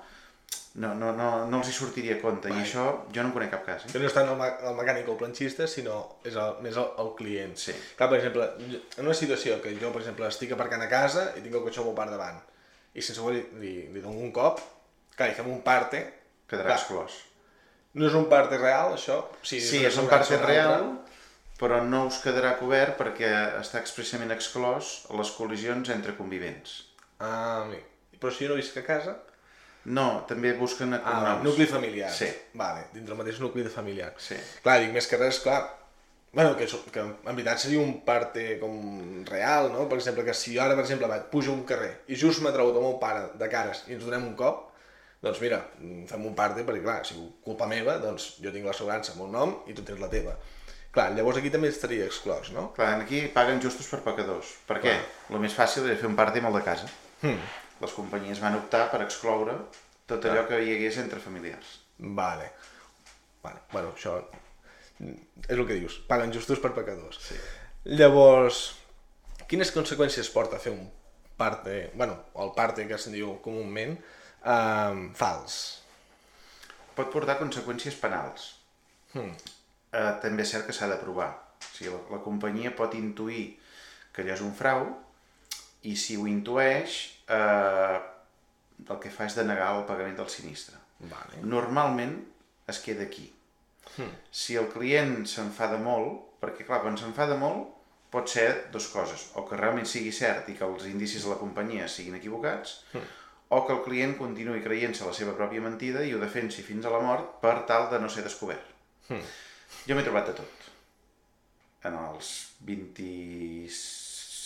no, 0.79 0.93
no, 0.95 1.11
no, 1.17 1.29
no 1.51 1.59
els 1.61 1.69
hi 1.71 1.75
sortiria 1.77 2.17
a 2.17 2.21
compte. 2.23 2.49
Vai. 2.53 2.61
I 2.62 2.67
això 2.67 2.85
jo 3.12 3.23
no 3.23 3.29
en 3.31 3.35
conec 3.35 3.51
cap 3.55 3.64
cas. 3.67 3.85
Eh? 3.87 3.93
Que 3.93 3.99
no 4.03 4.07
és 4.09 4.14
tant 4.17 4.29
el, 4.31 4.37
me- 4.38 4.53
el 4.71 4.77
mecànic 4.79 5.09
o 5.09 5.14
el 5.17 5.21
planxista, 5.21 5.67
sinó 5.71 5.97
és 6.29 6.37
el, 6.38 6.59
més 6.64 6.77
el, 6.79 6.87
el 7.03 7.11
client. 7.19 7.57
Sí. 7.59 7.75
Clar, 7.99 8.09
per 8.12 8.19
exemple, 8.21 8.47
en 8.62 9.05
una 9.07 9.17
situació 9.19 9.59
que 9.64 9.73
jo, 9.81 9.91
per 9.95 10.03
exemple, 10.05 10.29
estic 10.31 10.53
aparcant 10.57 10.85
a 10.85 10.91
casa 10.93 11.29
i 11.37 11.43
tinc 11.45 11.55
el 11.59 11.64
cotxe 11.67 11.83
al 11.83 11.88
meu 11.91 11.97
part 11.99 12.14
davant 12.14 12.38
i 12.99 13.03
sense 13.05 13.21
voler 13.23 13.45
li, 13.61 13.75
li 13.95 14.01
dono 14.03 14.19
un 14.25 14.31
cop, 14.35 14.59
clar, 15.14 15.29
i 15.31 15.35
fem 15.37 15.51
un 15.53 15.61
parte, 15.67 16.01
Quedarà 16.49 16.73
exclòs. 16.79 17.19
no 18.01 18.07
és 18.09 18.14
un 18.17 18.25
parte 18.31 18.57
real, 18.59 18.95
això? 18.97 19.19
Sí, 19.43 19.61
Sí, 19.61 19.79
una 19.83 19.88
és 19.93 19.99
un 20.01 20.09
parte 20.09 20.38
real, 20.41 20.73
altra. 20.73 21.21
però 21.61 21.83
no 21.85 22.07
us 22.09 22.23
quedarà 22.25 22.55
cobert 22.59 22.97
perquè 22.99 23.29
està 23.61 23.79
expressament 23.83 24.33
exclòs 24.35 24.93
les 25.19 25.31
col·lisions 25.37 25.91
entre 25.95 26.14
convivents. 26.17 26.79
Ah, 27.21 27.64
amic. 27.67 27.85
Però 28.19 28.33
si 28.33 28.47
jo 28.47 28.55
no 28.55 28.57
visc 28.62 28.77
a 28.81 28.85
casa... 28.87 29.17
No, 29.88 30.24
també 30.29 30.53
busquen 30.59 30.94
Ah, 30.94 31.01
cognoms. 31.05 31.44
nucli 31.44 31.66
familiar. 31.70 32.11
Sí. 32.12 32.29
Vale, 32.61 32.87
dintre 32.92 33.14
el 33.14 33.18
mateix 33.18 33.40
nucli 33.40 33.62
de 33.64 33.70
familiar. 33.72 34.12
Sí. 34.20 34.37
Clar, 34.62 34.79
dic, 34.83 34.92
més 34.92 35.07
que 35.09 35.16
res, 35.16 35.38
clar, 35.40 35.62
bueno, 36.33 36.55
que, 36.59 36.64
és- 36.64 36.85
que 36.92 37.01
en 37.01 37.14
veritat 37.24 37.59
seria 37.62 37.81
un 37.81 38.01
parte 38.05 38.59
com 38.61 39.24
real, 39.24 39.70
no? 39.72 39.88
Per 39.88 39.96
exemple, 39.98 40.24
que 40.27 40.35
si 40.35 40.59
ara, 40.59 40.74
per 40.74 40.85
exemple, 40.85 41.09
vaig, 41.09 41.22
pujo 41.33 41.53
un 41.53 41.64
carrer 41.64 42.03
i 42.09 42.16
just 42.16 42.42
m'ha 42.42 42.53
tregut 42.53 42.77
el 42.77 42.83
meu 42.83 42.98
pare 43.01 43.31
de 43.40 43.48
cares 43.48 43.85
i 43.88 43.94
ens 43.94 44.04
donem 44.04 44.27
un 44.27 44.35
cop, 44.37 44.65
doncs 45.23 45.40
mira, 45.40 45.63
mm, 45.81 46.04
fem 46.06 46.27
un 46.27 46.35
parte 46.35 46.65
perquè, 46.67 46.83
clar, 46.83 47.00
si 47.06 47.15
culpa 47.44 47.67
meva, 47.67 47.96
doncs 47.98 48.37
jo 48.42 48.52
tinc 48.52 48.67
l'assegurança 48.67 49.13
amb 49.13 49.23
el 49.23 49.31
nom 49.33 49.56
i 49.67 49.75
tu 49.75 49.83
tens 49.83 49.98
la 50.00 50.08
teva. 50.13 50.37
Clar, 50.92 51.13
llavors 51.17 51.38
aquí 51.38 51.50
també 51.50 51.69
estaria 51.69 52.04
exclòs, 52.06 52.50
no? 52.52 52.73
Clar, 52.75 53.00
aquí 53.02 53.23
paguen 53.35 53.60
justos 53.60 53.87
per 53.88 54.00
pecadors. 54.00 54.52
Per 54.67 54.81
què? 54.83 54.94
El 55.31 55.38
més 55.40 55.54
fàcil 55.56 55.87
era 55.87 55.96
fer 55.96 56.06
un 56.08 56.17
part 56.17 56.37
amb 56.37 56.46
el 56.48 56.52
de 56.54 56.63
casa. 56.65 56.87
Hmm. 57.23 57.38
Les 57.83 57.94
companyies 57.94 58.40
van 58.42 58.58
optar 58.58 58.88
per 58.92 59.02
excloure 59.04 59.54
tot 60.08 60.24
allò 60.26 60.46
que 60.48 60.58
hi 60.64 60.74
hagués 60.74 60.98
entre 61.02 61.20
familiars. 61.22 61.79
Vale. 61.98 62.50
Vale, 63.42 63.62
bueno, 63.72 63.92
això 63.94 64.18
és 64.98 65.54
el 65.54 65.66
que 65.66 65.79
dius, 65.79 66.00
paguen 66.08 66.33
justos 66.35 66.58
per 66.62 66.72
pecadors. 66.74 67.20
Sí. 67.22 67.37
Llavors, 67.98 68.62
quines 69.50 69.70
conseqüències 69.74 70.31
porta 70.35 70.58
fer 70.62 70.72
un 70.74 70.88
parte, 71.38 71.92
bueno, 71.94 72.16
o 72.35 72.48
el 72.48 72.54
parte 72.56 72.87
que 72.88 72.98
se'n 72.98 73.14
diu 73.14 73.37
comúment, 73.44 73.94
um, 74.42 75.04
fals? 75.18 75.58
Pot 76.98 77.12
portar 77.14 77.38
conseqüències 77.38 77.96
penals. 78.02 78.50
Hmm. 79.14 79.31
Eh, 79.94 80.14
també 80.20 80.42
és 80.42 80.50
cert 80.52 80.66
que 80.66 80.74
s'ha 80.74 80.90
de 80.90 80.98
provar. 81.00 81.31
O 81.62 81.70
sigui, 81.70 81.92
la, 81.94 82.00
la 82.16 82.22
companyia 82.24 82.74
pot 82.76 82.96
intuir 82.98 83.52
que 84.12 84.24
allò 84.24 84.35
és 84.35 84.42
un 84.44 84.50
frau 84.58 84.88
i 85.87 85.94
si 85.96 86.18
ho 86.18 86.26
intueix, 86.26 86.98
eh, 87.29 87.98
el 88.88 89.00
que 89.02 89.12
fa 89.12 89.26
és 89.29 89.37
denegar 89.38 89.72
el 89.76 89.87
pagament 89.88 90.16
del 90.18 90.31
sinistre. 90.33 90.79
Vale. 91.10 91.42
Normalment 91.46 92.16
es 92.68 92.81
queda 92.85 93.04
aquí. 93.06 93.29
Hmm. 93.96 94.14
Si 94.31 94.56
el 94.60 94.68
client 94.72 95.22
s'enfada 95.26 95.79
molt, 95.81 96.38
perquè 96.42 96.66
clar, 96.66 96.83
quan 96.85 96.98
s'enfada 97.00 97.38
molt, 97.40 97.74
pot 98.10 98.31
ser 98.31 98.70
dos 98.72 98.88
coses, 98.88 99.29
o 99.37 99.44
que 99.48 99.56
realment 99.58 99.88
sigui 99.88 100.12
cert 100.16 100.48
i 100.48 100.56
que 100.56 100.66
els 100.66 100.87
indicis 100.88 101.24
de 101.24 101.33
la 101.33 101.40
companyia 101.40 101.88
siguin 101.92 102.16
equivocats, 102.16 102.79
mm. 102.94 103.16
o 103.52 103.58
que 103.66 103.74
el 103.74 103.83
client 103.85 104.14
continuï 104.16 104.62
creient-se 104.64 105.04
la 105.04 105.12
seva 105.16 105.35
pròpia 105.37 105.64
mentida 105.64 106.04
i 106.04 106.14
ho 106.16 106.22
defensi 106.22 106.64
fins 106.64 106.88
a 106.88 106.94
la 106.94 107.02
mort 107.04 107.37
per 107.42 107.58
tal 107.68 107.90
de 107.92 108.00
no 108.00 108.08
ser 108.08 108.24
descobert. 108.24 108.72
Mm. 109.12 109.29
Jo 109.90 109.98
m'he 109.98 110.06
trobat 110.06 110.31
de 110.31 110.38
tot. 110.40 110.68
En 111.88 112.00
els 112.00 112.33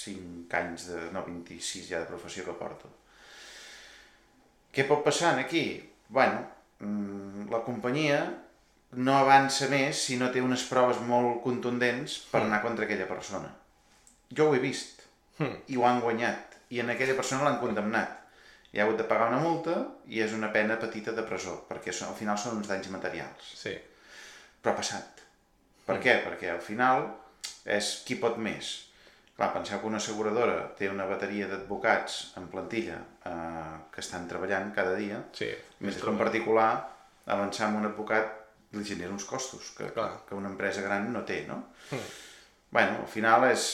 25 0.06 0.56
anys, 0.56 0.88
de, 0.90 1.00
no, 1.14 1.24
26 1.26 1.88
ja 1.88 2.00
de 2.02 2.08
professió 2.10 2.44
que 2.46 2.56
porto. 2.58 2.90
Què 4.72 4.86
pot 4.88 5.04
passar 5.04 5.34
aquí? 5.38 5.64
Bueno, 6.08 6.40
mm, 6.80 7.48
la 7.52 7.60
companyia 7.66 8.22
no 8.92 9.16
avança 9.16 9.68
més 9.72 10.00
si 10.06 10.18
no 10.20 10.30
té 10.32 10.40
unes 10.44 10.64
proves 10.68 11.00
molt 11.08 11.42
contundents 11.44 12.18
per 12.30 12.40
mm. 12.42 12.48
anar 12.48 12.62
contra 12.64 12.88
aquella 12.88 13.08
persona. 13.08 13.52
Jo 14.32 14.48
ho 14.48 14.56
he 14.56 14.62
vist. 14.64 15.04
Mm. 15.38 15.54
I 15.68 15.78
ho 15.78 15.86
han 15.88 16.00
guanyat. 16.04 16.58
I 16.72 16.80
en 16.80 16.92
aquella 16.92 17.16
persona 17.16 17.44
l'han 17.44 17.60
condemnat. 17.60 18.18
I 18.72 18.80
ha 18.80 18.86
hagut 18.86 19.00
de 19.00 19.08
pagar 19.08 19.28
una 19.28 19.42
multa 19.44 19.76
i 20.08 20.22
és 20.24 20.32
una 20.32 20.48
pena 20.52 20.78
petita 20.80 21.12
de 21.12 21.24
presó, 21.28 21.58
perquè 21.68 21.92
al 21.92 22.16
final 22.16 22.38
són 22.40 22.60
uns 22.60 22.70
danys 22.70 22.88
materials. 22.92 23.52
Sí. 23.60 23.74
Però 24.62 24.72
ha 24.72 24.80
passat. 24.80 25.20
Per 25.84 25.98
mm. 25.98 26.02
què? 26.04 26.16
Perquè 26.24 26.52
al 26.52 26.64
final 26.64 27.10
és 27.68 27.98
qui 28.06 28.16
pot 28.20 28.40
més. 28.40 28.72
Clar, 29.36 29.48
penseu 29.54 29.80
que 29.80 29.88
una 29.88 29.96
asseguradora 29.96 30.56
té 30.76 30.90
una 30.92 31.06
bateria 31.08 31.46
d'advocats 31.48 32.18
en 32.36 32.48
plantilla 32.52 32.98
eh, 33.28 33.76
que 33.92 34.02
estan 34.04 34.26
treballant 34.28 34.74
cada 34.76 34.92
dia, 34.98 35.22
sí, 35.36 35.48
més 35.80 35.96
que 35.96 36.10
en 36.10 36.18
particular 36.20 36.66
avançar 37.32 37.70
amb 37.70 37.80
un 37.80 37.88
advocat 37.88 38.34
li 38.76 38.84
genera 38.84 39.12
uns 39.14 39.24
costos 39.28 39.70
que, 39.76 39.88
Clar. 39.94 40.10
que 40.28 40.36
una 40.36 40.50
empresa 40.52 40.84
gran 40.84 41.08
no 41.14 41.24
té, 41.28 41.42
no? 41.48 41.62
Mm. 41.90 42.12
bueno, 42.76 43.00
al 43.00 43.08
final 43.08 43.48
és... 43.52 43.70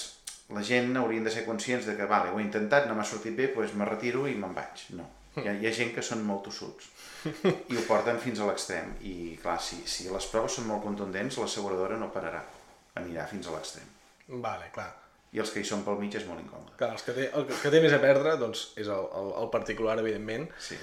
La 0.48 0.62
gent 0.64 0.94
haurien 0.96 1.26
de 1.26 1.28
ser 1.28 1.42
conscients 1.44 1.84
de 1.84 1.92
que, 1.92 2.06
vale, 2.08 2.30
ho 2.32 2.38
he 2.38 2.42
intentat, 2.42 2.86
no 2.88 2.94
m'ha 2.96 3.04
sortit 3.04 3.34
bé, 3.36 3.50
doncs 3.52 3.74
me 3.76 3.84
retiro 3.84 4.22
i 4.24 4.32
me'n 4.32 4.54
vaig. 4.56 4.84
No. 4.96 5.04
Mm. 5.34 5.42
Hi 5.42 5.50
ha, 5.50 5.52
hi 5.60 5.68
ha 5.68 5.72
gent 5.76 5.90
que 5.92 6.04
són 6.06 6.22
molt 6.24 6.46
tossuts 6.46 6.86
i 7.68 7.76
ho 7.76 7.82
porten 7.84 8.16
fins 8.22 8.40
a 8.40 8.46
l'extrem. 8.48 8.94
I, 9.04 9.34
clar, 9.42 9.58
si, 9.60 9.82
si 9.84 10.08
les 10.08 10.30
proves 10.32 10.56
són 10.56 10.70
molt 10.70 10.86
contundents, 10.86 11.36
l'asseguradora 11.42 12.00
no 12.00 12.08
pararà. 12.14 12.40
Anirà 13.02 13.28
fins 13.28 13.50
a 13.50 13.58
l'extrem. 13.58 13.92
Vale, 14.40 14.72
clar 14.72 14.88
i 15.36 15.42
els 15.42 15.52
que 15.52 15.60
hi 15.60 15.68
són 15.68 15.84
pel 15.84 15.98
mig 16.00 16.14
és 16.16 16.24
molt 16.28 16.40
incòmode. 16.40 16.76
Clar, 16.80 16.92
els 16.96 17.04
que 17.04 17.14
té, 17.16 17.28
el 17.36 17.46
que 17.50 17.72
té 17.72 17.82
més 17.84 17.94
a 17.94 18.00
perdre 18.02 18.36
doncs, 18.40 18.70
és 18.80 18.88
el, 18.88 19.08
el, 19.20 19.32
el 19.42 19.50
particular, 19.52 19.98
evidentment. 20.00 20.48
Sí. 20.62 20.78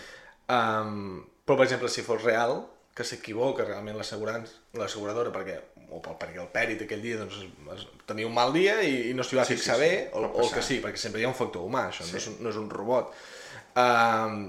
Um, 0.54 1.24
però, 1.46 1.58
per 1.58 1.66
exemple, 1.66 1.90
si 1.94 2.06
fos 2.06 2.22
real, 2.26 2.60
que 2.96 3.04
s'equivoca 3.04 3.66
realment 3.68 3.98
l'asseguradora 4.00 5.32
perquè, 5.36 5.58
o 5.92 6.00
perquè 6.06 6.40
el 6.40 6.52
pèrit 6.54 6.86
aquell 6.86 7.02
dia 7.04 7.18
doncs, 7.20 7.42
es, 7.74 7.88
tenia 8.08 8.28
un 8.30 8.36
mal 8.36 8.54
dia 8.56 8.78
i, 8.88 9.10
i 9.10 9.16
no 9.18 9.26
s'hi 9.26 9.40
va 9.40 9.44
sí, 9.48 9.58
fixar 9.58 9.76
sí, 9.76 9.82
sí, 9.82 9.90
bé, 9.90 9.98
o, 10.16 10.22
o 10.30 10.46
el 10.46 10.54
que 10.54 10.64
sí, 10.64 10.78
perquè 10.84 11.02
sempre 11.02 11.20
hi 11.20 11.26
ha 11.28 11.32
un 11.34 11.36
factor 11.36 11.66
humà, 11.68 11.90
això 11.90 12.06
sí. 12.08 12.14
no, 12.14 12.22
és, 12.22 12.30
un, 12.32 12.38
no 12.46 12.54
és 12.54 12.62
un 12.62 12.70
robot. 12.72 13.12
Um, 13.82 14.40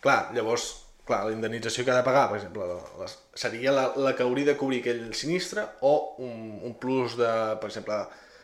clar, 0.00 0.16
llavors, 0.38 0.70
clar, 1.04 1.26
la 1.28 1.36
indemnització 1.36 1.84
que 1.84 1.92
ha 1.92 1.98
de 1.98 2.06
pagar, 2.06 2.24
per 2.30 2.40
exemple, 2.40 2.70
les, 3.02 3.18
seria 3.44 3.76
la, 3.76 3.84
la 4.00 4.14
que 4.16 4.24
hauria 4.24 4.52
de 4.52 4.56
cobrir 4.56 4.80
aquell 4.80 5.04
sinistre 5.18 5.66
o 5.84 5.94
un, 6.24 6.62
un 6.64 6.78
plus 6.80 7.18
de, 7.20 7.32
per 7.60 7.68
exemple, 7.68 8.00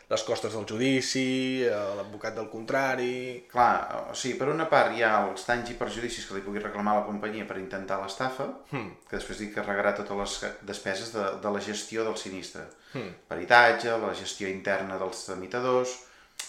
les 0.09 0.23
costes 0.25 0.53
del 0.57 0.65
judici, 0.65 1.61
eh, 1.61 1.69
l'advocat 1.69 2.33
del 2.33 2.49
contrari... 2.49 3.45
Clar, 3.51 4.07
o 4.09 4.15
sigui, 4.17 4.39
per 4.39 4.49
una 4.49 4.65
part 4.71 4.95
hi 4.97 5.03
ha 5.05 5.11
els 5.27 5.45
danys 5.45 5.69
i 5.69 5.77
perjudicis 5.77 6.25
que 6.25 6.37
li 6.37 6.41
pugui 6.45 6.63
reclamar 6.63 6.95
la 6.97 7.05
companyia 7.05 7.45
per 7.45 7.59
intentar 7.61 7.99
l'estafa, 8.01 8.47
hmm. 8.71 9.05
que 9.05 9.19
després 9.19 9.43
dic 9.43 9.53
que 9.53 9.65
regarà 9.67 9.93
totes 9.97 10.17
les 10.17 10.55
despeses 10.71 11.13
de, 11.13 11.27
de 11.43 11.53
la 11.53 11.61
gestió 11.61 12.07
del 12.07 12.17
sinistre. 12.17 12.65
Hmm. 12.95 13.13
Peritatge, 13.29 13.93
la 14.01 14.15
gestió 14.17 14.49
interna 14.49 14.97
dels 15.01 15.25
tramitadors... 15.29 15.97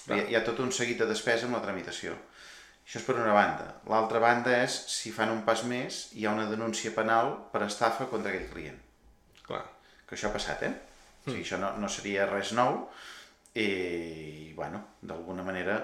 Hi 0.08 0.16
ha, 0.16 0.24
hi 0.30 0.36
ha 0.38 0.44
tot 0.46 0.60
un 0.64 0.70
seguit 0.72 1.02
de 1.02 1.06
despesa 1.10 1.44
amb 1.46 1.58
la 1.58 1.64
tramitació. 1.64 2.14
Això 2.86 2.98
és 2.98 3.04
per 3.06 3.18
una 3.18 3.34
banda. 3.36 3.66
L'altra 3.90 4.22
banda 4.22 4.54
és, 4.64 4.74
si 4.88 5.12
fan 5.12 5.30
un 5.34 5.42
pas 5.46 5.60
més, 5.68 5.98
hi 6.16 6.24
ha 6.24 6.32
una 6.32 6.48
denúncia 6.48 6.94
penal 6.96 7.34
per 7.52 7.66
estafa 7.66 8.08
contra 8.10 8.32
aquell 8.32 8.48
client. 8.54 8.80
Clar. 9.44 9.60
Que 10.08 10.16
això 10.16 10.30
ha 10.30 10.34
passat, 10.34 10.64
eh? 10.64 10.72
Mm. 10.72 11.20
O 11.20 11.28
sigui, 11.28 11.44
això 11.44 11.60
no, 11.60 11.74
no 11.82 11.90
seria 11.92 12.26
res 12.30 12.54
nou, 12.56 12.86
i, 13.54 14.52
bueno, 14.54 14.82
d'alguna 15.02 15.42
manera 15.42 15.78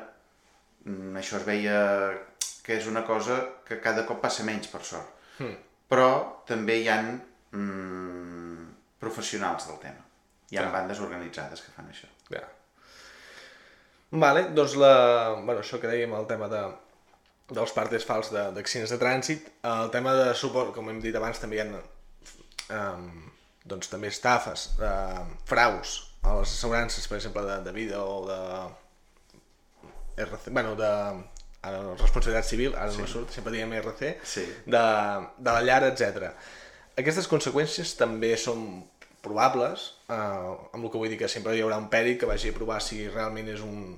mm, 0.85 1.17
això 1.19 1.41
es 1.41 1.47
veia 1.47 1.79
que 2.67 2.77
és 2.79 2.87
una 2.91 3.05
cosa 3.07 3.39
que 3.67 3.81
cada 3.83 4.05
cop 4.07 4.21
passa 4.23 4.47
menys, 4.47 4.69
per 4.71 4.83
sort. 4.87 5.13
Mm. 5.39 5.55
Però 5.91 6.09
també 6.47 6.81
hi 6.83 6.89
han 6.91 7.13
mm, 7.55 8.65
professionals 9.03 9.69
del 9.71 9.79
tema. 9.83 10.03
Hi 10.51 10.59
ha 10.59 10.67
ja. 10.67 10.73
bandes 10.75 11.03
organitzades 11.03 11.63
que 11.63 11.75
fan 11.75 11.91
això. 11.91 12.11
Ja. 12.31 12.43
Vale, 14.11 14.49
doncs 14.55 14.75
la... 14.79 14.95
bueno, 15.43 15.61
això 15.61 15.79
que 15.83 15.91
dèiem, 15.91 16.15
el 16.15 16.27
tema 16.31 16.49
de, 16.51 16.63
dels 17.51 17.75
partes 17.75 18.07
fals 18.07 18.31
d'accidents 18.35 18.91
de, 18.91 18.97
de 18.97 19.03
trànsit, 19.03 19.49
el 19.67 19.91
tema 19.95 20.15
de 20.19 20.33
suport, 20.39 20.73
com 20.75 20.91
hem 20.91 21.01
dit 21.03 21.15
abans, 21.19 21.39
també 21.43 21.59
hi 21.59 21.65
ha 21.65 21.67
um, 21.71 23.09
doncs, 23.67 23.91
també 23.91 24.11
estafes, 24.11 24.71
uh, 24.79 25.27
fraus 25.47 25.99
a 26.27 26.35
les 26.41 26.51
assegurances, 26.51 27.07
per 27.09 27.21
exemple, 27.21 27.47
de, 27.47 27.61
de 27.65 27.73
vida 27.77 28.03
o 28.03 28.27
de... 28.27 28.41
RC, 30.17 30.49
bueno, 30.49 30.75
de 30.79 30.89
ara, 30.89 31.81
responsabilitat 31.99 32.47
civil, 32.49 32.75
ara 32.75 32.93
sí. 32.93 33.03
no 33.03 33.09
surt, 33.11 33.33
sempre 33.35 33.53
diem 33.53 33.75
RC, 33.77 34.15
sí. 34.25 34.45
de, 34.65 34.85
de 35.37 35.53
la 35.53 35.63
llar, 35.67 35.83
etc. 35.91 36.31
Aquestes 36.97 37.29
conseqüències 37.29 37.93
també 38.01 38.33
són 38.41 38.65
probables, 39.27 39.91
eh, 40.09 40.17
amb 40.17 40.83
el 40.83 40.91
que 40.91 41.01
vull 41.01 41.13
dir 41.13 41.21
que 41.21 41.29
sempre 41.29 41.57
hi 41.57 41.63
haurà 41.65 41.79
un 41.83 41.91
pèrit 41.93 42.21
que 42.23 42.29
vagi 42.31 42.53
a 42.53 42.57
provar 42.57 42.81
si 42.85 43.03
realment 43.09 43.51
és 43.53 43.63
un, 43.67 43.97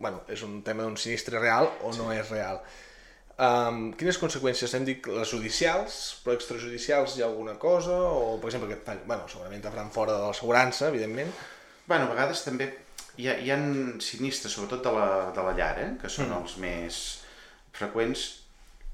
bueno, 0.00 0.24
és 0.32 0.42
un 0.46 0.60
tema 0.66 0.86
d'un 0.86 0.96
sinistre 0.98 1.38
real 1.38 1.68
o 1.84 1.92
sí. 1.92 2.00
no 2.00 2.10
és 2.16 2.32
real. 2.32 2.62
Um, 3.40 3.94
quines 3.96 4.18
conseqüències? 4.20 4.74
Hem 4.76 4.84
dit 4.84 5.06
les 5.08 5.30
judicials, 5.32 5.94
però 6.24 6.34
extrajudicials 6.36 7.14
hi 7.16 7.22
ha 7.22 7.28
alguna 7.30 7.54
cosa? 7.60 7.94
O, 7.94 8.34
per 8.40 8.50
exemple, 8.50 8.68
que 8.74 8.96
bueno, 9.06 9.28
segurament 9.32 9.62
te 9.64 9.72
faran 9.72 9.94
fora 9.94 10.18
de 10.18 10.26
l'assegurança, 10.26 10.90
evidentment, 10.90 11.30
Bueno, 11.90 12.06
a 12.06 12.12
vegades 12.12 12.44
també 12.46 12.68
hi 13.18 13.24
ha, 13.26 13.32
hi 13.42 13.48
ha 13.50 13.56
sinistres, 14.04 14.52
sobretot 14.54 14.84
de 14.86 14.92
la, 14.94 15.06
de 15.34 15.42
la 15.42 15.54
llar, 15.58 15.72
eh? 15.82 15.88
que 15.98 16.10
són 16.12 16.28
mm. 16.28 16.36
els 16.38 16.52
més 16.62 16.98
freqüents, 17.74 18.20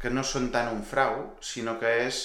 que 0.01 0.09
no 0.09 0.22
són 0.24 0.49
tant 0.55 0.70
un 0.72 0.80
frau, 0.80 1.18
sinó 1.44 1.74
que 1.80 1.90
és 2.07 2.22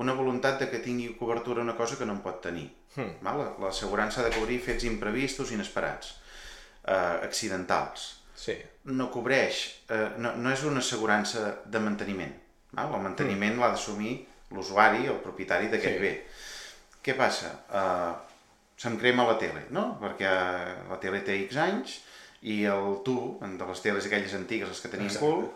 una 0.00 0.14
voluntat 0.16 0.62
de 0.62 0.70
que 0.70 0.80
tingui 0.84 1.10
cobertura 1.18 1.60
una 1.60 1.76
cosa 1.76 1.98
que 2.00 2.08
no 2.08 2.16
en 2.16 2.22
pot 2.24 2.40
tenir. 2.46 2.64
Mm. 2.96 3.28
L'assegurança 3.60 4.22
ha 4.22 4.24
de 4.24 4.32
cobrir 4.38 4.56
fets 4.64 4.86
imprevistos, 4.88 5.52
inesperats, 5.52 6.14
eh, 6.80 6.96
accidentals. 7.28 8.06
Sí. 8.36 8.56
No 8.96 9.10
cobreix, 9.12 9.62
eh, 9.92 10.14
no, 10.16 10.32
no 10.40 10.52
és 10.52 10.64
una 10.64 10.80
assegurança 10.80 11.44
de 11.64 11.82
manteniment. 11.90 12.32
Val? 12.72 12.96
El 12.96 13.04
manteniment 13.04 13.58
mm. 13.58 13.60
l'ha 13.60 13.74
d'assumir 13.76 14.16
l'usuari, 14.56 15.10
el 15.12 15.20
propietari 15.20 15.68
d'aquest 15.72 16.00
sí. 16.00 16.06
bé. 16.08 16.14
Què 17.04 17.20
passa? 17.20 17.52
Eh, 17.68 18.25
se'm 18.76 18.98
crema 19.00 19.24
la 19.28 19.36
tele, 19.40 19.66
no? 19.74 19.86
Perquè 20.00 20.32
la 20.90 20.98
tele 21.02 21.22
té 21.24 21.38
X 21.46 21.56
anys 21.62 22.00
i 22.46 22.62
el 22.68 23.00
tub, 23.06 23.40
de 23.40 23.70
les 23.70 23.82
teles 23.82 24.08
aquelles 24.08 24.34
antigues, 24.36 24.68
les 24.68 24.82
que 24.82 24.92
tenien 24.92 25.14
cul, 25.20 25.46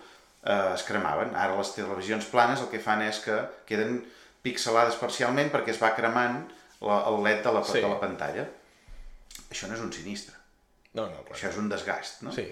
eh, 0.42 0.72
es 0.74 0.84
cremaven. 0.88 1.34
Ara 1.36 1.58
les 1.58 1.74
televisions 1.76 2.26
planes 2.32 2.64
el 2.64 2.70
que 2.72 2.80
fan 2.82 3.04
és 3.04 3.20
que 3.24 3.36
queden 3.68 4.00
pixelades 4.42 4.96
parcialment 5.00 5.52
perquè 5.52 5.74
es 5.74 5.82
va 5.82 5.92
cremant 5.96 6.40
la, 6.80 7.02
el 7.10 7.20
LED 7.26 7.44
de 7.44 7.54
la, 7.56 7.64
sí. 7.68 7.80
de 7.84 7.92
la 7.92 8.00
pantalla. 8.00 8.46
Això 9.50 9.68
no 9.68 9.76
és 9.76 9.84
un 9.84 9.92
sinistre. 9.92 10.36
No, 10.94 11.04
no, 11.06 11.22
clar. 11.26 11.36
Això 11.36 11.50
és 11.52 11.60
un 11.60 11.68
desgast, 11.70 12.24
no? 12.26 12.32
Sí. 12.34 12.48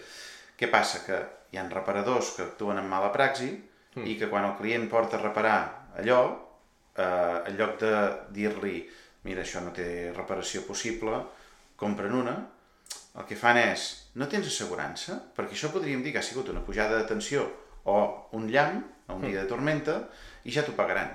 Què 0.58 0.68
passa? 0.70 1.00
Que 1.06 1.18
hi 1.52 1.58
han 1.58 1.72
reparadors 1.72 2.34
que 2.36 2.44
actuen 2.44 2.78
amb 2.78 2.92
mala 2.92 3.10
praxi 3.14 3.48
mm. 3.54 4.04
i 4.04 4.18
que 4.20 4.28
quan 4.30 4.46
el 4.46 4.56
client 4.60 4.86
porta 4.92 5.16
a 5.18 5.22
reparar 5.22 5.58
allò, 5.98 6.20
eh, 6.94 7.36
en 7.48 7.56
lloc 7.58 7.78
de 7.80 7.92
dir-li 8.36 8.82
mira, 9.26 9.42
això 9.42 9.62
no 9.64 9.72
té 9.74 10.12
reparació 10.14 10.64
possible, 10.66 11.22
compren 11.78 12.14
una, 12.14 12.36
el 13.18 13.26
que 13.26 13.38
fan 13.38 13.58
és, 13.60 13.88
no 14.20 14.28
tens 14.30 14.50
assegurança? 14.50 15.18
Perquè 15.34 15.56
això 15.56 15.72
podríem 15.74 16.04
dir 16.04 16.12
que 16.14 16.22
ha 16.22 16.26
sigut 16.26 16.50
una 16.52 16.62
pujada 16.66 17.00
de 17.00 17.08
tensió 17.08 17.46
o 17.88 17.98
un 18.38 18.46
llamp, 18.52 18.84
o 19.08 19.16
un 19.16 19.26
dia 19.26 19.42
de 19.42 19.50
tormenta, 19.50 20.02
i 20.44 20.54
ja 20.54 20.62
t'ho 20.66 20.76
pagaran. 20.76 21.10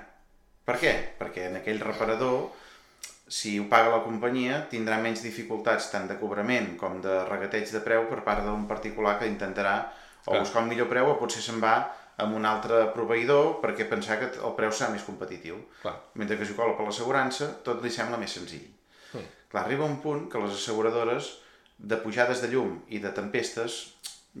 Per 0.64 0.76
què? 0.80 0.92
Perquè 1.18 1.48
en 1.50 1.58
aquell 1.60 1.80
reparador, 1.84 2.48
si 3.28 3.54
ho 3.60 3.66
paga 3.70 3.92
la 3.92 4.02
companyia, 4.04 4.62
tindrà 4.70 4.98
menys 5.00 5.22
dificultats 5.24 5.90
tant 5.92 6.08
de 6.10 6.16
cobrament 6.20 6.74
com 6.80 7.00
de 7.04 7.22
regateig 7.28 7.70
de 7.72 7.80
preu 7.84 8.08
per 8.10 8.20
part 8.26 8.44
d'un 8.44 8.66
particular 8.68 9.18
que 9.20 9.28
intentarà 9.30 9.76
o 10.26 10.38
buscar 10.38 10.62
un 10.64 10.70
millor 10.72 10.88
preu 10.88 11.10
o 11.10 11.18
potser 11.20 11.42
se'n 11.44 11.60
va 11.60 11.76
amb 12.22 12.36
un 12.38 12.46
altre 12.46 12.84
proveïdor 12.94 13.58
perquè 13.62 13.88
pensar 13.90 14.18
que 14.20 14.30
el 14.36 14.54
preu 14.58 14.72
serà 14.72 14.92
més 14.92 15.06
competitiu. 15.06 15.58
Clar. 15.82 15.96
Mentre 16.20 16.38
que 16.38 16.46
si 16.46 16.56
cola 16.58 16.76
per 16.78 16.86
l'assegurança, 16.86 17.50
tot 17.66 17.82
li 17.82 17.90
sembla 17.90 18.20
més 18.20 18.36
senzill. 18.38 18.68
Mm. 19.12 19.26
Clar, 19.50 19.64
arriba 19.64 19.88
un 19.88 19.98
punt 20.02 20.28
que 20.30 20.42
les 20.42 20.54
asseguradores 20.54 21.32
de 21.78 21.98
pujades 22.02 22.42
de 22.42 22.52
llum 22.52 22.78
i 22.94 23.00
de 23.02 23.10
tempestes 23.14 23.80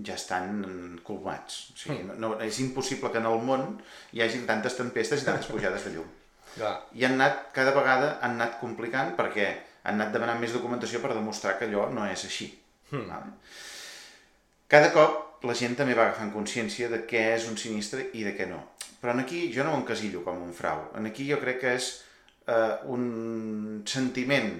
ja 0.06 0.14
estan 0.14 1.00
colmats. 1.06 1.60
O 1.74 1.78
sigui, 1.78 2.00
mm. 2.02 2.18
no, 2.22 2.34
és 2.42 2.60
impossible 2.62 3.10
que 3.10 3.22
en 3.22 3.30
el 3.30 3.42
món 3.42 3.66
hi 4.14 4.22
hagi 4.22 4.44
tantes 4.46 4.78
tempestes 4.78 5.22
i 5.22 5.28
tantes 5.28 5.50
pujades 5.50 5.86
de 5.86 5.96
llum. 5.96 6.10
Clar. 6.54 6.76
I 6.94 7.06
han 7.06 7.18
anat, 7.18 7.48
cada 7.54 7.74
vegada 7.74 8.18
han 8.22 8.38
anat 8.38 8.60
complicant 8.62 9.14
perquè 9.18 9.50
han 9.84 9.98
anat 9.98 10.14
demanant 10.14 10.38
més 10.40 10.54
documentació 10.54 11.02
per 11.02 11.14
demostrar 11.14 11.58
que 11.58 11.66
allò 11.66 11.88
no 11.92 12.06
és 12.06 12.22
així. 12.28 12.52
Hmm. 12.92 13.08
Vale? 13.10 13.34
Cada 14.70 14.90
cop 14.94 15.23
la 15.44 15.56
gent 15.58 15.76
també 15.78 15.96
va 15.96 16.08
agafant 16.08 16.32
consciència 16.34 16.90
de 16.92 17.02
què 17.08 17.24
és 17.34 17.48
un 17.50 17.58
sinistre 17.60 18.08
i 18.12 18.24
de 18.26 18.34
què 18.36 18.48
no. 18.50 18.60
Però 19.00 19.12
en 19.12 19.24
aquí 19.24 19.46
jo 19.52 19.64
no 19.64 19.74
ho 19.74 19.80
encasillo 19.82 20.24
com 20.24 20.40
un 20.42 20.54
frau. 20.56 20.88
En 20.98 21.06
aquí 21.10 21.26
jo 21.28 21.40
crec 21.42 21.60
que 21.60 21.74
és 21.78 21.90
eh, 22.48 22.76
un 22.92 23.82
sentiment 23.86 24.54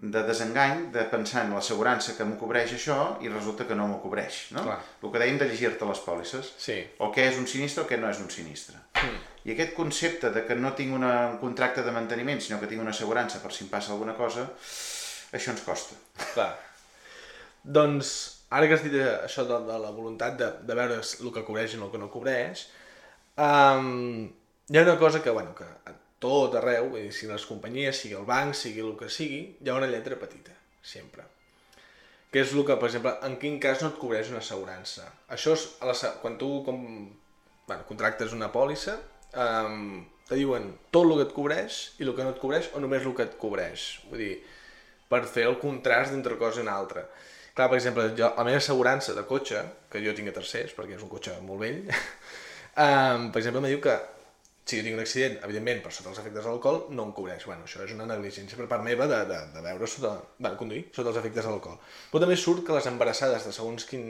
de 0.00 0.22
desengany 0.24 0.86
de 0.94 1.02
pensar 1.12 1.42
en 1.44 1.50
l'assegurança 1.52 2.14
que 2.16 2.24
m'ho 2.24 2.38
cobreix 2.40 2.72
això 2.72 2.96
i 3.20 3.28
resulta 3.28 3.66
que 3.68 3.76
no 3.76 3.84
m'ho 3.90 3.98
cobreix, 4.00 4.46
no? 4.56 4.62
Clar. 4.64 4.78
El 5.02 5.12
que 5.12 5.20
dèiem 5.20 5.40
de 5.42 5.48
llegir-te 5.50 5.88
les 5.90 6.00
pòlisses. 6.06 6.54
Sí. 6.56 6.78
O 7.04 7.10
què 7.12 7.26
és 7.28 7.36
un 7.36 7.44
sinistre 7.50 7.84
o 7.84 7.90
què 7.90 8.00
no 8.00 8.08
és 8.08 8.22
un 8.24 8.32
sinistre. 8.32 8.80
Mm. 8.96 9.20
I 9.44 9.52
aquest 9.52 9.76
concepte 9.76 10.32
de 10.32 10.46
que 10.48 10.56
no 10.56 10.72
tinc 10.78 10.96
una, 10.96 11.12
un 11.34 11.36
contracte 11.42 11.84
de 11.84 11.92
manteniment, 11.92 12.40
sinó 12.40 12.56
que 12.60 12.68
tinc 12.70 12.80
una 12.80 12.96
assegurança 12.96 13.42
per 13.44 13.52
si 13.52 13.66
em 13.66 13.70
passa 13.72 13.92
alguna 13.92 14.16
cosa, 14.16 14.48
això 15.36 15.52
ens 15.52 15.64
costa. 15.68 16.00
Clar. 16.32 16.54
Doncs, 17.62 18.39
ara 18.50 18.66
que 18.66 18.76
has 18.76 18.84
dit 18.84 18.96
això 19.00 19.46
de, 19.46 19.56
de 19.66 19.78
la 19.82 19.90
voluntat 19.94 20.36
de, 20.38 20.50
de 20.66 20.76
veure 20.76 21.00
el 21.00 21.32
que 21.34 21.46
cobreix 21.46 21.74
i 21.74 21.80
el 21.80 21.90
que 21.92 22.02
no 22.02 22.10
cobreix, 22.12 22.66
um, 23.38 24.28
hi 24.70 24.78
ha 24.78 24.86
una 24.86 24.98
cosa 24.98 25.22
que, 25.22 25.30
bueno, 25.34 25.54
que 25.58 25.66
tot 26.20 26.54
arreu, 26.58 26.90
vull 26.92 27.06
dir, 27.06 27.12
sigui 27.16 27.32
les 27.32 27.46
companyies, 27.48 28.02
sigui 28.02 28.18
el 28.18 28.26
banc, 28.28 28.54
sigui 28.58 28.84
el 28.84 28.96
que 28.98 29.08
sigui, 29.10 29.40
hi 29.58 29.70
ha 29.70 29.78
una 29.78 29.88
lletra 29.90 30.18
petita, 30.20 30.54
sempre. 30.82 31.24
Que 32.30 32.44
és 32.44 32.52
el 32.54 32.62
que, 32.66 32.76
per 32.78 32.90
exemple, 32.90 33.16
en 33.26 33.38
quin 33.42 33.56
cas 33.62 33.80
no 33.82 33.90
et 33.90 33.98
cobreix 33.98 34.30
una 34.30 34.42
assegurança. 34.44 35.08
Això 35.34 35.56
és, 35.56 35.66
a 35.82 35.88
la, 35.88 35.96
quan 36.22 36.36
tu 36.38 36.50
com, 36.66 36.84
bueno, 37.66 37.86
contractes 37.88 38.36
una 38.36 38.52
pòlissa, 38.54 38.98
um, 39.32 40.04
te 40.28 40.38
diuen 40.38 40.68
tot 40.94 41.08
el 41.08 41.16
que 41.16 41.26
et 41.26 41.34
cobreix 41.34 41.80
i 41.98 42.06
el 42.06 42.14
que 42.14 42.26
no 42.26 42.34
et 42.36 42.38
cobreix 42.42 42.70
o 42.74 42.82
només 42.84 43.02
el 43.02 43.16
que 43.18 43.26
et 43.26 43.34
cobreix. 43.40 43.88
Vull 44.12 44.22
dir, 44.22 44.34
per 45.10 45.24
fer 45.26 45.48
el 45.50 45.58
contrast 45.58 46.14
d'entre 46.14 46.38
cosa 46.38 46.60
i 46.60 46.66
una 46.68 46.76
altra. 46.78 47.08
Clar, 47.54 47.66
per 47.66 47.76
exemple, 47.80 48.06
jo, 48.18 48.30
la 48.36 48.46
meva 48.46 48.60
assegurança 48.62 49.16
de 49.16 49.26
cotxe, 49.28 49.64
que 49.90 50.02
jo 50.04 50.14
tinc 50.16 50.30
a 50.30 50.36
tercers, 50.38 50.72
perquè 50.76 50.96
és 50.96 51.04
un 51.04 51.10
cotxe 51.12 51.34
molt 51.44 51.64
vell, 51.64 51.82
um, 52.86 53.28
per 53.34 53.42
exemple, 53.42 53.62
me 53.64 53.72
diu 53.72 53.82
que 53.84 53.98
si 54.70 54.78
jo 54.78 54.84
tinc 54.86 54.94
un 54.94 55.02
accident, 55.02 55.38
evidentment, 55.42 55.80
per 55.82 55.90
sota 55.90 56.12
els 56.12 56.18
efectes 56.22 56.44
de 56.44 56.50
l'alcohol, 56.50 56.76
no 56.94 57.08
em 57.08 57.12
cobreix. 57.16 57.42
Bueno, 57.48 57.64
això 57.66 57.82
és 57.82 57.94
una 57.96 58.06
negligència 58.06 58.58
per 58.58 58.68
part 58.70 58.84
meva 58.86 59.08
de, 59.10 59.18
de, 59.26 59.38
de 59.54 59.62
veure 59.64 59.88
sota... 59.90 60.12
Bueno, 60.38 60.54
conduir 60.60 60.84
sota 60.94 61.10
els 61.10 61.18
efectes 61.18 61.46
de 61.46 61.50
l'alcohol. 61.50 61.80
Però 62.12 62.22
també 62.22 62.36
surt 62.38 62.62
que 62.66 62.76
les 62.76 62.86
embarassades 62.86 63.48
de 63.48 63.54
segons 63.56 63.88
quin, 63.90 64.04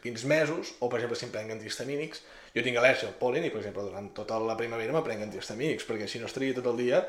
quins 0.00 0.24
mesos, 0.32 0.72
o 0.80 0.88
per 0.88 1.02
exemple 1.02 1.18
si 1.20 1.26
em 1.28 1.34
prenguen 1.34 1.58
antihistamínics, 1.58 2.22
jo 2.54 2.64
tinc 2.64 2.80
al·lèrgia 2.80 3.10
al 3.10 3.18
pol·len 3.20 3.44
i 3.44 3.52
per 3.52 3.60
exemple 3.60 3.84
durant 3.90 4.08
tota 4.16 4.40
la 4.40 4.56
primavera 4.56 4.96
me 4.96 5.04
prenc 5.04 5.26
antihistamínics, 5.26 5.84
perquè 5.88 6.08
si 6.08 6.22
no 6.22 6.30
estaria 6.30 6.56
tot 6.56 6.72
el 6.72 6.80
dia 6.80 7.02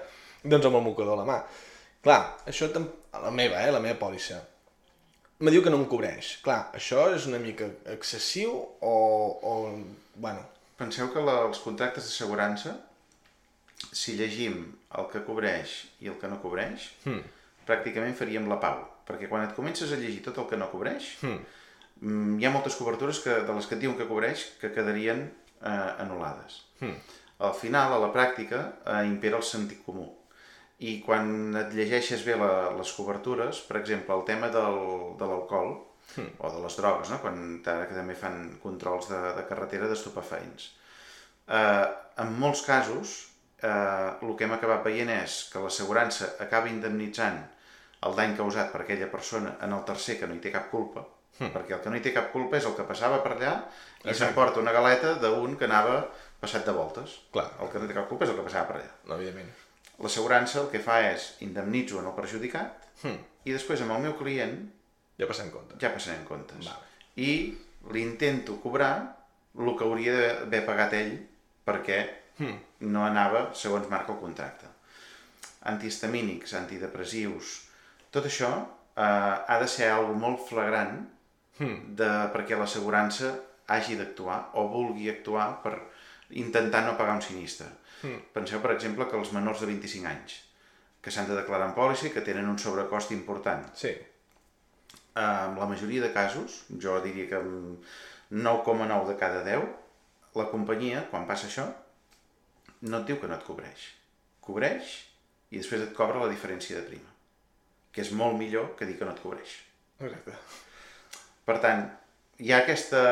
doncs 0.43 0.67
amb 0.67 0.81
el 0.81 0.87
mocador 0.89 1.15
a 1.15 1.21
la 1.21 1.29
mà. 1.29 1.39
Clar, 2.03 2.19
això, 2.51 2.67
la 2.67 3.31
meva, 3.31 3.63
eh, 3.63 3.71
la 3.71 3.79
meva 3.79 3.95
pòlissa, 4.01 4.41
me 5.39 5.51
diu 5.51 5.63
que 5.63 5.71
no 5.73 5.81
em 5.81 5.87
cobreix. 5.89 6.37
Clar, 6.45 6.69
això 6.77 7.07
és 7.15 7.25
una 7.29 7.39
mica 7.41 7.69
excessiu 7.93 8.53
o, 8.81 8.95
o 9.41 9.53
bueno, 10.15 10.43
Penseu 10.83 11.09
que 11.13 11.21
la, 11.21 11.35
els 11.47 11.61
contractes 11.61 12.07
d'assegurança, 12.07 12.73
si 13.93 14.15
llegim 14.17 14.57
el 14.97 15.09
que 15.11 15.21
cobreix 15.27 15.75
i 16.01 16.09
el 16.11 16.17
que 16.21 16.29
no 16.31 16.39
cobreix, 16.41 16.89
hmm. 17.05 17.21
pràcticament 17.67 18.17
faríem 18.17 18.49
la 18.49 18.59
pau. 18.63 18.81
Perquè 19.07 19.29
quan 19.29 19.45
et 19.45 19.53
comences 19.55 19.91
a 19.91 19.99
llegir 19.99 20.23
tot 20.25 20.39
el 20.41 20.47
que 20.49 20.59
no 20.59 20.71
cobreix, 20.71 21.11
hmm. 21.21 22.39
hi 22.39 22.47
ha 22.47 22.53
moltes 22.53 22.77
cobertures 22.79 23.21
que, 23.23 23.43
de 23.45 23.57
les 23.57 23.69
que 23.69 23.77
et 23.77 23.83
diuen 23.83 23.97
que 23.99 24.09
cobreix 24.09 24.47
que 24.61 24.73
quedarien 24.73 25.27
eh, 25.27 25.91
anul·lades. 26.03 26.63
Hmm. 26.81 26.97
Al 27.43 27.55
final, 27.59 27.93
a 27.93 28.01
la 28.01 28.11
pràctica, 28.15 28.65
eh, 28.87 29.03
impera 29.11 29.37
el 29.39 29.45
sentit 29.45 29.83
comú. 29.85 30.09
I 30.79 30.99
quan 31.05 31.55
et 31.55 31.73
llegeixes 31.77 32.23
bé 32.25 32.35
la, 32.39 32.71
les 32.75 32.93
cobertures, 32.97 33.61
per 33.67 33.77
exemple, 33.79 34.15
el 34.15 34.25
tema 34.27 34.49
del, 34.51 34.79
de 35.19 35.27
l'alcohol, 35.29 35.75
hmm. 36.15 36.39
o 36.39 36.51
de 36.55 36.63
les 36.63 36.77
drogues, 36.79 37.11
no? 37.13 37.19
quan 37.23 37.43
ara 37.61 37.87
que 37.89 37.97
també 37.97 38.15
fan 38.19 38.57
controls 38.63 39.11
de, 39.11 39.21
de 39.37 39.45
carretera 39.49 39.89
d'estupefaents. 39.91 40.71
Eh, 41.47 41.85
en 42.23 42.35
molts 42.39 42.63
casos, 42.65 43.15
eh, 43.61 44.09
el 44.21 44.35
que 44.35 44.47
hem 44.47 44.55
acabat 44.57 44.83
veient 44.85 45.11
és 45.13 45.43
que 45.53 45.63
l'assegurança 45.63 46.33
acaba 46.43 46.71
indemnitzant 46.71 47.41
el 48.03 48.15
dany 48.19 48.35
causat 48.35 48.71
per 48.73 48.83
aquella 48.83 49.09
persona 49.11 49.57
en 49.63 49.73
el 49.75 49.83
tercer 49.87 50.17
que 50.19 50.27
no 50.27 50.35
hi 50.35 50.43
té 50.43 50.51
cap 50.51 50.69
culpa, 50.71 51.05
hmm. 51.39 51.51
perquè 51.55 51.77
el 51.77 51.83
que 51.83 51.93
no 51.93 51.99
hi 51.99 52.03
té 52.03 52.15
cap 52.15 52.31
culpa 52.35 52.59
és 52.59 52.67
el 52.67 52.75
que 52.77 52.87
passava 52.87 53.21
per 53.23 53.37
allà 53.37 53.55
i 54.03 54.15
s'emporta 54.17 54.59
una 54.63 54.75
galeta 54.75 55.15
d'un 55.23 55.55
que 55.59 55.69
anava 55.69 56.01
passat 56.43 56.67
de 56.67 56.75
voltes. 56.75 57.19
Clar. 57.31 57.47
El 57.63 57.71
que 57.71 57.79
no 57.79 57.87
té 57.87 57.95
cap 57.95 58.09
culpa 58.11 58.27
és 58.27 58.33
el 58.33 58.41
que 58.41 58.49
passava 58.49 58.73
per 58.73 58.81
allà. 58.81 58.89
Evidentment. 59.15 59.62
L'assegurança 60.01 60.61
el 60.63 60.71
que 60.71 60.81
fa 60.81 61.01
és 61.05 61.33
indemnitzo 61.45 61.99
en 62.01 62.09
el 62.09 62.15
perjudicat 62.17 62.87
hmm. 63.03 63.19
i 63.45 63.53
després 63.53 63.83
amb 63.83 63.95
el 63.97 64.07
meu 64.07 64.15
client 64.17 64.57
ja 65.19 65.29
passem 65.29 65.51
comptes. 65.53 65.79
Ja 65.81 65.93
passarem 65.93 66.25
comptes. 66.27 66.65
Vale. 66.65 66.89
I 67.21 67.31
l'intento 67.93 68.57
cobrar 68.63 68.93
el 69.59 69.73
que 69.77 69.85
hauria 69.85 70.13
d'haver 70.17 70.63
pagat 70.65 70.95
ell 70.97 71.13
perquè 71.67 71.99
hmm. 72.39 72.87
no 72.89 73.05
anava 73.05 73.49
segons 73.57 73.89
marca 73.91 74.15
el 74.15 74.21
contracte. 74.21 74.69
Antihistamínics, 75.69 76.55
antidepressius, 76.59 77.59
tot 78.11 78.25
això 78.27 78.49
eh, 78.59 79.03
ha 79.03 79.59
de 79.61 79.69
ser 79.69 79.91
algo 79.93 80.17
molt 80.17 80.41
flagrant 80.49 80.97
hmm. 81.59 81.93
de, 81.99 82.09
perquè 82.33 82.57
l'assegurança 82.59 83.35
hagi 83.73 83.95
d'actuar 83.99 84.39
o 84.59 84.67
vulgui 84.71 85.07
actuar 85.09 85.53
per 85.63 85.77
intentar 86.43 86.83
no 86.85 86.97
pagar 86.97 87.15
un 87.19 87.23
sinistre. 87.23 87.69
Hmm. 88.03 88.23
Penseu, 88.35 88.61
per 88.61 88.75
exemple, 88.75 89.07
que 89.09 89.19
els 89.19 89.31
menors 89.35 89.63
de 89.63 89.71
25 89.71 90.09
anys 90.11 90.41
que 91.03 91.11
s'han 91.11 91.27
de 91.27 91.35
declarar 91.35 91.65
en 91.67 91.75
pòlissa 91.75 92.07
i 92.07 92.13
que 92.13 92.23
tenen 92.23 92.47
un 92.47 92.59
sobrecost 92.59 93.11
important. 93.11 93.65
Sí 93.75 93.91
en 95.15 95.59
la 95.59 95.65
majoria 95.65 96.01
de 96.01 96.11
casos, 96.11 96.63
jo 96.81 96.99
diria 97.01 97.27
que 97.29 97.39
9,9 98.31 99.07
de 99.07 99.17
cada 99.17 99.43
10, 99.43 99.65
la 100.33 100.49
companyia, 100.49 101.05
quan 101.11 101.27
passa 101.29 101.47
això, 101.47 101.67
no 102.89 102.99
et 102.99 103.05
diu 103.09 103.19
que 103.21 103.29
no 103.29 103.37
et 103.37 103.45
cobreix. 103.45 103.91
Cobreix 104.41 104.95
i 105.53 105.59
després 105.59 105.85
et 105.85 105.93
cobra 105.93 106.23
la 106.23 106.31
diferència 106.31 106.79
de 106.79 106.87
prima, 106.87 107.11
que 107.93 108.01
és 108.01 108.11
molt 108.11 108.39
millor 108.39 108.73
que 108.77 108.89
dir 108.89 108.97
que 108.97 109.05
no 109.05 109.13
et 109.13 109.21
cobreix. 109.21 109.59
Exacte. 110.01 110.33
Per 111.45 111.59
tant, 111.61 111.85
hi 112.41 112.51
ha 112.51 112.63
aquesta 112.63 113.03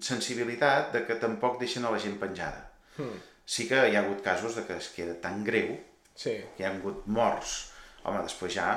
sensibilitat 0.00 0.92
de 0.94 1.02
que 1.08 1.18
tampoc 1.18 1.58
deixen 1.58 1.84
a 1.84 1.90
la 1.90 1.98
gent 1.98 2.14
penjada. 2.20 2.62
Hmm. 2.94 3.18
Sí 3.46 3.66
que 3.68 3.78
hi 3.88 3.96
ha 3.96 4.02
hagut 4.04 4.22
casos 4.24 4.56
de 4.56 4.66
que 4.66 4.78
es 4.78 4.88
queda 4.94 5.14
tan 5.20 5.44
greu, 5.44 5.74
sí. 6.14 6.38
hi 6.58 6.64
ha 6.64 6.72
hagut 6.72 7.06
morts, 7.06 7.72
home, 8.02 8.22
després 8.22 8.54
ja 8.56 8.68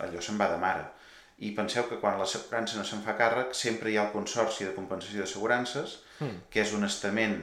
allò 0.00 0.20
se'n 0.24 0.38
va 0.40 0.48
de 0.48 0.58
mare 0.60 0.88
i 1.40 1.52
penseu 1.56 1.86
que 1.88 1.96
quan 2.00 2.18
l'assegurança 2.20 2.76
no 2.76 2.84
se'n 2.84 3.00
fa 3.04 3.14
càrrec 3.16 3.54
sempre 3.56 3.90
hi 3.90 3.96
ha 3.96 4.04
el 4.06 4.12
Consorci 4.12 4.66
de 4.66 4.74
Compensació 4.76 5.22
d'Assegurances, 5.22 5.96
mm. 6.18 6.42
que 6.52 6.60
és 6.60 6.74
un 6.76 6.84
estament 6.84 7.38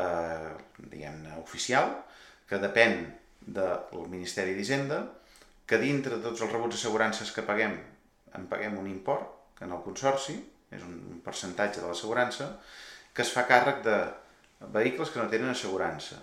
eh, 0.00 0.54
diguem-ne 0.78 1.36
oficial, 1.42 1.92
que 2.48 2.60
depèn 2.62 3.04
del 3.44 4.08
Ministeri 4.08 4.56
d'Hisenda, 4.56 5.02
que 5.68 5.80
dintre 5.80 6.16
de 6.16 6.24
tots 6.24 6.40
els 6.44 6.52
rebuts 6.52 6.76
d'assegurances 6.76 7.32
que 7.36 7.44
paguem 7.44 7.76
en 8.34 8.48
paguem 8.48 8.78
un 8.80 8.88
import 8.88 9.60
en 9.64 9.76
el 9.76 9.84
Consorci, 9.84 10.38
és 10.72 10.82
un 10.82 11.20
percentatge 11.24 11.82
de 11.82 11.86
l'assegurança, 11.90 12.48
que 13.14 13.22
es 13.22 13.32
fa 13.32 13.44
càrrec 13.48 13.84
de 13.84 13.98
vehicles 14.72 15.10
que 15.10 15.20
no 15.20 15.28
tenen 15.32 15.52
assegurança, 15.52 16.20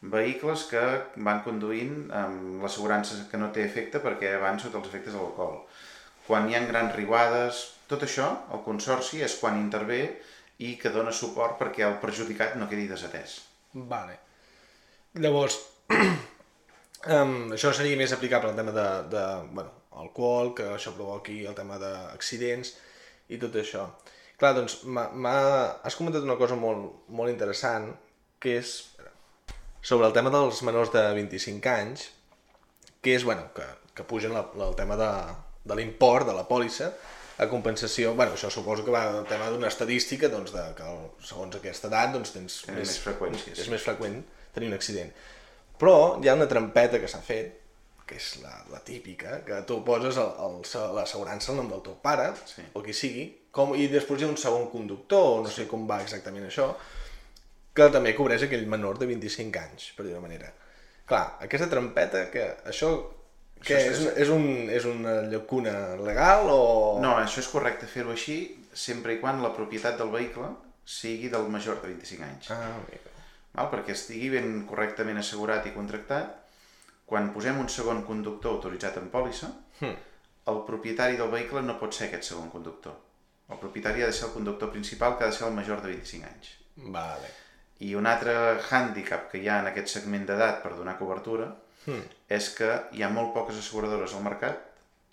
vehicles 0.00 0.64
que 0.70 0.82
van 1.16 1.42
conduint 1.42 2.08
amb 2.14 2.62
l'assegurança 2.62 3.24
que 3.30 3.40
no 3.40 3.50
té 3.54 3.64
efecte 3.66 4.02
perquè 4.04 4.36
van 4.42 4.60
sota 4.62 4.78
els 4.78 4.90
efectes 4.90 5.14
de 5.14 5.20
l'alcohol, 5.20 5.62
quan 6.28 6.48
hi 6.48 6.56
ha 6.56 6.64
grans 6.68 6.94
riuades, 6.94 7.62
tot 7.88 8.04
això, 8.04 8.28
el 8.52 8.62
Consorci 8.66 9.22
és 9.24 9.38
quan 9.40 9.58
intervé 9.58 10.02
i 10.58 10.74
que 10.80 10.92
dona 10.92 11.14
suport 11.14 11.56
perquè 11.60 11.86
el 11.86 11.96
perjudicat 12.02 12.56
no 12.58 12.68
quedi 12.68 12.88
desatès. 12.90 13.38
Vale. 13.72 14.18
Llavors, 15.22 15.56
um, 15.94 17.34
això 17.56 17.72
seria 17.72 17.96
més 17.96 18.12
aplicable 18.12 18.52
al 18.52 18.58
tema 18.58 18.74
de, 18.76 18.86
de 19.14 19.24
bueno, 19.54 19.72
alcohol, 20.02 20.52
que 20.54 20.68
això 20.74 20.92
provoqui 20.94 21.40
el 21.46 21.56
tema 21.56 21.78
d'accidents 21.80 22.74
i 23.32 23.40
tot 23.40 23.56
això. 23.62 23.88
Clar, 24.38 24.52
doncs, 24.54 24.80
has 24.86 25.96
comentat 25.98 26.22
una 26.22 26.38
cosa 26.38 26.54
molt, 26.58 27.08
molt 27.10 27.32
interessant, 27.32 27.90
que 28.38 28.58
és 28.60 28.76
sobre 29.82 30.06
el 30.06 30.14
tema 30.14 30.30
dels 30.30 30.62
menors 30.66 30.92
de 30.94 31.02
25 31.16 31.72
anys, 31.72 32.08
que 33.02 33.16
és, 33.16 33.26
bueno, 33.26 33.48
que, 33.56 33.66
que 33.98 34.06
pugen 34.06 34.34
la, 34.36 34.44
la, 34.54 34.68
el 34.70 34.76
tema 34.78 34.98
de, 35.00 35.10
de 35.66 35.78
l'import 35.78 36.28
de 36.28 36.36
la 36.36 36.46
pòlissa 36.46 36.92
a 37.38 37.46
compensació, 37.50 38.14
bueno, 38.18 38.34
això 38.34 38.50
suposo 38.50 38.84
que 38.86 38.94
va 38.94 39.04
del 39.14 39.26
tema 39.30 39.50
d'una 39.50 39.70
estadística, 39.70 40.30
doncs, 40.30 40.54
de, 40.54 40.64
que 40.78 40.86
el, 40.86 41.04
segons 41.22 41.58
aquesta 41.58 41.90
edat, 41.90 42.14
doncs, 42.14 42.34
tens 42.34 42.60
és 42.62 42.70
més, 42.70 42.78
més 42.80 42.96
freqüències. 43.04 43.58
És 43.62 43.70
més 43.70 43.82
freqüent 43.82 44.20
tenir 44.54 44.70
un 44.70 44.78
accident. 44.78 45.10
Però 45.78 45.94
hi 46.22 46.30
ha 46.30 46.38
una 46.38 46.50
trampeta 46.50 46.98
que 47.02 47.10
s'ha 47.10 47.22
fet, 47.22 47.57
que 48.08 48.16
és 48.16 48.28
la, 48.42 48.54
la 48.72 48.80
típica, 48.84 49.42
que 49.46 49.60
tu 49.68 49.80
poses 49.86 50.16
l'assegurança 50.18 51.52
al 51.52 51.60
nom 51.60 51.68
del 51.72 51.82
teu 51.84 51.98
pare, 52.02 52.30
sí. 52.48 52.64
o 52.72 52.82
qui 52.84 52.94
sigui, 52.96 53.26
com, 53.54 53.74
i 53.76 53.88
després 53.92 54.22
hi 54.22 54.26
ha 54.26 54.32
un 54.32 54.40
segon 54.40 54.68
conductor, 54.72 55.26
o 55.34 55.42
no 55.44 55.52
sé 55.52 55.68
com 55.70 55.84
va 55.88 56.00
exactament 56.04 56.48
això, 56.48 56.70
que 57.76 57.90
també 57.94 58.14
cobreix 58.16 58.46
aquell 58.46 58.66
menor 58.70 58.98
de 58.98 59.06
25 59.10 59.62
anys, 59.62 59.92
per 59.96 60.08
dir-ho 60.08 60.22
manera. 60.24 60.50
Clar, 61.08 61.24
aquesta 61.44 61.70
trampeta, 61.70 62.26
que 62.32 62.50
això 62.68 62.96
Què, 63.58 63.74
és, 63.90 64.00
és, 64.22 64.28
un, 64.30 64.68
és 64.70 64.84
una 64.86 65.16
llacuna 65.26 65.72
legal 65.98 66.46
o...? 66.52 66.60
No, 67.02 67.16
això 67.18 67.40
és 67.42 67.48
correcte 67.50 67.88
fer-ho 67.90 68.12
així 68.14 68.36
sempre 68.70 69.16
i 69.16 69.18
quan 69.18 69.42
la 69.42 69.50
propietat 69.56 69.98
del 69.98 70.12
vehicle 70.12 70.52
sigui 70.88 71.30
del 71.32 71.48
major 71.50 71.80
de 71.82 71.90
25 71.90 72.26
anys. 72.26 72.50
Ah, 72.54 72.76
amigo. 72.76 73.10
Val? 73.56 73.70
Perquè 73.72 73.96
estigui 73.96 74.30
ben 74.36 74.62
correctament 74.68 75.18
assegurat 75.20 75.66
i 75.66 75.74
contractat, 75.74 76.36
quan 77.08 77.30
posem 77.32 77.58
un 77.60 77.68
segon 77.72 78.02
conductor 78.04 78.52
autoritzat 78.58 78.96
en 79.00 79.08
pòlissa, 79.10 79.48
Hm. 79.80 79.94
el 80.52 80.62
propietari 80.66 81.16
del 81.16 81.30
vehicle 81.32 81.62
no 81.62 81.78
pot 81.80 81.92
ser 81.94 82.08
aquest 82.08 82.24
segon 82.30 82.50
conductor. 82.50 82.94
El 83.48 83.58
propietari 83.58 84.02
ha 84.02 84.06
de 84.06 84.12
ser 84.12 84.26
el 84.28 84.34
conductor 84.34 84.70
principal, 84.70 85.16
que 85.16 85.24
ha 85.24 85.28
de 85.28 85.32
ser 85.32 85.46
el 85.48 85.54
major 85.54 85.80
de 85.82 85.88
25 85.88 86.26
anys. 86.26 86.50
Vale. 86.76 87.30
I 87.80 87.94
un 87.94 88.06
altre 88.06 88.34
hàndicap 88.70 89.30
que 89.30 89.38
hi 89.38 89.48
ha 89.48 89.60
en 89.62 89.66
aquest 89.70 89.88
segment 89.88 90.26
d'edat 90.26 90.62
per 90.62 90.74
donar 90.76 90.98
cobertura 90.98 91.46
Hm. 91.86 92.02
és 92.28 92.50
que 92.54 92.68
hi 92.92 93.02
ha 93.02 93.08
molt 93.08 93.32
poques 93.34 93.56
asseguradores 93.56 94.14
al 94.14 94.22
mercat 94.22 94.58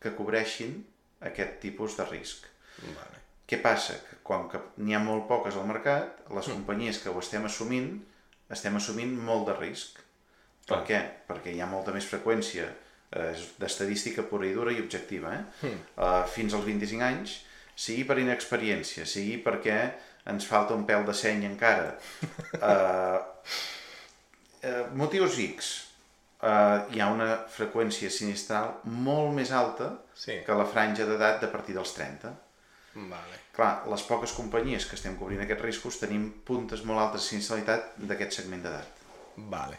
que 0.01 0.11
cobreixin 0.15 0.83
aquest 1.21 1.59
tipus 1.61 1.95
de 1.97 2.05
risc. 2.09 2.45
Vale. 2.81 3.21
Què 3.47 3.61
passa? 3.61 3.93
Que 4.09 4.17
com 4.23 4.49
que 4.49 4.59
n'hi 4.77 4.95
ha 4.95 4.99
molt 4.99 5.27
poques 5.29 5.55
al 5.55 5.67
mercat, 5.67 6.23
les 6.33 6.47
companyies 6.47 6.97
que 6.99 7.09
ho 7.09 7.19
estem 7.19 7.45
assumint, 7.45 8.01
estem 8.49 8.75
assumint 8.75 9.13
molt 9.21 9.45
de 9.47 9.53
risc. 9.59 9.99
Per 10.65 10.81
què? 10.87 10.99
Perquè 11.27 11.53
hi 11.53 11.61
ha 11.61 11.67
molta 11.69 11.93
més 11.93 12.07
freqüència 12.09 12.65
eh, 12.65 13.33
d'estadística 13.61 14.23
pura 14.25 14.47
i 14.47 14.53
dura 14.55 14.73
i 14.73 14.81
objectiva. 14.81 15.33
Eh? 15.37 15.69
Eh, 15.71 16.23
fins 16.33 16.55
als 16.57 16.65
25 16.65 17.05
anys, 17.05 17.35
sigui 17.75 18.05
per 18.07 18.17
inexperiència, 18.21 19.05
sigui 19.05 19.37
perquè 19.45 19.77
ens 20.31 20.47
falta 20.49 20.73
un 20.73 20.85
pèl 20.89 21.05
de 21.05 21.13
seny 21.13 21.45
encara, 21.45 21.91
eh, 22.71 23.19
eh, 24.65 24.85
motius 24.97 25.37
X, 25.43 25.69
eh, 26.41 26.79
hi 26.95 27.01
ha 27.03 27.11
una 27.13 27.29
freqüència 27.51 28.09
sinistral 28.09 28.79
molt 28.89 29.35
més 29.37 29.51
alta 29.53 29.91
Sí. 30.15 30.39
que 30.47 30.55
la 30.55 30.63
franja 30.65 31.03
d'edat 31.05 31.41
de 31.43 31.47
partir 31.51 31.73
dels 31.75 31.91
30. 31.93 32.29
Vale. 32.95 33.39
Clar, 33.55 33.83
les 33.91 34.03
poques 34.07 34.31
companyies 34.31 34.85
que 34.87 34.95
estem 34.95 35.17
cobrint 35.19 35.41
aquests 35.43 35.65
riscos 35.65 35.97
tenim 35.99 36.29
puntes 36.47 36.85
molt 36.87 37.01
altes 37.03 37.21
de 37.21 37.27
sinistralitat 37.33 37.97
d'aquest 37.99 38.37
segment 38.39 38.63
d'edat. 38.63 39.01
Vale. 39.51 39.77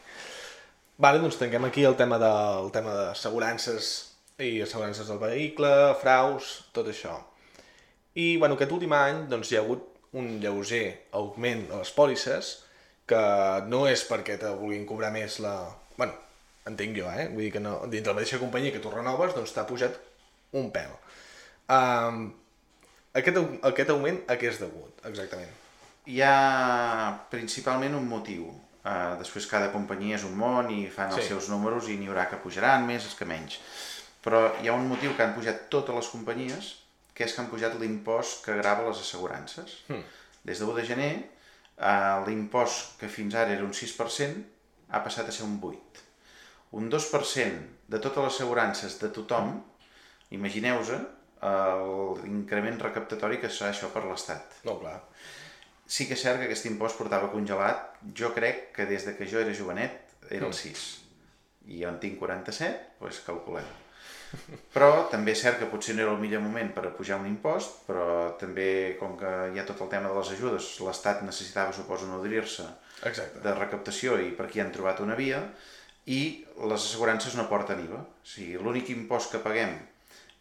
Vale, 0.97 1.20
doncs 1.20 1.36
tanquem 1.36 1.64
aquí 1.66 1.84
el 1.84 1.97
tema 1.97 2.16
de, 2.16 2.32
el 2.62 2.70
tema 2.72 2.94
d'assegurances 2.97 3.88
i 4.40 4.62
assegurances 4.64 5.11
del 5.11 5.18
vehicle, 5.20 5.68
fraus, 6.01 6.55
tot 6.72 6.88
això. 6.88 7.18
I, 8.16 8.38
bueno, 8.40 8.57
aquest 8.57 8.72
últim 8.72 8.94
any, 8.97 9.26
doncs, 9.28 9.51
hi 9.53 9.59
ha 9.59 9.64
hagut 9.64 9.84
un 10.16 10.38
lleuger 10.40 10.86
augment 11.20 11.66
de 11.68 11.82
les 11.82 11.92
pòlisses, 11.92 12.55
que 13.07 13.20
no 13.68 13.84
és 13.90 14.07
perquè 14.09 14.38
te 14.40 14.55
vulguin 14.57 14.88
cobrar 14.88 15.12
més 15.12 15.36
la... 15.44 15.53
Bueno, 15.99 16.16
entenc 16.72 16.97
jo, 16.97 17.12
eh? 17.12 17.28
Vull 17.28 17.44
dir 17.44 17.53
que 17.59 17.62
no, 17.62 17.76
dins 17.92 18.01
de 18.01 18.11
la 18.11 18.16
mateixa 18.16 18.40
companyia 18.40 18.72
que 18.72 18.80
tu 18.80 18.92
renoves, 18.94 19.36
doncs 19.36 19.53
t'ha 19.53 19.68
pujat 19.68 20.01
un 20.57 20.72
pèl. 20.72 20.97
Um, 21.76 22.30
aquest, 23.20 23.42
aquest 23.68 23.92
augment 23.92 24.24
a 24.32 24.40
què 24.40 24.49
és 24.49 24.64
degut, 24.64 25.05
exactament? 25.12 25.53
Hi 26.09 26.22
ha 26.24 26.36
principalment 27.28 28.01
un 28.01 28.09
motiu. 28.09 28.49
Uh, 28.87 29.16
després 29.18 29.49
cada 29.51 29.72
companyia 29.72 30.14
és 30.14 30.24
un 30.28 30.37
món 30.39 30.68
i 30.70 30.84
fan 30.95 31.11
els 31.11 31.24
Sí. 31.24 31.32
seus 31.32 31.49
números 31.51 31.89
i 31.91 31.97
n'hi 31.99 32.07
haurà 32.07 32.28
que 32.30 32.37
pujaran 32.39 32.84
més, 32.87 33.03
els 33.09 33.16
que 33.18 33.26
menys. 33.26 33.57
Però 34.22 34.45
hi 34.62 34.68
ha 34.68 34.74
un 34.78 34.87
motiu 34.87 35.16
que 35.16 35.24
han 35.24 35.34
pujat 35.34 35.64
totes 35.72 35.95
les 35.95 36.09
companyies, 36.12 36.68
que 37.14 37.24
és 37.24 37.32
que 37.34 37.41
han 37.43 37.49
pujat 37.51 37.74
l'impost 37.80 38.45
que 38.45 38.55
grava 38.61 38.87
les 38.89 39.01
assegurances. 39.03 39.80
Hmm. 39.89 40.05
Des 40.45 40.59
de 40.61 40.64
1 40.68 40.74
de 40.78 40.84
gener, 40.87 41.12
uh, 41.78 42.22
l'impost 42.28 42.95
que 43.01 43.09
fins 43.11 43.34
ara 43.34 43.51
era 43.57 43.64
un 43.66 43.72
6% 43.74 44.45
ha 44.91 45.03
passat 45.03 45.26
a 45.28 45.32
ser 45.32 45.45
un 45.49 45.59
8%. 45.61 46.05
Un 46.78 46.89
2% 46.91 47.66
de 47.89 47.99
totes 47.99 48.22
les 48.22 48.34
assegurances 48.34 48.99
de 49.01 49.09
tothom, 49.09 49.57
imagineu-vos 50.30 50.91
eh, 50.91 51.03
l'increment 52.22 52.78
recaptatori 52.82 53.39
que 53.41 53.49
serà 53.49 53.70
això 53.72 53.91
per 53.95 54.03
l'Estat. 54.05 54.57
No, 54.66 54.74
clar. 54.80 55.01
Sí 55.87 56.09
que 56.09 56.16
és 56.18 56.22
cert 56.22 56.41
que 56.41 56.49
aquest 56.49 56.66
impost 56.66 56.99
portava 56.99 57.30
congelat, 57.30 57.97
jo 58.18 58.32
crec 58.34 58.70
que 58.76 58.87
des 58.91 59.07
de 59.07 59.14
que 59.16 59.28
jo 59.30 59.39
era 59.43 59.55
jovenet 59.55 60.30
era 60.30 60.47
el 60.49 60.55
6. 60.55 60.87
I 61.70 61.82
jo 61.82 61.91
en 61.91 61.99
tinc 62.03 62.18
47, 62.18 62.99
doncs 63.01 63.20
calculem. 63.26 63.66
Però 64.74 65.07
també 65.11 65.32
és 65.32 65.43
cert 65.43 65.61
que 65.61 65.68
potser 65.70 65.95
no 65.95 66.03
era 66.03 66.12
el 66.14 66.20
millor 66.20 66.43
moment 66.43 66.72
per 66.74 66.91
pujar 66.99 67.20
un 67.20 67.28
impost, 67.30 67.84
però 67.87 68.34
també, 68.41 68.97
com 69.01 69.14
que 69.20 69.32
hi 69.55 69.61
ha 69.62 69.66
tot 69.68 69.80
el 69.84 69.91
tema 69.93 70.11
de 70.11 70.18
les 70.18 70.32
ajudes, 70.34 70.72
l'Estat 70.82 71.22
necessitava, 71.26 71.74
suposo, 71.76 72.09
nodrir-se 72.11 72.66
de 73.45 73.55
recaptació 73.55 74.18
i 74.22 74.32
per 74.37 74.49
aquí 74.49 74.62
han 74.62 74.74
trobat 74.74 75.03
una 75.05 75.18
via, 75.18 75.43
i 76.07 76.20
les 76.70 76.82
assegurances 76.82 77.34
no 77.39 77.49
porten 77.51 77.82
IVA. 77.87 78.03
O 78.03 78.30
sigui, 78.34 78.59
l'únic 78.62 78.91
impost 78.95 79.32
que 79.32 79.43
paguem 79.43 79.74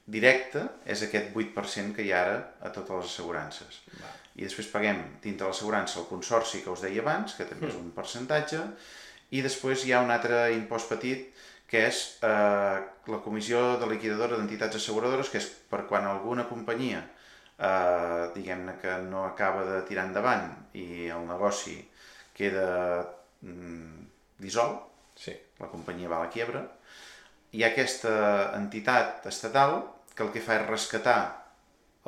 directe 0.05 0.61
és 0.85 1.01
aquest 1.05 1.33
8% 1.33 1.95
que 1.95 2.05
hi 2.05 2.13
ha 2.13 2.21
ara 2.25 2.37
a 2.61 2.73
totes 2.73 2.99
les 2.99 3.13
assegurances. 3.13 3.81
Va. 4.01 4.13
I 4.35 4.43
després 4.43 4.67
paguem 4.67 5.01
dintre 5.23 5.47
l'assegurança 5.47 5.99
el 6.01 6.07
consorci 6.09 6.61
que 6.63 6.71
us 6.73 6.83
deia 6.83 7.01
abans, 7.01 7.35
que 7.37 7.47
també 7.47 7.69
és 7.69 7.77
un 7.79 7.91
percentatge, 7.95 8.61
i 9.31 9.41
després 9.41 9.85
hi 9.85 9.93
ha 9.95 10.01
un 10.03 10.11
altre 10.11 10.49
impost 10.53 10.91
petit 10.91 11.29
que 11.67 11.85
és 11.87 12.01
eh, 12.23 12.77
la 13.09 13.19
Comissió 13.23 13.61
de 13.81 13.87
Liquidadora 13.89 14.37
d'Entitats 14.37 14.77
Asseguradores, 14.77 15.31
que 15.31 15.39
és 15.41 15.47
per 15.71 15.85
quan 15.89 16.05
alguna 16.05 16.45
companyia 16.49 17.01
eh, 17.57 18.27
diguem-ne 18.35 18.75
que 18.81 18.97
no 19.07 19.23
acaba 19.25 19.63
de 19.65 19.81
tirar 19.89 20.05
endavant 20.09 20.51
i 20.77 21.07
el 21.09 21.25
negoci 21.27 21.79
queda 22.35 22.67
mm, 23.41 24.03
dissolt, 24.43 24.91
Sí. 25.15 25.31
la 25.63 25.69
companyia 25.71 26.09
va 26.11 26.17
a 26.17 26.25
la 26.25 26.29
quiebra, 26.29 26.59
hi 27.55 27.61
ha 27.63 27.69
aquesta 27.71 28.15
entitat 28.57 29.23
estatal 29.29 29.77
que 30.11 30.25
el 30.25 30.31
que 30.33 30.41
fa 30.43 30.57
és 30.59 30.65
rescatar 30.67 31.19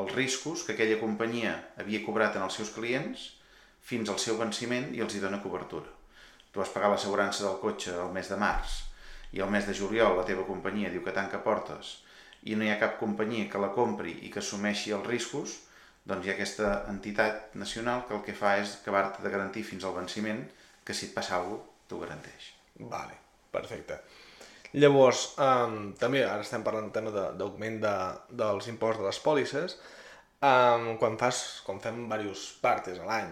els 0.01 0.13
riscos 0.13 0.63
que 0.65 0.75
aquella 0.75 0.99
companyia 1.01 1.53
havia 1.81 2.03
cobrat 2.05 2.35
en 2.37 2.45
els 2.45 2.57
seus 2.59 2.73
clients 2.75 3.23
fins 3.91 4.09
al 4.11 4.19
seu 4.21 4.37
venciment 4.37 4.91
i 4.95 5.01
els 5.05 5.15
hi 5.15 5.21
dona 5.23 5.41
cobertura. 5.43 5.89
Tu 6.51 6.61
vas 6.61 6.73
pagar 6.73 6.91
l'assegurança 6.91 7.45
del 7.45 7.57
cotxe 7.63 7.95
el 8.03 8.11
mes 8.13 8.29
de 8.31 8.37
març 8.41 8.81
i 9.33 9.41
el 9.43 9.49
mes 9.53 9.65
de 9.67 9.75
juliol 9.77 10.17
la 10.17 10.25
teva 10.27 10.45
companyia 10.47 10.91
diu 10.93 11.03
que 11.05 11.15
tanca 11.15 11.41
portes 11.45 11.95
i 12.43 12.55
no 12.55 12.65
hi 12.65 12.71
ha 12.71 12.81
cap 12.81 12.99
companyia 12.99 13.49
que 13.51 13.61
la 13.61 13.73
compri 13.75 14.13
i 14.27 14.29
que 14.33 14.39
assumeixi 14.43 14.93
els 14.95 15.07
riscos, 15.07 15.55
doncs 16.07 16.25
hi 16.25 16.31
ha 16.31 16.35
aquesta 16.37 16.69
entitat 16.91 17.57
nacional 17.63 18.05
que 18.07 18.15
el 18.17 18.23
que 18.27 18.37
fa 18.37 18.55
és 18.61 18.77
acabar-te 18.77 19.25
de 19.25 19.33
garantir 19.33 19.65
fins 19.67 19.83
al 19.83 19.97
venciment 19.97 20.45
que 20.85 20.95
si 20.95 21.09
et 21.09 21.17
passa 21.17 21.35
alguna 21.39 21.59
cosa, 21.63 21.73
t'ho 21.87 21.99
garanteix. 22.03 22.47
Vale, 22.91 23.13
perfecte. 23.51 23.95
Llavors, 24.77 25.23
um, 25.41 25.77
també 25.99 26.23
ara 26.27 26.43
estem 26.43 26.63
parlant 26.65 26.89
del 26.89 26.95
tema 26.95 27.13
de- 27.15 27.31
d'augment 27.39 27.79
de, 27.83 27.93
dels 28.43 28.67
imposts 28.71 29.01
de 29.01 29.07
les 29.07 29.19
pòlisses. 29.23 29.77
Um, 30.37 30.91
quan 31.01 31.15
fas, 31.17 31.61
quan 31.65 31.79
fem 31.81 32.03
diversos 32.03 32.51
partes 32.61 32.99
a 33.01 33.07
l'any, 33.07 33.31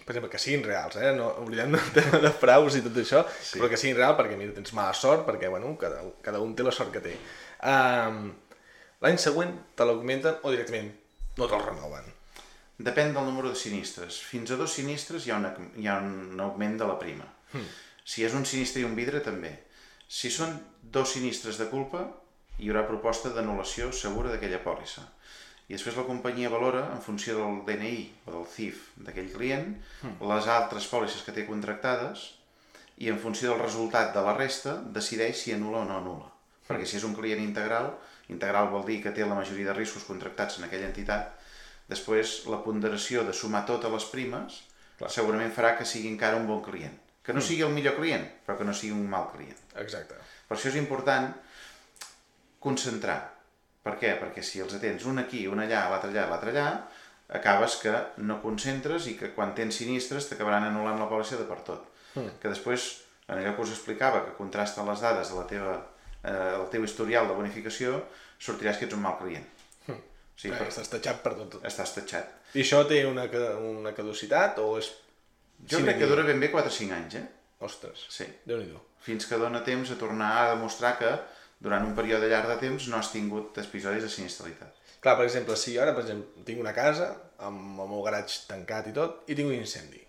per 0.00 0.14
exemple, 0.16 0.30
que 0.32 0.40
siguin 0.42 0.64
reals, 0.66 0.96
eh? 0.98 1.12
no 1.14 1.28
oblidem 1.44 1.76
del 1.76 1.90
tema 1.94 2.18
de 2.24 2.32
fraus 2.34 2.74
i 2.74 2.82
tot 2.82 2.96
això, 2.98 3.20
sí. 3.38 3.60
però 3.60 3.68
que 3.70 3.78
siguin 3.78 4.00
reals 4.00 4.18
perquè 4.18 4.38
mira, 4.40 4.56
tens 4.56 4.72
mala 4.74 4.96
sort, 4.96 5.22
perquè 5.28 5.50
bueno, 5.52 5.76
cada, 5.78 6.00
cada 6.24 6.40
un 6.42 6.56
té 6.58 6.66
la 6.66 6.72
sort 6.74 6.90
que 6.96 7.04
té. 7.04 7.14
Um, 7.62 8.32
L'any 9.00 9.16
següent 9.16 9.54
te 9.78 9.86
l'augmenten 9.88 10.42
o 10.44 10.50
directament 10.52 10.90
no 11.38 11.46
te'l 11.48 11.62
renoven. 11.64 12.08
Depèn 12.80 13.14
del 13.14 13.24
número 13.24 13.48
de 13.52 13.56
sinistres. 13.56 14.18
Fins 14.24 14.50
a 14.52 14.58
dos 14.60 14.74
sinistres 14.76 15.24
hi 15.24 15.32
ha, 15.32 15.38
una, 15.40 15.54
hi 15.80 15.88
ha 15.88 15.94
un 16.04 16.40
augment 16.44 16.76
de 16.80 16.88
la 16.88 16.98
prima. 17.00 17.24
Hmm. 17.54 17.64
Si 18.04 18.24
és 18.26 18.34
un 18.36 18.44
sinistre 18.48 18.82
i 18.82 18.86
un 18.88 18.96
vidre, 18.98 19.22
també. 19.24 19.54
Si 20.10 20.30
són 20.34 20.56
dos 20.82 21.12
sinistres 21.14 21.58
de 21.60 21.68
culpa, 21.70 22.02
hi 22.58 22.68
haurà 22.68 22.82
proposta 22.88 23.30
d'anul·lació 23.30 23.92
segura 23.94 24.32
d'aquella 24.32 24.58
pòlissa. 24.64 25.04
I 25.70 25.76
després 25.76 25.94
la 26.00 26.06
companyia 26.08 26.50
valora, 26.50 26.82
en 26.90 27.02
funció 27.04 27.36
del 27.38 27.60
DNI 27.68 27.98
o 28.26 28.32
del 28.34 28.46
CIF 28.50 28.88
d'aquell 29.06 29.28
client, 29.30 29.68
les 30.32 30.48
altres 30.50 30.88
pòlisses 30.90 31.22
que 31.22 31.34
té 31.36 31.44
contractades 31.46 32.24
i 32.98 33.08
en 33.12 33.20
funció 33.22 33.52
del 33.52 33.62
resultat 33.62 34.10
de 34.16 34.24
la 34.26 34.34
resta 34.34 34.72
decideix 34.96 35.44
si 35.44 35.54
anul·la 35.54 35.84
o 35.84 35.88
no 35.88 36.00
anul·la. 36.00 36.26
Perquè 36.66 36.88
si 36.90 36.98
és 36.98 37.06
un 37.06 37.14
client 37.14 37.42
integral, 37.44 37.92
integral 38.34 38.72
vol 38.74 38.82
dir 38.88 38.98
que 39.04 39.14
té 39.14 39.22
la 39.22 39.38
majoria 39.38 39.70
de 39.70 39.76
riscos 39.78 40.08
contractats 40.08 40.58
en 40.58 40.66
aquella 40.66 40.90
entitat, 40.90 41.30
després 41.90 42.40
la 42.50 42.60
ponderació 42.66 43.22
de 43.26 43.36
sumar 43.36 43.62
totes 43.70 43.94
les 43.94 44.08
primes 44.10 44.58
Clar. 44.98 45.10
segurament 45.10 45.54
farà 45.54 45.76
que 45.78 45.86
sigui 45.86 46.10
encara 46.10 46.42
un 46.42 46.50
bon 46.50 46.60
client. 46.66 46.98
Que 47.24 47.34
no 47.36 47.42
sigui 47.44 47.62
el 47.66 47.74
millor 47.74 47.96
client, 47.98 48.24
però 48.46 48.56
que 48.58 48.64
no 48.64 48.72
sigui 48.74 48.94
un 48.96 49.08
mal 49.10 49.28
client. 49.34 49.58
Exacte. 49.82 50.16
Per 50.48 50.56
això 50.56 50.70
és 50.70 50.78
important 50.80 51.28
concentrar. 52.64 53.18
Per 53.84 53.94
què? 54.00 54.14
Perquè 54.20 54.42
si 54.44 54.60
els 54.60 54.74
atens 54.76 55.06
un 55.08 55.20
aquí, 55.22 55.46
un 55.48 55.60
allà, 55.62 55.86
l'altre 55.92 56.10
allà, 56.12 56.26
l'altre 56.30 56.52
allà, 56.52 56.66
acabes 57.36 57.76
que 57.80 57.92
no 58.26 58.40
concentres 58.42 59.06
i 59.08 59.14
que 59.20 59.30
quan 59.36 59.54
tens 59.56 59.78
sinistres 59.80 60.26
t'acabaran 60.28 60.66
anul·lant 60.68 60.98
la 61.00 61.08
pòlissa 61.08 61.38
de 61.40 61.46
per 61.48 61.60
tot. 61.66 61.86
Mm. 62.16 62.40
Que 62.42 62.52
després, 62.52 62.88
en 63.28 63.38
allò 63.38 63.54
que 63.56 63.64
us 63.64 63.72
explicava, 63.76 64.24
que 64.26 64.36
contrasten 64.36 64.88
les 64.90 65.04
dades 65.04 65.30
de 65.30 65.38
la 65.38 65.46
teva, 65.48 65.76
eh, 66.24 66.56
el 66.58 66.66
teu 66.72 66.84
historial 66.84 67.28
de 67.30 67.36
bonificació, 67.38 68.02
sortiràs 68.40 68.80
que 68.80 68.88
ets 68.88 68.96
un 68.96 69.04
mal 69.06 69.16
client. 69.20 69.46
Sí, 69.86 69.96
Sí, 70.40 70.48
eh, 70.48 70.56
per... 70.56 70.70
estàs 70.72 70.88
tatxat 70.88 71.18
per 71.20 71.34
tot. 71.36 71.58
estàs 71.68 71.90
tatxat. 71.98 72.36
I 72.56 72.62
això 72.64 72.82
té 72.88 73.02
una, 73.04 73.26
una 73.70 73.92
caducitat 73.96 74.58
o 74.64 74.72
és... 74.80 74.88
Jo 75.68 75.78
Sí, 75.78 75.84
crec 75.84 75.98
que 75.98 76.08
dura 76.08 76.24
ben 76.24 76.40
bé 76.40 76.50
4 76.50 76.70
o 76.70 76.72
5 76.72 76.94
anys, 76.94 77.14
eh? 77.20 77.26
Ostres, 77.60 78.06
Sí. 78.08 78.24
déu 78.46 78.58
nhi 78.58 78.72
Fins 79.00 79.26
que 79.26 79.36
dona 79.36 79.62
temps 79.64 79.90
a 79.90 79.96
tornar 79.96 80.30
a 80.38 80.54
demostrar 80.54 80.98
que 80.98 81.10
durant 81.60 81.84
un 81.84 81.94
període 81.94 82.28
llarg 82.28 82.48
de 82.48 82.56
temps 82.56 82.88
no 82.88 82.96
has 82.96 83.12
tingut 83.12 83.56
episodis 83.58 84.02
de 84.02 84.08
sinistralitat. 84.08 84.76
Clar, 85.00 85.16
per 85.16 85.24
exemple, 85.24 85.56
si 85.56 85.78
ara, 85.78 85.94
per 85.96 86.02
exemple, 86.04 86.44
tinc 86.44 86.60
una 86.60 86.74
casa 86.76 87.14
amb 87.38 87.80
el 87.80 87.88
meu 87.88 88.02
garatge 88.04 88.46
tancat 88.48 88.88
i 88.88 88.92
tot, 88.96 89.22
i 89.28 89.34
tinc 89.34 89.48
un 89.48 89.56
incendi. 89.56 90.00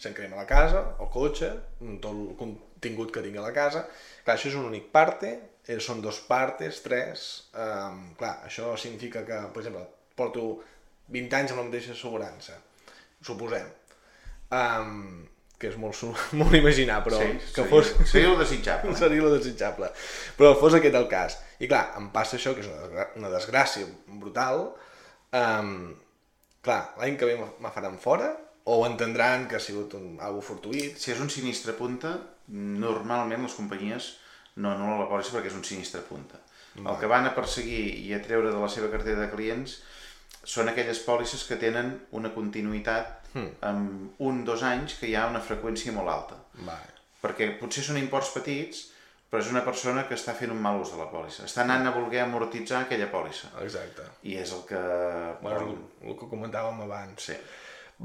Se'n 0.00 0.14
crema 0.16 0.36
la 0.36 0.46
casa, 0.48 0.96
el 1.00 1.10
cotxe, 1.12 1.50
tot 2.00 2.10
el 2.14 2.36
contingut 2.38 3.12
que 3.12 3.20
tinc 3.24 3.36
a 3.36 3.44
la 3.44 3.52
casa. 3.52 3.86
Clar, 4.24 4.36
això 4.36 4.48
és 4.48 4.56
un 4.56 4.64
únic 4.70 4.88
parte, 4.92 5.34
eh, 5.66 5.78
són 5.80 6.00
dos 6.00 6.20
partes, 6.28 6.80
tres... 6.84 7.26
Um, 7.52 8.14
clar, 8.16 8.38
això 8.48 8.72
significa 8.80 9.24
que, 9.28 9.42
per 9.52 9.60
exemple, 9.60 9.84
porto 10.16 10.46
20 11.12 11.36
anys 11.36 11.52
amb 11.52 11.60
la 11.60 11.66
mateixa 11.68 11.92
assegurança, 11.92 12.56
suposem. 13.20 13.68
Um, 14.50 15.26
que 15.60 15.68
és 15.68 15.78
molt, 15.78 15.96
molt 16.40 16.56
imaginar, 16.56 17.00
però 17.04 17.20
sí, 17.20 17.32
que 17.38 17.62
seria, 17.62 17.70
fos... 17.70 17.94
Seria 18.12 18.32
el 18.32 18.38
desitjable. 18.40 18.94
seria 18.96 19.24
el 19.28 19.34
desitjable. 19.36 19.90
Però 20.38 20.54
fos 20.58 20.76
aquest 20.78 20.96
el 20.96 21.08
cas. 21.10 21.36
I 21.60 21.68
clar, 21.68 21.90
em 22.00 22.08
passa 22.14 22.38
això, 22.38 22.54
que 22.56 22.64
és 22.64 22.70
una, 22.70 22.86
desgrà 22.86 23.08
una 23.20 23.32
desgràcia 23.34 23.90
brutal. 24.22 24.70
Um, 25.36 25.74
clar, 26.64 26.80
l'any 27.02 27.20
que 27.20 27.28
ve 27.28 27.36
me 27.36 27.74
faran 27.74 28.00
fora, 28.00 28.32
o 28.70 28.80
entendran 28.86 29.46
que 29.48 29.56
ha 29.58 29.62
sigut 29.62 29.94
un, 29.98 30.16
algo 30.24 30.40
fortuït. 30.44 30.96
Si 31.00 31.12
és 31.12 31.20
un 31.20 31.30
sinistre 31.32 31.76
punta, 31.76 32.16
normalment 32.50 33.44
les 33.44 33.56
companyies 33.56 34.14
no 34.60 34.72
anulen 34.72 35.00
la 35.00 35.08
pòlissa 35.10 35.36
perquè 35.36 35.52
és 35.52 35.56
un 35.58 35.64
sinistre 35.66 36.02
punta. 36.08 36.40
Va. 36.80 36.92
El 36.92 37.00
que 37.00 37.08
van 37.10 37.26
a 37.26 37.34
perseguir 37.36 37.82
i 38.06 38.12
a 38.14 38.20
treure 38.24 38.52
de 38.52 38.60
la 38.60 38.68
seva 38.72 38.90
cartera 38.92 39.24
de 39.24 39.30
clients 39.32 39.80
són 40.46 40.70
aquelles 40.70 41.00
pòlisses 41.04 41.44
que 41.48 41.58
tenen 41.60 41.96
una 42.16 42.32
continuïtat 42.34 43.19
hmm. 43.32 43.50
amb 43.66 44.22
un, 44.26 44.44
dos 44.44 44.64
anys 44.66 44.96
que 45.00 45.10
hi 45.10 45.16
ha 45.18 45.26
una 45.30 45.42
freqüència 45.44 45.94
molt 45.96 46.12
alta. 46.12 46.38
Vale. 46.66 46.96
Perquè 47.20 47.52
potser 47.60 47.84
són 47.86 48.00
imports 48.00 48.32
petits, 48.36 48.86
però 49.30 49.42
és 49.44 49.50
una 49.52 49.62
persona 49.66 50.06
que 50.08 50.16
està 50.18 50.34
fent 50.34 50.50
un 50.50 50.62
mal 50.62 50.80
ús 50.80 50.90
de 50.94 50.98
la 50.98 51.10
pòlissa. 51.12 51.44
Està 51.46 51.62
anant 51.62 51.86
a 51.86 51.92
voler 51.94 52.24
amortitzar 52.24 52.84
aquella 52.84 53.10
pòlissa. 53.12 53.52
Exacte. 53.62 54.08
I 54.26 54.40
és 54.40 54.54
el 54.56 54.64
que... 54.66 54.80
Bueno, 55.44 55.60
el, 55.68 56.08
el 56.08 56.18
que 56.18 56.30
comentàvem 56.32 56.82
abans. 56.86 57.28
Sí. 57.28 57.36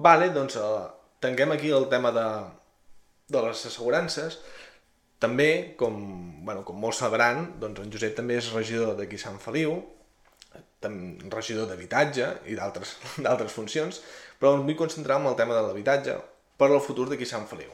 Vale, 0.05 0.29
doncs 0.35 0.59
uh, 0.61 0.85
tanquem 1.23 1.55
aquí 1.55 1.71
el 1.73 1.89
tema 1.89 2.11
de, 2.13 2.27
de 3.33 3.41
les 3.47 3.65
assegurances. 3.71 4.37
També, 5.23 5.49
com, 5.79 5.97
bueno, 6.45 6.61
com 6.67 6.77
molts 6.77 7.01
sabran, 7.01 7.55
doncs 7.61 7.81
en 7.81 7.91
Josep 7.93 8.13
també 8.17 8.37
és 8.37 8.51
regidor 8.53 8.93
d'aquí 8.99 9.17
Sant 9.17 9.39
Feliu, 9.41 9.79
regidor 11.31 11.65
d'habitatge 11.69 12.27
i 12.51 12.57
d'altres 12.59 13.55
funcions, 13.57 14.01
però 14.39 14.55
em 14.55 14.65
vull 14.67 14.77
concentrar 14.79 15.19
en 15.21 15.29
el 15.31 15.37
tema 15.39 15.55
de 15.57 15.63
l'habitatge 15.65 16.19
per 16.57 16.69
al 16.71 16.83
futur 16.83 17.09
d'aquí 17.09 17.27
Sant 17.27 17.47
Feliu. 17.49 17.71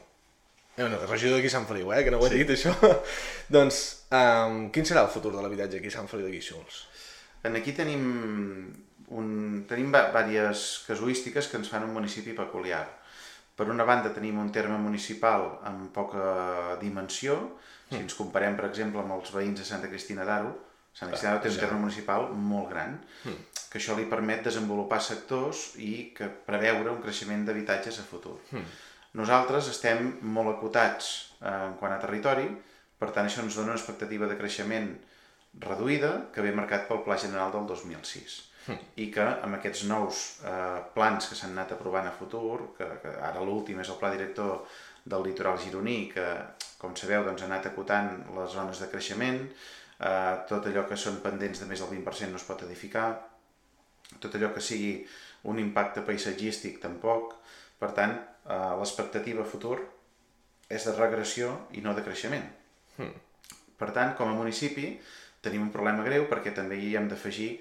Eh, 0.77 0.83
bueno, 0.83 1.01
regidor 1.05 1.37
d'aquí 1.37 1.49
Sant 1.51 1.67
Feliu, 1.67 1.91
eh, 1.93 2.03
que 2.03 2.13
no 2.13 2.21
ho 2.21 2.27
he 2.27 2.31
sí. 2.31 2.41
dit 2.41 2.53
això. 2.55 2.73
doncs, 3.55 3.81
um, 4.15 4.63
quin 4.73 4.87
serà 4.87 5.03
el 5.05 5.11
futur 5.13 5.33
de 5.35 5.43
l'habitatge 5.43 5.81
aquí 5.81 5.91
a 5.91 5.97
Sant 5.97 6.09
Feliu 6.11 6.29
de 6.29 6.33
Guíxols? 6.37 6.85
En 7.43 7.57
aquí 7.57 7.73
tenim, 7.77 8.07
un, 9.11 9.29
tenim 9.69 9.91
diverses 9.91 10.85
casuístiques 10.87 11.49
que 11.51 11.59
ens 11.59 11.69
fan 11.69 11.85
un 11.87 11.93
municipi 11.93 12.33
peculiar. 12.37 12.85
Per 13.57 13.67
una 13.69 13.85
banda 13.85 14.13
tenim 14.15 14.39
un 14.39 14.51
terme 14.55 14.77
municipal 14.79 15.59
amb 15.67 15.91
poca 15.93 16.77
dimensió, 16.81 17.37
si 17.89 17.97
mm. 17.97 18.03
ens 18.05 18.15
comparem, 18.17 18.55
per 18.57 18.69
exemple, 18.69 19.03
amb 19.03 19.17
els 19.17 19.33
veïns 19.35 19.59
de 19.59 19.67
Santa 19.67 19.91
Cristina 19.91 20.25
d'Aro, 20.25 20.55
Sant 20.95 21.11
Cristina 21.11 21.39
té 21.43 21.51
un 21.51 21.59
terme 21.59 21.79
municipal 21.83 22.29
molt 22.31 22.71
gran, 22.71 22.97
mm. 23.25 23.50
Que 23.71 23.79
això 23.79 23.95
li 23.95 24.09
permet 24.11 24.43
desenvolupar 24.43 24.99
sectors 24.99 25.71
i 25.79 26.11
que 26.15 26.27
preveure 26.47 26.91
un 26.91 26.99
creixement 27.03 27.45
d'habitatges 27.47 28.01
a 28.01 28.07
futur. 28.07 28.35
Mm. 28.51 28.65
Nosaltres 29.19 29.69
estem 29.71 30.11
molt 30.35 30.57
acotats 30.57 31.11
eh, 31.39 31.47
en 31.69 31.77
quant 31.79 31.95
a 31.95 32.01
territori, 32.03 32.49
per 32.99 33.13
tant 33.15 33.27
això 33.27 33.45
ens 33.45 33.55
dona 33.55 33.71
una 33.71 33.79
expectativa 33.79 34.27
de 34.27 34.37
creixement 34.39 34.91
reduïda 35.63 36.11
que 36.35 36.43
ve 36.43 36.53
marcat 36.55 36.87
pel 36.87 37.01
Pla 37.07 37.17
General 37.19 37.51
del 37.55 37.65
2006 37.71 38.37
mm. 38.67 38.77
i 39.03 39.07
que 39.15 39.25
amb 39.47 39.57
aquests 39.57 39.87
nous 39.87 40.21
eh, 40.43 40.79
plans 40.95 41.31
que 41.31 41.39
s'han 41.39 41.55
anat 41.55 41.71
aprovant 41.77 42.11
a 42.11 42.15
futur, 42.15 42.73
que, 42.77 42.87
que 43.03 43.17
ara 43.31 43.43
l'últim 43.43 43.79
és 43.79 43.91
el 43.91 43.99
Pla 44.03 44.11
Director 44.11 44.65
del 45.03 45.27
Litoral 45.29 45.59
Gironí, 45.63 45.99
que 46.11 46.27
com 46.81 46.95
sabeu 46.99 47.23
doncs, 47.23 47.43
ha 47.43 47.49
anat 47.49 47.71
acotant 47.71 48.17
les 48.35 48.51
zones 48.51 48.83
de 48.83 48.91
creixement, 48.91 49.43
eh, 49.47 50.33
tot 50.51 50.67
allò 50.67 50.87
que 50.91 50.99
són 50.99 51.23
pendents 51.23 51.63
de 51.63 51.71
més 51.71 51.79
del 51.79 51.95
20% 51.95 52.35
no 52.35 52.41
es 52.41 52.47
pot 52.51 52.67
edificar, 52.67 53.09
tot 54.19 54.35
allò 54.35 54.51
que 54.53 54.63
sigui 54.63 54.93
un 55.49 55.59
impacte 55.59 56.03
paisatgístic 56.05 56.79
tampoc, 56.83 57.35
per 57.79 57.91
tant, 57.97 58.13
eh, 58.45 58.75
l'expectativa 58.79 59.45
futur 59.47 59.79
és 60.69 60.85
de 60.87 60.93
regressió 60.97 61.51
i 61.77 61.81
no 61.81 61.95
de 61.97 62.03
creixement. 62.05 62.47
Hmm. 62.97 63.13
Per 63.77 63.89
tant, 63.91 64.15
com 64.17 64.29
a 64.29 64.37
municipi, 64.37 64.93
tenim 65.41 65.65
un 65.65 65.73
problema 65.73 66.05
greu 66.05 66.27
perquè 66.29 66.53
també 66.53 66.77
hi 66.77 66.95
hem 66.95 67.07
d'afegir 67.09 67.51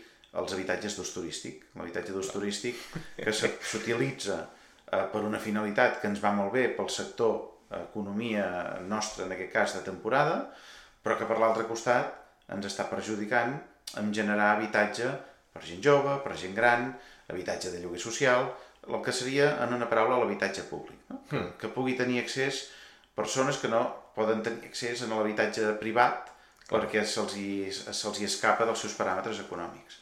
els 0.40 0.52
habitatges 0.54 0.96
d'ús 0.96 1.14
turístic. 1.14 1.64
L'habitatge 1.76 2.12
d'ús 2.12 2.32
turístic 2.34 2.76
que 3.16 3.32
s'utilitza 3.32 4.42
eh, 4.44 5.06
per 5.12 5.24
una 5.24 5.40
finalitat 5.40 6.00
que 6.00 6.10
ens 6.10 6.20
va 6.22 6.34
molt 6.36 6.52
bé 6.54 6.68
pel 6.76 6.92
sector 6.92 7.38
economia 7.70 8.80
nostra, 8.82 9.24
en 9.24 9.32
aquest 9.36 9.52
cas 9.52 9.74
de 9.76 9.84
temporada, 9.86 10.50
però 11.02 11.16
que 11.18 11.26
per 11.28 11.38
l'altre 11.38 11.68
costat 11.68 12.16
ens 12.50 12.66
està 12.66 12.88
perjudicant 12.90 13.54
en 14.00 14.10
generar 14.14 14.56
habitatge 14.56 15.10
per 15.52 15.62
gent 15.66 15.82
jove, 15.84 16.18
per 16.24 16.36
gent 16.38 16.54
gran, 16.56 16.90
habitatge 17.30 17.70
de 17.70 17.80
lloguer 17.82 18.00
social, 18.02 18.50
el 18.88 19.00
que 19.04 19.12
seria, 19.12 19.52
en 19.64 19.74
una 19.76 19.88
paraula, 19.90 20.18
l'habitatge 20.18 20.66
públic. 20.70 21.00
No? 21.10 21.22
Que, 21.28 21.36
mm. 21.38 21.56
que 21.60 21.72
pugui 21.74 21.96
tenir 21.98 22.22
accés 22.22 22.68
persones 23.14 23.58
que 23.60 23.68
no 23.68 23.82
poden 24.16 24.42
tenir 24.46 24.70
accés 24.70 25.02
en 25.04 25.14
l'habitatge 25.14 25.74
privat 25.80 26.30
Clar. 26.70 26.84
perquè 26.84 27.02
se'ls 27.06 27.34
se 27.34 28.14
hi 28.18 28.28
escapa 28.28 28.66
dels 28.68 28.86
seus 28.86 28.96
paràmetres 28.98 29.42
econòmics. 29.42 30.00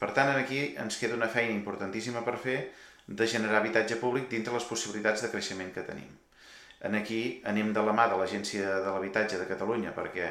Per 0.00 0.12
tant, 0.16 0.30
aquí 0.32 0.62
ens 0.80 0.96
queda 0.96 1.18
una 1.18 1.28
feina 1.28 1.52
importantíssima 1.52 2.24
per 2.24 2.38
fer 2.40 2.58
de 3.06 3.26
generar 3.26 3.58
habitatge 3.60 3.98
públic 4.00 4.30
dintre 4.30 4.54
les 4.54 4.66
possibilitats 4.68 5.24
de 5.24 5.30
creixement 5.32 5.72
que 5.74 5.84
tenim. 5.84 6.10
En 6.80 6.94
aquí 6.96 7.42
anem 7.44 7.74
de 7.76 7.82
la 7.84 7.92
mà 7.92 8.06
de 8.08 8.16
l'Agència 8.16 8.78
de 8.80 8.88
l'Habitatge 8.88 9.36
de 9.40 9.48
Catalunya 9.50 9.92
perquè 9.96 10.30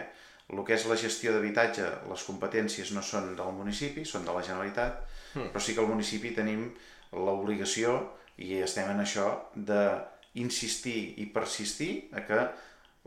el 0.49 0.63
que 0.65 0.75
és 0.75 0.85
la 0.89 0.97
gestió 0.97 1.33
d'habitatge, 1.33 1.87
les 2.09 2.23
competències 2.25 2.91
no 2.95 3.03
són 3.05 3.35
del 3.37 3.51
municipi, 3.53 4.05
són 4.05 4.25
de 4.25 4.33
la 4.33 4.43
Generalitat, 4.45 5.03
mm. 5.35 5.51
però 5.53 5.61
sí 5.61 5.75
que 5.75 5.83
al 5.83 5.91
municipi 5.91 6.33
tenim 6.35 6.65
l'obligació, 7.13 7.99
i 8.39 8.61
estem 8.63 8.89
en 8.89 9.03
això, 9.03 9.27
d'insistir 9.55 10.99
i 11.21 11.27
persistir 11.33 11.91
a 12.15 12.23
que 12.25 12.39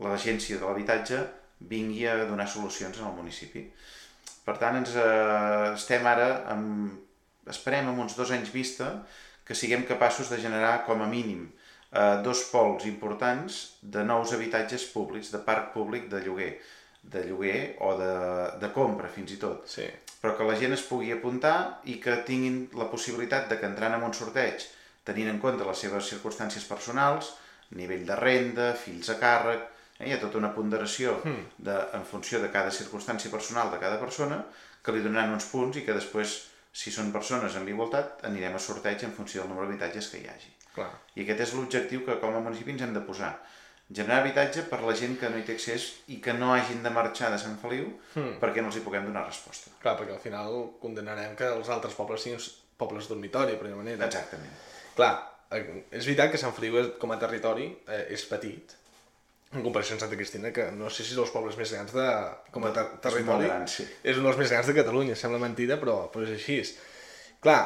l'agència 0.03 0.59
de 0.59 0.67
l'habitatge 0.67 1.19
vingui 1.69 2.05
a 2.07 2.21
donar 2.29 2.47
solucions 2.49 2.99
al 3.01 3.15
municipi. 3.17 3.65
Per 4.43 4.55
tant, 4.59 4.77
ens 4.79 4.95
eh, 4.99 5.73
estem 5.73 6.07
ara, 6.07 6.29
amb, 6.51 6.95
esperem 7.49 7.89
amb 7.89 8.03
uns 8.05 8.15
dos 8.19 8.31
anys 8.35 8.51
vista, 8.53 8.89
que 9.43 9.55
siguem 9.55 9.83
capaços 9.87 10.29
de 10.31 10.39
generar 10.39 10.83
com 10.87 11.01
a 11.03 11.09
mínim 11.11 11.47
eh, 11.47 12.21
dos 12.23 12.45
pols 12.51 12.87
importants 12.87 13.63
de 13.81 14.03
nous 14.07 14.31
habitatges 14.35 14.87
públics, 14.93 15.31
de 15.31 15.43
parc 15.43 15.73
públic 15.75 16.07
de 16.11 16.23
lloguer 16.23 16.53
de 17.03 17.25
lloguer 17.27 17.75
o 17.83 17.93
de, 17.99 18.13
de 18.61 18.71
compra 18.75 19.11
fins 19.11 19.35
i 19.35 19.39
tot. 19.41 19.67
Sí. 19.69 19.85
Però 20.23 20.37
que 20.37 20.47
la 20.47 20.55
gent 20.59 20.73
es 20.75 20.85
pugui 20.87 21.11
apuntar 21.11 21.81
i 21.91 21.97
que 22.03 22.15
tinguin 22.27 22.69
la 22.79 22.87
possibilitat 22.91 23.49
de 23.51 23.59
que 23.59 23.67
entrant 23.67 23.97
en 23.97 24.05
un 24.07 24.15
sorteig, 24.15 24.63
tenint 25.03 25.29
en 25.33 25.41
compte 25.43 25.67
les 25.67 25.83
seves 25.85 26.07
circumstàncies 26.13 26.65
personals, 26.69 27.33
nivell 27.75 28.05
de 28.07 28.15
renda, 28.19 28.71
fills 28.79 29.11
a 29.11 29.17
càrrec, 29.19 29.67
eh, 29.97 30.07
hi 30.07 30.15
ha 30.15 30.21
tota 30.21 30.39
una 30.39 30.53
ponderació 30.55 31.17
mm. 31.19 31.59
de, 31.67 31.75
en 31.99 32.07
funció 32.07 32.39
de 32.39 32.51
cada 32.53 32.71
circumstància 32.71 33.31
personal 33.33 33.71
de 33.73 33.81
cada 33.83 33.99
persona 33.99 34.39
que 34.83 34.95
li 34.95 35.03
donaran 35.03 35.35
uns 35.35 35.47
punts 35.51 35.79
i 35.79 35.83
que 35.85 35.95
després, 35.95 36.37
si 36.71 36.91
són 36.91 37.11
persones 37.15 37.55
amb 37.59 37.69
igualtat, 37.69 38.23
anirem 38.29 38.55
a 38.55 38.63
sorteig 38.63 39.03
en 39.03 39.15
funció 39.15 39.43
del 39.43 39.51
nombre 39.51 39.67
d'habitatges 39.67 40.09
que 40.11 40.23
hi 40.23 40.29
hagi. 40.31 40.53
Clar. 40.73 40.89
I 41.15 41.23
aquest 41.23 41.43
és 41.47 41.53
l'objectiu 41.57 42.01
que 42.07 42.17
com 42.23 42.35
a 42.35 42.41
municipi 42.41 42.73
ens 42.73 42.87
hem 42.87 42.95
de 42.95 43.03
posar 43.05 43.35
generar 43.89 44.21
habitatge 44.21 44.63
per 44.69 44.79
la 44.81 44.95
gent 44.97 45.17
que 45.19 45.29
no 45.29 45.37
hi 45.37 45.45
té 45.47 45.57
accés 45.57 45.89
i 46.13 46.19
que 46.23 46.33
no 46.37 46.53
hagin 46.53 46.83
de 46.85 46.91
marxar 46.93 47.31
de 47.33 47.39
Sant 47.41 47.57
Feliu 47.61 47.89
hmm. 48.15 48.37
perquè 48.41 48.63
no 48.63 48.71
els 48.71 48.79
hi 48.79 48.85
puguem 48.85 49.09
donar 49.09 49.25
resposta. 49.27 49.73
Clar, 49.83 49.97
perquè 49.99 50.15
al 50.15 50.23
final 50.23 50.55
condenarem 50.81 51.35
que 51.39 51.49
els 51.57 51.69
altres 51.73 51.97
pobles 51.97 52.23
siguin 52.23 52.41
pobles 52.79 53.09
dormitori, 53.09 53.57
per 53.59 53.69
manera. 53.75 54.07
Exactament. 54.07 54.55
Clar, 54.97 55.11
eh, 55.53 55.65
és 55.91 56.07
veritat 56.07 56.31
que 56.33 56.41
Sant 56.41 56.55
Feliu 56.55 56.79
com 57.01 57.13
a 57.13 57.19
territori 57.21 57.67
eh, 57.87 58.07
és 58.15 58.25
petit, 58.29 58.73
en 59.53 59.61
comparació 59.61 59.95
amb 59.95 60.01
Santa 60.01 60.17
Cristina, 60.17 60.49
que 60.55 60.65
no 60.73 60.89
sé 60.89 61.03
si 61.03 61.13
és 61.13 61.19
dels 61.19 61.31
pobles 61.33 61.57
més 61.59 61.75
grans 61.75 61.93
de, 61.93 62.07
com 62.55 62.65
a 62.65 62.73
ter 62.73 62.87
territori. 63.03 63.45
És, 63.45 63.51
gran, 63.51 63.69
sí. 63.69 63.85
és 64.01 64.19
un 64.19 64.25
dels 64.27 64.39
més 64.41 64.51
grans 64.55 64.69
de 64.69 64.75
Catalunya, 64.79 65.17
sembla 65.19 65.41
mentida, 65.43 65.77
però, 65.81 65.99
però 66.13 66.25
és 66.25 66.33
així. 66.39 66.57
Clar, 67.43 67.61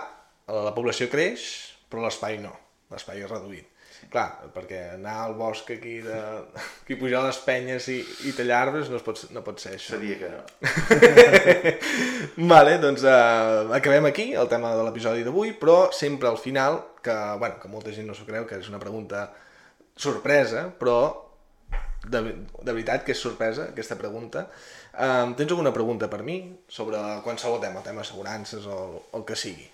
la 0.67 0.73
població 0.75 1.07
creix, 1.11 1.47
però 1.87 2.03
l'espai 2.03 2.41
no. 2.43 2.51
L'espai 2.91 3.23
és 3.23 3.31
reduït. 3.31 3.71
Clar, 4.07 4.27
perquè 4.55 4.79
anar 4.93 5.17
al 5.25 5.33
bosc 5.35 5.67
aquí, 5.73 5.97
de, 6.05 6.17
aquí 6.83 6.95
pujar 6.99 7.25
les 7.25 7.39
penyes 7.43 7.89
i, 7.91 7.97
i 8.29 8.31
tallar 8.37 8.61
arbres 8.67 8.91
no, 8.91 9.01
es 9.01 9.03
pot, 9.03 9.19
no 9.35 9.43
pot 9.43 9.59
ser 9.59 9.73
això. 9.75 9.97
Seria 9.97 10.15
que 10.21 10.29
no. 10.31 10.43
vale, 12.53 12.77
doncs 12.83 13.03
uh, 13.03 13.67
acabem 13.75 14.07
aquí 14.07 14.29
el 14.31 14.47
tema 14.51 14.71
de 14.77 14.87
l'episodi 14.87 15.27
d'avui, 15.27 15.51
però 15.59 15.89
sempre 15.91 16.31
al 16.31 16.39
final, 16.39 16.79
que, 17.03 17.17
bueno, 17.43 17.59
que 17.59 17.71
molta 17.71 17.91
gent 17.95 18.07
no 18.07 18.15
s'ho 18.15 18.27
creu, 18.29 18.47
que 18.47 18.61
és 18.61 18.71
una 18.71 18.79
pregunta 18.79 19.27
sorpresa, 19.99 20.69
però 20.79 20.99
de, 22.07 22.23
de 22.23 22.71
veritat 22.71 23.03
que 23.03 23.11
és 23.11 23.19
sorpresa 23.19 23.73
aquesta 23.73 23.99
pregunta, 23.99 24.47
Um, 24.97 25.35
tens 25.37 25.51
alguna 25.53 25.69
pregunta 25.69 26.07
per 26.09 26.23
mi 26.25 26.39
sobre 26.67 26.97
qualsevol 27.21 27.59
tema, 27.61 27.83
tema 27.85 28.01
assegurances 28.01 28.65
o 28.65 28.77
el 29.13 29.25
que 29.29 29.35
sigui? 29.37 29.67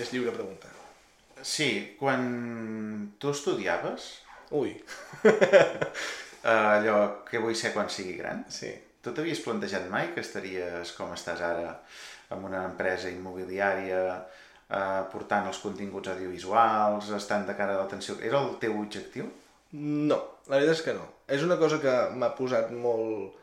És 0.00 0.14
lliure 0.14 0.32
pregunta. 0.32 0.70
Sí, 1.42 1.96
quan 1.98 3.14
tu 3.18 3.32
estudiaves, 3.34 4.22
Ui, 4.52 4.70
eh, 5.24 6.48
allò 6.48 7.24
que 7.24 7.40
vull 7.40 7.56
ser 7.56 7.70
quan 7.72 7.88
sigui 7.88 8.18
gran, 8.18 8.42
sí. 8.52 8.68
tu 9.02 9.14
t'havies 9.16 9.40
plantejat 9.40 9.86
mai 9.90 10.10
que 10.12 10.20
estaries 10.20 10.92
com 10.92 11.14
estàs 11.14 11.40
ara 11.40 11.70
en 12.32 12.42
una 12.44 12.66
empresa 12.68 13.08
immobiliària 13.08 14.02
eh, 14.12 15.00
portant 15.12 15.48
els 15.48 15.60
continguts 15.64 16.12
audiovisuals, 16.12 17.08
estant 17.16 17.46
de 17.48 17.56
cara 17.56 17.78
a 17.78 17.80
l'atenció... 17.80 18.18
Era 18.20 18.42
el 18.44 18.58
teu 18.60 18.76
objectiu? 18.82 19.30
No, 19.72 20.18
la 20.50 20.58
veritat 20.58 20.76
és 20.76 20.84
que 20.84 20.96
no. 20.98 21.06
És 21.32 21.44
una 21.46 21.56
cosa 21.60 21.80
que 21.80 21.94
m'ha 22.12 22.34
posat 22.36 22.74
molt 22.76 23.38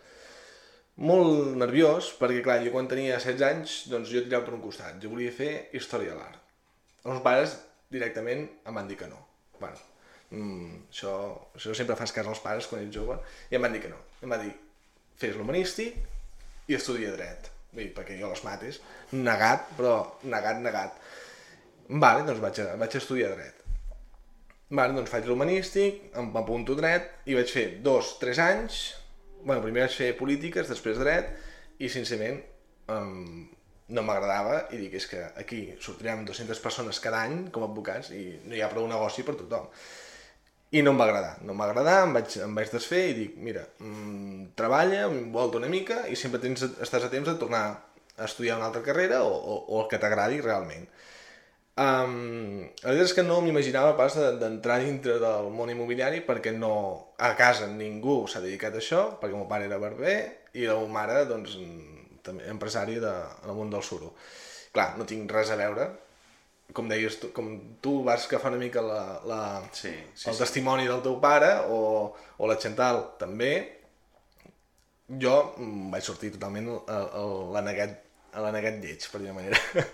molt 1.00 1.56
nerviós, 1.56 2.12
perquè 2.20 2.44
clar, 2.44 2.60
jo 2.62 2.74
quan 2.74 2.90
tenia 2.92 3.18
16 3.18 3.44
anys, 3.48 3.76
doncs 3.90 4.12
jo 4.12 4.22
tirava 4.26 4.46
per 4.46 4.54
un 4.58 4.62
costat. 4.62 4.98
Jo 5.02 5.10
volia 5.14 5.34
fer 5.34 5.70
història 5.74 6.12
de 6.12 6.20
l'art. 6.20 6.42
Els 7.00 7.14
meus 7.14 7.24
pares 7.24 7.56
directament 7.94 8.46
em 8.68 8.76
van 8.80 8.90
dir 8.90 8.98
que 9.00 9.10
no. 9.10 9.20
Bueno, 9.60 9.78
mm, 10.32 10.82
això, 10.90 11.14
això 11.58 11.76
sempre 11.76 11.98
fas 12.00 12.14
cas 12.16 12.28
als 12.30 12.42
pares 12.44 12.68
quan 12.70 12.86
ets 12.86 12.96
jove, 12.96 13.20
i 13.50 13.58
em 13.58 13.66
van 13.66 13.76
dir 13.76 13.84
que 13.84 13.92
no. 13.92 14.00
Em 14.24 14.34
va 14.34 14.40
dir, 14.42 14.52
fes 15.20 15.38
l'humanístic 15.38 15.98
i 16.70 16.78
estudia 16.78 17.14
dret. 17.16 17.50
Vull 17.74 17.86
dir, 17.86 17.94
perquè 17.94 18.18
jo 18.20 18.30
les 18.32 18.44
mates, 18.46 18.80
negat, 19.14 19.68
però 19.78 19.96
negat, 20.26 20.62
negat. 20.64 21.02
Vale, 21.90 22.26
doncs 22.26 22.42
vaig 22.42 22.62
a, 22.64 22.72
vaig 22.82 22.96
a 22.96 23.02
estudiar 23.02 23.34
dret. 23.36 23.60
Vale, 24.70 24.94
doncs 24.94 25.10
faig 25.10 25.26
l'humanístic, 25.26 26.02
em 26.22 26.30
apunto 26.38 26.76
dret 26.78 27.30
i 27.30 27.38
vaig 27.38 27.50
fer 27.50 27.66
dos, 27.86 28.16
tres 28.22 28.42
anys, 28.44 28.82
bueno, 29.42 29.64
primer 29.64 29.88
vaig 29.88 29.96
fer 29.98 30.12
polítiques, 30.18 30.70
després 30.70 31.00
dret, 31.02 31.32
i 31.82 31.90
sincerament 31.90 32.42
um, 32.94 33.48
no 33.90 34.04
m'agradava 34.06 34.68
i 34.76 34.78
dic, 34.84 34.94
és 35.00 35.08
que 35.10 35.24
aquí 35.42 35.64
sortirem 35.82 36.24
200 36.28 36.60
persones 36.64 37.00
cada 37.04 37.24
any 37.26 37.48
com 37.54 37.66
a 37.66 37.70
advocats 37.72 38.12
i 38.16 38.24
no 38.46 38.56
hi 38.56 38.62
ha 38.62 38.70
prou 38.72 38.88
negoci 38.88 39.26
per 39.28 39.36
tothom. 39.40 39.68
I 40.72 40.84
no 40.86 40.92
em 40.94 41.00
va 41.02 41.08
agradar, 41.10 41.32
no 41.42 41.56
em 41.56 41.62
va 41.64 41.66
agradar, 41.72 41.96
em 42.06 42.12
vaig, 42.14 42.36
em 42.46 42.54
vaig 42.60 42.70
desfer 42.70 43.04
i 43.10 43.14
dic, 43.18 43.38
mira, 43.42 43.64
mmm, 43.82 44.52
treballa, 44.60 45.08
volta 45.34 45.58
una 45.58 45.70
mica 45.72 46.04
i 46.08 46.16
sempre 46.20 46.42
tens, 46.44 46.62
estàs 46.86 47.08
a 47.08 47.10
temps 47.10 47.26
de 47.32 47.38
tornar 47.42 47.64
a 48.20 48.28
estudiar 48.28 48.58
una 48.60 48.68
altra 48.70 48.84
carrera 48.86 49.24
o, 49.24 49.32
o, 49.34 49.56
o 49.74 49.82
el 49.82 49.88
que 49.90 49.98
t'agradi 49.98 50.42
realment. 50.46 50.86
Um, 51.80 52.66
la 52.84 52.92
veritat 52.92 53.06
és 53.08 53.14
que 53.16 53.24
no 53.24 53.38
m'imaginava 53.42 53.94
pas 53.96 54.16
de- 54.20 54.34
d'entrar 54.42 54.82
dintre 54.84 55.14
del 55.22 55.48
món 55.56 55.70
immobiliari 55.72 56.20
perquè 56.28 56.52
no, 56.58 56.74
a 57.18 57.30
casa 57.40 57.70
ningú 57.72 58.26
s'ha 58.28 58.42
dedicat 58.44 58.76
a 58.76 58.82
això, 58.82 59.04
perquè 59.22 59.38
meu 59.38 59.48
pare 59.48 59.70
era 59.70 59.78
barber 59.80 60.18
i 60.60 60.66
la 60.68 60.76
meva 60.76 60.92
mare, 60.92 61.22
doncs, 61.30 61.56
també 62.30 62.48
empresària 62.52 63.02
de, 63.04 63.16
en 63.44 63.52
el 63.52 63.58
món 63.58 63.74
del 63.74 63.86
suro. 63.86 64.14
Clar, 64.76 64.94
no 65.00 65.08
tinc 65.10 65.32
res 65.34 65.52
a 65.52 65.58
veure, 65.60 65.90
com 66.74 66.90
deies 66.90 67.18
tu, 67.22 67.32
com 67.34 67.50
tu 67.82 68.00
vas 68.06 68.28
agafar 68.28 68.52
una 68.54 68.62
mica 68.62 68.82
la, 68.86 69.02
la, 69.26 69.42
Sí, 69.74 69.92
sí, 70.14 70.30
el 70.30 70.36
sí. 70.36 70.40
testimoni 70.44 70.88
del 70.88 71.02
teu 71.06 71.18
pare 71.22 71.56
o, 71.74 71.80
o 72.38 72.50
la 72.50 72.60
Chantal 72.62 73.02
també, 73.22 73.54
jo 75.10 75.34
vaig 75.90 76.06
sortir 76.06 76.36
totalment 76.36 76.70
a 76.86 77.24
l'aneguet 77.50 78.78
lleig, 78.84 79.08
per 79.10 79.22
dir 79.24 79.34
manera. 79.34 79.58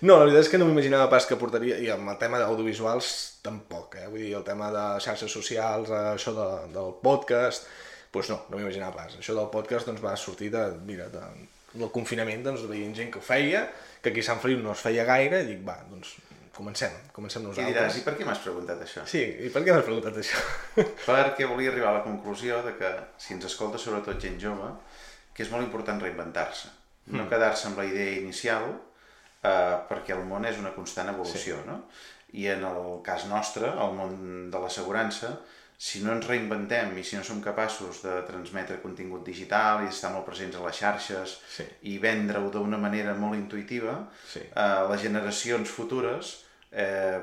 No, 0.00 0.14
la 0.16 0.24
veritat 0.24 0.46
és 0.46 0.48
que 0.48 0.58
no 0.60 0.64
m'imaginava 0.64 1.10
pas 1.12 1.26
que 1.28 1.36
portaria, 1.36 1.76
i 1.82 1.90
amb 1.92 2.08
el 2.08 2.16
tema 2.16 2.38
d'audiovisuals 2.40 3.10
tampoc, 3.44 3.98
eh? 4.00 4.06
vull 4.08 4.22
dir, 4.22 4.30
el 4.38 4.46
tema 4.46 4.70
de 4.72 4.84
xarxes 5.04 5.34
socials, 5.34 5.90
això 6.14 6.32
de, 6.32 6.46
del 6.72 6.94
podcast, 7.02 7.66
doncs 8.14 8.30
no, 8.32 8.38
no 8.48 8.56
m'imaginava 8.60 8.94
pas. 8.96 9.18
Això 9.18 9.34
del 9.36 9.50
podcast 9.52 9.90
doncs, 9.90 10.00
va 10.00 10.14
sortir 10.16 10.48
de, 10.54 10.62
mira, 10.86 11.10
de, 11.12 11.26
del 11.72 11.90
confinament, 11.94 12.42
doncs 12.46 12.66
veia 12.70 12.88
gent 12.96 13.12
que 13.12 13.20
ho 13.20 13.24
feia, 13.24 13.66
que 14.02 14.10
aquí 14.10 14.24
a 14.24 14.28
Sant 14.30 14.42
Feliu 14.42 14.60
no 14.62 14.74
es 14.74 14.82
feia 14.82 15.04
gaire, 15.08 15.42
i 15.44 15.48
dic, 15.52 15.62
va, 15.66 15.76
doncs 15.90 16.16
comencem, 16.56 16.92
comencem 17.16 17.44
I 17.44 17.46
nosaltres. 17.46 17.76
diràs, 17.76 17.98
i 18.00 18.04
per 18.04 18.16
què 18.18 18.26
m'has 18.28 18.42
preguntat 18.42 18.82
això? 18.84 19.04
Sí, 19.08 19.22
i 19.46 19.48
per 19.54 19.62
què 19.64 19.72
m'has 19.72 19.86
preguntat 19.86 20.18
això? 20.20 20.42
Perquè 21.06 21.48
volia 21.48 21.72
arribar 21.72 21.92
a 21.92 21.98
la 22.00 22.04
conclusió 22.04 22.60
de 22.66 22.74
que, 22.80 22.90
si 23.22 23.36
ens 23.36 23.46
escolta 23.48 23.80
sobretot 23.80 24.20
gent 24.20 24.36
jove, 24.42 24.68
que 25.34 25.46
és 25.46 25.52
molt 25.52 25.64
important 25.64 26.02
reinventar-se. 26.02 26.74
No 27.10 27.24
quedar-se 27.30 27.66
amb 27.70 27.80
la 27.80 27.86
idea 27.88 28.18
inicial, 28.20 28.68
eh, 29.42 29.76
perquè 29.88 30.14
el 30.14 30.26
món 30.28 30.44
és 30.46 30.58
una 30.60 30.74
constant 30.74 31.08
evolució, 31.10 31.62
sí. 31.62 31.68
no? 31.70 31.80
I 32.38 32.46
en 32.52 32.66
el 32.68 33.00
cas 33.06 33.24
nostre, 33.30 33.70
el 33.70 33.96
món 33.96 34.20
de 34.52 34.60
l'assegurança, 34.62 35.32
si 35.80 36.02
no 36.04 36.12
ens 36.12 36.26
reinventem 36.28 36.90
i 37.00 37.02
si 37.08 37.16
no 37.16 37.22
som 37.24 37.38
capaços 37.40 38.02
de 38.04 38.18
transmetre 38.28 38.76
contingut 38.82 39.22
digital 39.24 39.86
i 39.86 39.88
estar 39.88 40.10
molt 40.12 40.26
presents 40.28 40.58
a 40.58 40.64
les 40.66 40.76
xarxes 40.76 41.38
Sí. 41.56 41.64
i 41.88 41.94
vendre-ho 42.02 42.50
d'una 42.52 42.76
manera 42.76 43.14
molt 43.16 43.38
intuïtiva, 43.38 43.94
Sí. 44.28 44.40
eh, 44.44 44.82
les 44.90 45.00
generacions 45.00 45.70
futures 45.72 46.34
eh, 46.70 47.20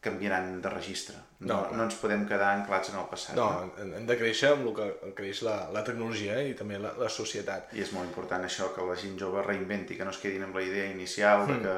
canviaran 0.00 0.62
de 0.62 0.68
registre. 0.72 1.14
No, 1.40 1.54
No, 1.54 1.56
no, 1.70 1.76
no 1.76 1.84
ens 1.84 1.94
podem 2.00 2.22
quedar 2.28 2.54
anclats 2.56 2.88
en 2.88 2.96
el 3.02 3.04
passat. 3.10 3.36
No, 3.36 3.48
hem 3.78 3.92
hem 3.98 4.06
de 4.08 4.16
créixer 4.16 4.54
amb 4.54 4.66
el 4.70 4.74
que 4.78 5.12
creix 5.18 5.42
la, 5.44 5.58
la 5.72 5.82
tecnologia 5.84 6.38
i 6.42 6.54
també 6.56 6.78
la, 6.80 6.94
la 6.98 7.08
societat. 7.12 7.74
I 7.76 7.82
és 7.84 7.92
molt 7.92 8.08
important 8.08 8.44
això, 8.48 8.70
que 8.74 8.80
la 8.88 8.96
gent 8.96 9.18
jove 9.20 9.42
reinventi, 9.44 9.96
que 9.98 10.04
no 10.08 10.10
es 10.16 10.18
quedin 10.22 10.42
amb 10.48 10.56
la 10.56 10.62
idea 10.64 10.86
inicial 10.90 11.44
Hmm. 11.44 11.52
de 11.52 11.60
que 11.68 11.76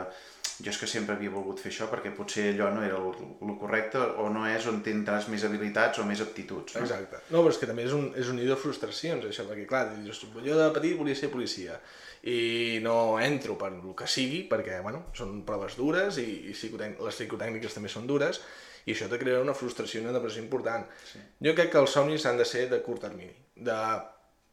jo 0.62 0.70
és 0.70 0.78
que 0.78 0.86
sempre 0.86 1.16
havia 1.16 1.32
volgut 1.32 1.58
fer 1.58 1.72
això 1.72 1.88
perquè 1.90 2.12
potser 2.14 2.52
allò 2.52 2.68
no 2.74 2.84
era 2.86 2.98
el, 3.00 3.16
el 3.42 3.54
correcte 3.58 3.98
o 4.22 4.28
no 4.30 4.44
és 4.46 4.66
on 4.70 4.78
tindràs 4.86 5.26
més 5.32 5.42
habilitats 5.48 5.98
o 5.98 6.06
més 6.06 6.22
aptituds. 6.22 6.76
No? 6.76 6.84
Exacte. 6.86 7.22
No, 7.32 7.42
però 7.42 7.50
és 7.50 7.58
que 7.58 7.68
també 7.70 7.86
és 7.88 7.94
un, 7.96 8.08
és 8.18 8.30
un 8.30 8.38
nido 8.38 8.54
de 8.54 8.60
frustracions, 8.62 9.26
això, 9.26 9.46
perquè 9.48 9.66
clar, 9.70 9.84
dius, 9.98 10.22
jo 10.22 10.58
de 10.58 10.70
petit 10.76 10.98
volia 10.98 11.18
ser 11.18 11.32
policia 11.34 11.80
i 12.22 12.78
no 12.84 13.18
entro 13.18 13.56
per 13.58 13.72
el 13.74 13.94
que 13.98 14.06
sigui, 14.06 14.44
perquè, 14.50 14.78
bueno, 14.84 15.08
són 15.18 15.40
proves 15.46 15.74
dures 15.80 16.20
i, 16.22 16.28
i 16.52 16.54
psicotec 16.54 17.00
les 17.02 17.18
psicotècniques 17.18 17.74
també 17.74 17.90
són 17.90 18.06
dures, 18.06 18.38
i 18.86 18.94
això 18.94 19.08
te 19.10 19.18
crea 19.18 19.42
una 19.42 19.54
frustració 19.54 20.00
i 20.00 20.06
una 20.06 20.14
depressió 20.14 20.42
important. 20.42 20.86
Sí. 21.06 21.20
Jo 21.46 21.54
crec 21.58 21.70
que 21.74 21.82
els 21.82 21.94
somnis 21.94 22.26
han 22.26 22.38
de 22.38 22.46
ser 22.46 22.68
de 22.70 22.80
curt 22.86 23.02
termini. 23.06 23.34
De 23.54 23.78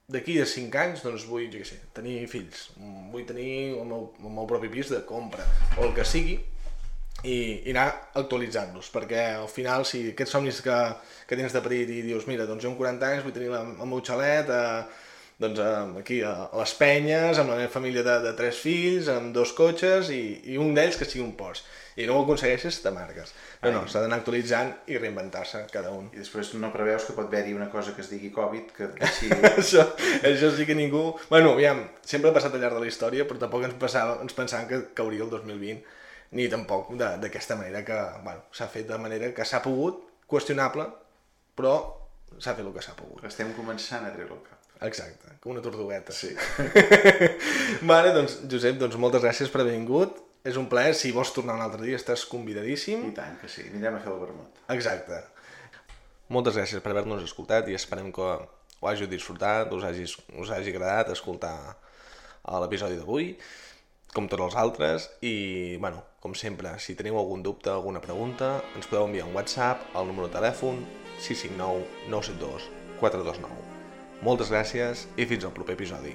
d'aquí 0.10 0.40
a 0.42 0.46
5 0.50 0.80
anys, 0.84 1.04
doncs 1.06 1.26
vull, 1.30 1.48
jo 1.54 1.62
què 1.62 1.68
sé, 1.68 1.80
tenir 1.96 2.24
fills, 2.32 2.70
vull 3.14 3.28
tenir 3.30 3.50
el 3.78 3.86
meu, 3.90 4.08
el 4.24 4.34
meu 4.34 4.48
propi 4.50 4.72
pis 4.74 4.90
de 4.94 5.04
compra, 5.06 5.46
o 5.78 5.86
el 5.86 5.94
que 5.98 6.06
sigui, 6.08 6.40
i, 7.24 7.36
i 7.68 7.74
anar 7.74 7.90
actualitzant-los, 8.22 8.90
perquè 8.94 9.26
al 9.36 9.50
final, 9.52 9.86
si 9.86 10.10
aquests 10.14 10.34
somnis 10.38 10.62
que, 10.66 10.80
que 11.28 11.38
tens 11.38 11.54
de 11.56 11.62
petit 11.66 11.92
i 11.94 12.02
dius, 12.06 12.26
mira, 12.32 12.48
doncs 12.50 12.66
jo 12.66 12.72
amb 12.72 12.80
40 12.80 13.12
anys 13.12 13.28
vull 13.28 13.36
tenir 13.36 13.52
la, 13.54 13.62
el 13.70 13.92
meu 13.92 14.02
xalet 14.06 14.50
eh, 14.56 15.06
doncs, 15.40 15.60
aquí 16.00 16.20
a, 16.28 16.34
les 16.60 16.74
penyes, 16.76 17.40
amb 17.40 17.54
la 17.54 17.58
meva 17.62 17.72
família 17.72 18.04
de, 18.04 18.18
de 18.26 18.34
tres 18.36 18.60
fills, 18.60 19.08
amb 19.12 19.32
dos 19.36 19.54
cotxes 19.56 20.12
i, 20.12 20.22
i 20.52 20.58
un 20.60 20.74
d'ells 20.76 21.00
que 21.00 21.08
sigui 21.08 21.24
un 21.24 21.38
Porsche. 21.40 21.64
I 22.00 22.06
no 22.08 22.16
ho 22.16 22.24
aconsegueixes, 22.24 22.78
te 22.84 22.92
marques. 22.96 23.32
No, 23.64 23.72
no, 23.76 23.80
s'ha 23.92 24.04
d'anar 24.04 24.20
actualitzant 24.22 24.70
i 24.92 25.00
reinventar-se 25.00 25.66
cada 25.72 25.92
un. 25.96 26.10
I 26.16 26.22
després 26.22 26.54
no 26.60 26.72
preveus 26.72 27.08
que 27.08 27.16
pot 27.16 27.28
haver-hi 27.28 27.56
una 27.56 27.68
cosa 27.72 27.96
que 27.96 28.04
es 28.04 28.12
digui 28.12 28.32
Covid, 28.36 28.74
que 28.76 28.88
deixi... 29.00 29.32
això, 29.50 29.84
això 30.28 30.52
sí 30.56 30.68
que 30.68 30.78
ningú... 30.80 31.02
Bueno, 31.32 31.56
aviam, 31.58 31.86
sempre 32.04 32.32
ha 32.32 32.36
passat 32.36 32.56
al 32.56 32.64
llarg 32.64 32.80
de 32.80 32.86
la 32.86 32.92
història, 32.92 33.28
però 33.28 33.42
tampoc 33.42 33.68
ens, 33.68 33.76
passava, 33.82 34.20
ens 34.24 34.36
pensàvem 34.38 34.70
que 34.70 34.82
cauria 35.00 35.26
el 35.28 35.34
2020, 35.34 35.98
ni 36.40 36.48
tampoc 36.52 36.94
d'aquesta 37.00 37.58
manera 37.60 37.84
que, 37.88 38.00
bueno, 38.28 38.48
s'ha 38.56 38.70
fet 38.72 38.88
de 38.92 39.00
manera 39.02 39.32
que 39.36 39.48
s'ha 39.48 39.64
pogut, 39.66 40.04
qüestionable, 40.30 40.88
però 41.56 41.76
s'ha 42.38 42.56
fet 42.56 42.64
el 42.64 42.72
que 42.76 42.86
s'ha 42.86 42.96
pogut. 43.00 43.24
Estem 43.28 43.52
començant 43.58 44.08
a 44.08 44.14
treure 44.16 44.36
el 44.36 44.44
cap. 44.46 44.59
Exacte, 44.82 45.36
com 45.44 45.52
una 45.52 45.64
tortugueta. 45.64 46.14
Sí. 46.16 46.32
vale, 47.92 48.14
doncs, 48.16 48.40
Josep, 48.52 48.78
doncs 48.80 48.96
moltes 49.02 49.26
gràcies 49.26 49.52
per 49.52 49.64
haver 49.64 49.76
vingut. 49.76 50.22
És 50.48 50.56
un 50.56 50.70
plaer, 50.72 50.94
si 50.96 51.12
vols 51.12 51.34
tornar 51.36 51.58
un 51.58 51.66
altre 51.66 51.84
dia 51.84 51.98
estàs 52.00 52.24
convidadíssim. 52.30 53.10
I 53.10 53.16
tant 53.18 53.36
que 53.42 53.50
sí, 53.52 53.66
anirem 53.74 53.98
a 53.98 54.04
fer 54.04 54.14
el 54.14 54.22
vermut. 54.22 54.62
Exacte. 54.72 55.20
Moltes 56.32 56.56
gràcies 56.56 56.84
per 56.86 56.94
haver-nos 56.94 57.26
escoltat 57.26 57.68
i 57.68 57.76
esperem 57.76 58.14
que 58.16 58.30
ho 58.80 58.88
hàgiu 58.88 59.10
disfrutat, 59.12 59.74
us 59.76 59.84
hagi, 59.84 60.06
us 60.40 60.52
hagi 60.56 60.72
agradat 60.72 61.12
escoltar 61.12 61.56
a 62.40 62.62
l'episodi 62.64 63.00
d'avui, 63.00 63.34
com 64.16 64.30
tots 64.32 64.46
els 64.48 64.56
altres, 64.58 65.10
i, 65.22 65.76
bueno, 65.84 66.06
com 66.24 66.36
sempre, 66.38 66.78
si 66.80 66.96
teniu 67.00 67.20
algun 67.20 67.44
dubte, 67.46 67.74
alguna 67.74 68.02
pregunta, 68.04 68.56
ens 68.80 68.88
podeu 68.88 69.10
enviar 69.10 69.28
un 69.28 69.36
WhatsApp 69.36 69.92
al 69.94 70.08
número 70.08 70.30
de 70.30 70.38
telèfon 70.40 70.86
659 71.20 72.08
972 72.16 72.72
429. 73.04 73.69
Moltes 74.26 74.50
gràcies 74.52 75.06
i 75.16 75.26
fins 75.30 75.46
al 75.48 75.56
proper 75.56 75.78
episodi. 75.80 76.12